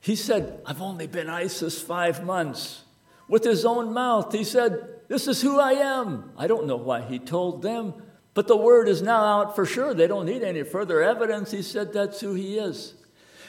he 0.00 0.16
said, 0.16 0.60
I've 0.64 0.80
only 0.80 1.06
been 1.06 1.28
ISIS 1.28 1.80
five 1.80 2.24
months. 2.24 2.84
With 3.28 3.44
his 3.44 3.64
own 3.64 3.92
mouth, 3.92 4.32
he 4.32 4.44
said, 4.44 4.99
This 5.10 5.26
is 5.26 5.42
who 5.42 5.58
I 5.58 5.72
am. 5.72 6.30
I 6.38 6.46
don't 6.46 6.68
know 6.68 6.76
why 6.76 7.02
he 7.02 7.18
told 7.18 7.62
them, 7.62 7.94
but 8.32 8.46
the 8.46 8.56
word 8.56 8.88
is 8.88 9.02
now 9.02 9.24
out 9.24 9.56
for 9.56 9.66
sure. 9.66 9.92
They 9.92 10.06
don't 10.06 10.24
need 10.24 10.44
any 10.44 10.62
further 10.62 11.02
evidence. 11.02 11.50
He 11.50 11.62
said, 11.62 11.92
That's 11.92 12.20
who 12.20 12.34
he 12.34 12.58
is. 12.58 12.94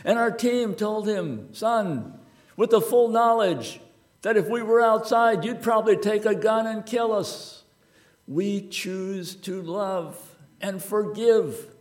And 0.03 0.18
our 0.18 0.32
team 0.32 0.74
told 0.74 1.07
him, 1.07 1.53
Son, 1.53 2.20
with 2.57 2.72
the 2.72 2.82
full 2.82 3.09
knowledge 3.09 3.80
that 4.24 4.38
if 4.38 4.49
we 4.49 4.64
were 4.64 4.82
outside, 4.82 5.45
you'd 5.45 5.62
probably 5.62 5.97
take 5.97 6.26
a 6.26 6.34
gun 6.34 6.66
and 6.66 6.84
kill 6.84 7.14
us. 7.14 7.64
We 8.28 8.68
choose 8.68 9.36
to 9.36 9.62
love 9.62 10.18
and 10.62 10.82
forgive. 10.82 11.76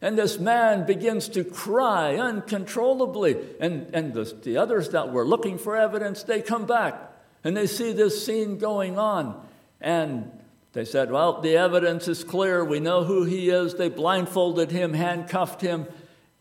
And 0.00 0.16
this 0.16 0.38
man 0.38 0.86
begins 0.86 1.28
to 1.28 1.44
cry 1.44 2.16
uncontrollably. 2.16 3.36
And, 3.60 3.94
and 3.94 4.14
the, 4.14 4.24
the 4.24 4.56
others 4.56 4.88
that 4.90 5.12
were 5.12 5.26
looking 5.26 5.58
for 5.58 5.76
evidence, 5.76 6.22
they 6.22 6.40
come 6.40 6.64
back 6.64 7.12
and 7.44 7.56
they 7.56 7.66
see 7.66 7.92
this 7.92 8.24
scene 8.24 8.58
going 8.58 8.98
on. 8.98 9.46
And 9.80 10.30
they 10.72 10.84
said, 10.84 11.10
Well, 11.10 11.40
the 11.40 11.56
evidence 11.56 12.08
is 12.08 12.24
clear. 12.24 12.64
We 12.64 12.80
know 12.80 13.04
who 13.04 13.24
he 13.24 13.50
is. 13.50 13.74
They 13.74 13.88
blindfolded 13.88 14.70
him, 14.70 14.94
handcuffed 14.94 15.60
him. 15.60 15.86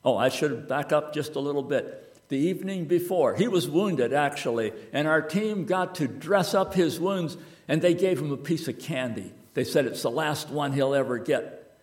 Oh, 0.03 0.17
I 0.17 0.29
should 0.29 0.67
back 0.67 0.91
up 0.91 1.13
just 1.13 1.35
a 1.35 1.39
little 1.39 1.63
bit 1.63 2.05
the 2.27 2.37
evening 2.37 2.85
before. 2.85 3.35
He 3.35 3.47
was 3.47 3.69
wounded, 3.69 4.13
actually, 4.13 4.73
and 4.93 5.07
our 5.07 5.21
team 5.21 5.65
got 5.65 5.95
to 5.95 6.07
dress 6.07 6.53
up 6.53 6.73
his 6.73 6.99
wounds, 6.99 7.37
and 7.67 7.81
they 7.81 7.93
gave 7.93 8.19
him 8.19 8.31
a 8.31 8.37
piece 8.37 8.67
of 8.67 8.79
candy. 8.79 9.33
They 9.53 9.63
said 9.63 9.85
it's 9.85 10.01
the 10.01 10.11
last 10.11 10.49
one 10.49 10.73
he'll 10.73 10.93
ever 10.93 11.17
get. 11.17 11.77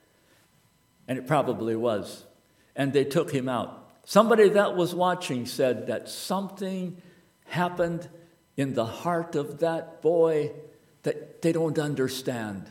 And 1.08 1.18
it 1.18 1.26
probably 1.26 1.74
was. 1.74 2.24
And 2.76 2.92
they 2.92 3.04
took 3.04 3.30
him 3.30 3.48
out. 3.48 3.88
Somebody 4.04 4.50
that 4.50 4.76
was 4.76 4.94
watching 4.94 5.46
said 5.46 5.86
that 5.86 6.08
something 6.08 7.00
happened 7.46 8.08
in 8.56 8.74
the 8.74 8.86
heart 8.86 9.34
of 9.34 9.58
that 9.60 10.02
boy 10.02 10.52
that 11.02 11.42
they 11.42 11.52
don't 11.52 11.78
understand. 11.78 12.70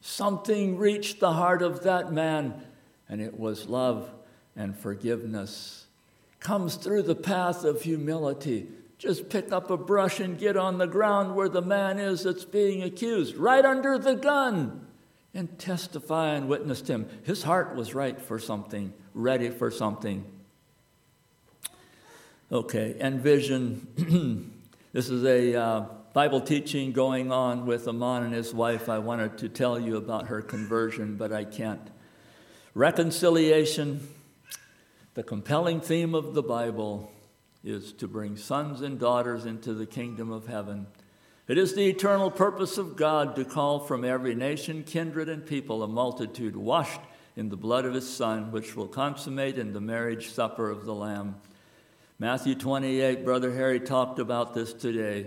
Something 0.00 0.78
reached 0.78 1.20
the 1.20 1.32
heart 1.32 1.62
of 1.62 1.82
that 1.82 2.12
man, 2.12 2.62
and 3.08 3.20
it 3.20 3.38
was 3.38 3.68
love 3.68 4.10
and 4.54 4.76
forgiveness 4.76 5.86
comes 6.40 6.76
through 6.76 7.02
the 7.02 7.14
path 7.14 7.64
of 7.64 7.82
humility. 7.82 8.68
Just 8.98 9.28
pick 9.28 9.52
up 9.52 9.70
a 9.70 9.76
brush 9.76 10.20
and 10.20 10.38
get 10.38 10.56
on 10.56 10.78
the 10.78 10.86
ground 10.86 11.34
where 11.34 11.48
the 11.48 11.60
man 11.60 11.98
is 11.98 12.22
that's 12.22 12.44
being 12.44 12.82
accused, 12.82 13.36
right 13.36 13.64
under 13.64 13.98
the 13.98 14.14
gun, 14.14 14.86
and 15.34 15.58
testify 15.58 16.34
and 16.34 16.48
witness 16.48 16.80
to 16.82 16.92
him. 16.92 17.08
His 17.24 17.42
heart 17.42 17.74
was 17.74 17.94
right 17.94 18.18
for 18.20 18.38
something, 18.38 18.92
ready 19.12 19.50
for 19.50 19.70
something. 19.70 20.24
Okay, 22.50 22.96
and 23.00 23.20
vision. 23.20 24.52
this 24.96 25.10
is 25.10 25.24
a 25.24 25.54
uh, 25.54 25.80
Bible 26.14 26.40
teaching 26.40 26.90
going 26.90 27.30
on 27.30 27.66
with 27.66 27.86
Aman 27.86 28.22
and 28.22 28.32
his 28.32 28.54
wife. 28.54 28.88
I 28.88 28.98
wanted 28.98 29.36
to 29.36 29.48
tell 29.50 29.78
you 29.78 29.98
about 29.98 30.28
her 30.28 30.40
conversion, 30.40 31.16
but 31.16 31.34
I 31.34 31.44
can't. 31.44 31.90
Reconciliation 32.72 34.08
the 35.12 35.22
compelling 35.22 35.82
theme 35.82 36.14
of 36.14 36.32
the 36.32 36.42
Bible 36.42 37.12
is 37.62 37.92
to 37.92 38.08
bring 38.08 38.38
sons 38.38 38.80
and 38.80 38.98
daughters 38.98 39.44
into 39.44 39.74
the 39.74 39.84
kingdom 39.84 40.32
of 40.32 40.46
heaven. 40.46 40.86
It 41.46 41.58
is 41.58 41.74
the 41.74 41.86
eternal 41.90 42.30
purpose 42.30 42.78
of 42.78 42.96
God 42.96 43.36
to 43.36 43.44
call 43.44 43.80
from 43.80 44.02
every 44.02 44.34
nation, 44.34 44.82
kindred, 44.82 45.28
and 45.28 45.44
people 45.44 45.82
a 45.82 45.88
multitude 45.88 46.56
washed 46.56 47.02
in 47.36 47.50
the 47.50 47.56
blood 47.58 47.84
of 47.84 47.92
his 47.92 48.08
Son, 48.08 48.50
which 48.50 48.74
will 48.74 48.88
consummate 48.88 49.58
in 49.58 49.74
the 49.74 49.80
marriage 49.82 50.30
supper 50.30 50.70
of 50.70 50.86
the 50.86 50.94
Lamb. 50.94 51.34
Matthew 52.18 52.54
28, 52.54 53.26
Brother 53.26 53.52
Harry 53.52 53.78
talked 53.78 54.18
about 54.18 54.54
this 54.54 54.72
today. 54.72 55.26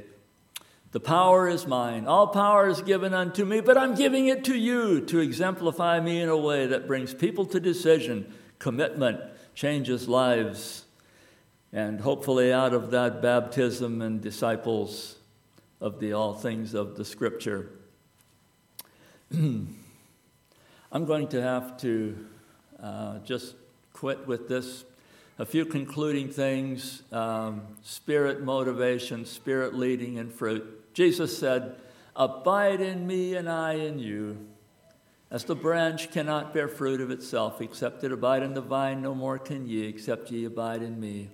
The 0.92 1.00
power 1.00 1.48
is 1.48 1.68
mine. 1.68 2.08
All 2.08 2.26
power 2.26 2.68
is 2.68 2.82
given 2.82 3.14
unto 3.14 3.46
me, 3.46 3.62
but 3.62 3.78
I'm 3.78 3.94
giving 3.94 4.26
it 4.26 4.44
to 4.46 4.58
you 4.58 5.02
to 5.06 5.20
exemplify 5.20 6.00
me 6.00 6.20
in 6.20 6.30
a 6.30 6.38
way 6.38 6.66
that 6.66 6.88
brings 6.88 7.14
people 7.14 7.46
to 7.46 7.60
decision, 7.60 8.34
commitment, 8.58 9.22
changes 9.54 10.08
lives, 10.08 10.86
and 11.72 12.02
hopefully 12.02 12.52
out 12.52 12.74
of 12.74 12.90
that 12.90 13.22
baptism 13.22 14.02
and 14.02 14.20
disciples 14.20 15.18
of 15.80 16.00
the 16.00 16.14
all 16.14 16.34
things 16.34 16.74
of 16.74 16.98
the 16.98 17.06
scripture. 17.06 17.70
I'm 19.32 19.76
going 20.92 21.28
to 21.28 21.42
have 21.44 21.78
to 21.82 22.26
uh, 22.82 23.20
just 23.20 23.54
quit 23.94 24.26
with 24.26 24.50
this. 24.50 24.86
A 25.40 25.46
few 25.46 25.66
concluding 25.66 26.28
things 26.28 27.02
um, 27.14 27.62
spirit 27.82 28.44
motivation, 28.44 29.26
spirit 29.26 29.74
leading, 29.74 30.20
and 30.20 30.34
fruit. 30.34 30.94
Jesus 30.94 31.38
said, 31.38 31.78
Abide 32.14 32.82
in 32.82 33.08
me 33.08 33.36
and 33.36 33.48
I 33.50 33.76
in 33.76 34.00
you. 34.00 34.46
As 35.32 35.46
the 35.46 35.56
branch 35.56 36.12
cannot 36.12 36.54
bear 36.54 36.68
fruit 36.68 37.00
of 37.00 37.10
itself, 37.10 37.62
except 37.62 38.04
it 38.04 38.12
abide 38.12 38.44
in 38.44 38.54
the 38.54 38.62
vine, 38.62 39.02
no 39.02 39.16
more 39.16 39.40
can 39.40 39.66
ye, 39.66 39.88
except 39.88 40.30
ye 40.30 40.44
abide 40.44 40.82
in 40.82 41.00
me. 41.00 41.30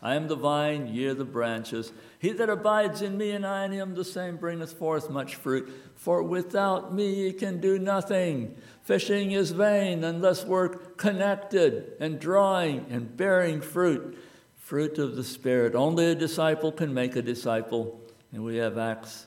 I 0.00 0.14
am 0.14 0.28
the 0.28 0.36
vine, 0.36 0.86
ye 0.86 1.06
are 1.06 1.14
the 1.14 1.24
branches. 1.24 1.92
He 2.20 2.30
that 2.32 2.48
abides 2.48 3.02
in 3.02 3.18
me 3.18 3.32
and 3.32 3.44
I 3.44 3.64
in 3.64 3.72
him, 3.72 3.94
the 3.94 4.04
same 4.04 4.36
bringeth 4.36 4.74
forth 4.74 5.10
much 5.10 5.34
fruit. 5.34 5.72
For 5.96 6.22
without 6.22 6.94
me 6.94 7.12
ye 7.12 7.32
can 7.32 7.60
do 7.60 7.78
nothing. 7.78 8.56
Fishing 8.82 9.32
is 9.32 9.50
vain 9.50 10.04
unless 10.04 10.44
we're 10.44 10.68
connected 10.68 11.94
and 11.98 12.20
drawing 12.20 12.86
and 12.90 13.16
bearing 13.16 13.60
fruit, 13.60 14.16
fruit 14.56 14.98
of 14.98 15.16
the 15.16 15.24
Spirit. 15.24 15.74
Only 15.74 16.12
a 16.12 16.14
disciple 16.14 16.70
can 16.70 16.94
make 16.94 17.16
a 17.16 17.22
disciple. 17.22 18.00
And 18.32 18.44
we 18.44 18.56
have 18.58 18.78
Acts 18.78 19.26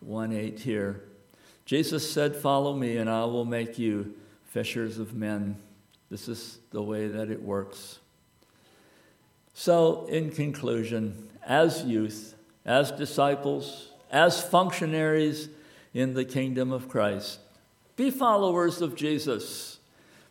1 0.00 0.32
8 0.32 0.60
here. 0.60 1.02
Jesus 1.64 2.10
said, 2.10 2.36
Follow 2.36 2.74
me, 2.74 2.96
and 2.96 3.10
I 3.10 3.24
will 3.24 3.44
make 3.44 3.78
you 3.78 4.14
fishers 4.44 4.98
of 4.98 5.14
men. 5.14 5.56
This 6.10 6.28
is 6.28 6.58
the 6.70 6.82
way 6.82 7.08
that 7.08 7.30
it 7.30 7.42
works. 7.42 7.98
So, 9.54 10.06
in 10.06 10.30
conclusion, 10.30 11.28
as 11.44 11.84
youth, 11.84 12.34
as 12.64 12.90
disciples, 12.90 13.90
as 14.10 14.42
functionaries 14.42 15.48
in 15.92 16.14
the 16.14 16.24
kingdom 16.24 16.72
of 16.72 16.88
Christ, 16.88 17.38
be 17.96 18.10
followers 18.10 18.80
of 18.80 18.96
Jesus. 18.96 19.78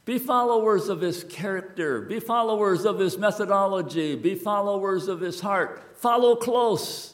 Be 0.06 0.18
followers 0.18 0.90
of 0.90 1.02
his 1.02 1.24
character. 1.24 2.02
Be 2.02 2.20
followers 2.20 2.86
of 2.86 2.98
his 2.98 3.18
methodology. 3.18 4.16
Be 4.16 4.34
followers 4.34 5.08
of 5.08 5.20
his 5.20 5.40
heart. 5.42 5.96
Follow 5.96 6.36
close, 6.36 7.14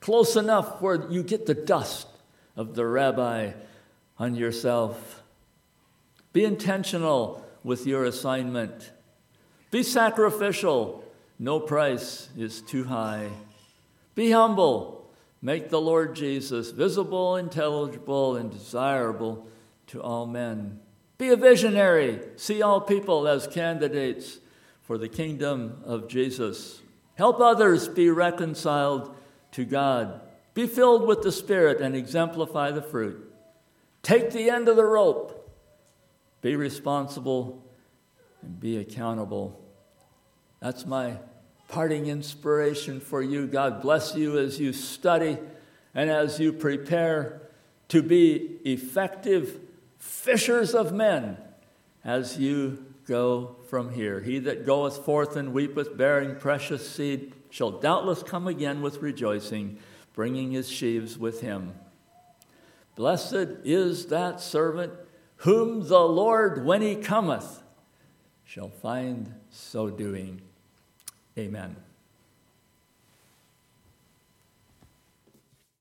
close 0.00 0.36
enough 0.36 0.80
where 0.80 1.10
you 1.10 1.24
get 1.24 1.46
the 1.46 1.54
dust 1.54 2.06
of 2.56 2.76
the 2.76 2.86
rabbi 2.86 3.52
on 4.18 4.36
yourself. 4.36 5.22
Be 6.32 6.44
intentional 6.44 7.44
with 7.64 7.86
your 7.86 8.04
assignment. 8.04 8.92
Be 9.72 9.82
sacrificial 9.82 11.04
no 11.38 11.60
price 11.60 12.28
is 12.36 12.60
too 12.60 12.84
high. 12.84 13.28
Be 14.14 14.32
humble. 14.32 15.10
Make 15.40 15.70
the 15.70 15.80
Lord 15.80 16.16
Jesus 16.16 16.72
visible, 16.72 17.36
intelligible, 17.36 18.34
and 18.36 18.50
desirable 18.50 19.46
to 19.88 20.02
all 20.02 20.26
men. 20.26 20.80
Be 21.16 21.28
a 21.28 21.36
visionary. 21.36 22.20
See 22.36 22.60
all 22.60 22.80
people 22.80 23.28
as 23.28 23.46
candidates 23.46 24.38
for 24.82 24.98
the 24.98 25.08
kingdom 25.08 25.80
of 25.84 26.08
Jesus. 26.08 26.80
Help 27.14 27.40
others 27.40 27.88
be 27.88 28.10
reconciled 28.10 29.14
to 29.52 29.64
God. 29.64 30.20
Be 30.54 30.66
filled 30.66 31.06
with 31.06 31.22
the 31.22 31.30
Spirit 31.30 31.80
and 31.80 31.94
exemplify 31.94 32.72
the 32.72 32.82
fruit. 32.82 33.32
Take 34.02 34.32
the 34.32 34.50
end 34.50 34.68
of 34.68 34.76
the 34.76 34.84
rope. 34.84 35.34
Be 36.40 36.56
responsible 36.56 37.64
and 38.42 38.58
be 38.58 38.76
accountable. 38.76 39.67
That's 40.60 40.86
my 40.86 41.18
parting 41.68 42.06
inspiration 42.06 43.00
for 43.00 43.22
you. 43.22 43.46
God 43.46 43.82
bless 43.82 44.14
you 44.14 44.38
as 44.38 44.58
you 44.58 44.72
study 44.72 45.38
and 45.94 46.10
as 46.10 46.40
you 46.40 46.52
prepare 46.52 47.42
to 47.88 48.02
be 48.02 48.58
effective 48.64 49.60
fishers 49.98 50.74
of 50.74 50.92
men 50.92 51.36
as 52.04 52.38
you 52.38 52.84
go 53.06 53.56
from 53.68 53.92
here. 53.92 54.20
He 54.20 54.38
that 54.40 54.66
goeth 54.66 55.04
forth 55.04 55.36
and 55.36 55.52
weepeth, 55.52 55.96
bearing 55.96 56.36
precious 56.36 56.88
seed, 56.88 57.32
shall 57.50 57.70
doubtless 57.70 58.22
come 58.22 58.46
again 58.46 58.82
with 58.82 59.02
rejoicing, 59.02 59.78
bringing 60.14 60.52
his 60.52 60.68
sheaves 60.68 61.18
with 61.18 61.40
him. 61.40 61.74
Blessed 62.94 63.48
is 63.64 64.06
that 64.06 64.40
servant 64.40 64.92
whom 65.36 65.88
the 65.88 66.00
Lord, 66.00 66.64
when 66.64 66.82
he 66.82 66.96
cometh, 66.96 67.62
shall 68.44 68.68
find 68.68 69.34
so 69.50 69.88
doing. 69.88 70.42
Amen. 71.38 71.87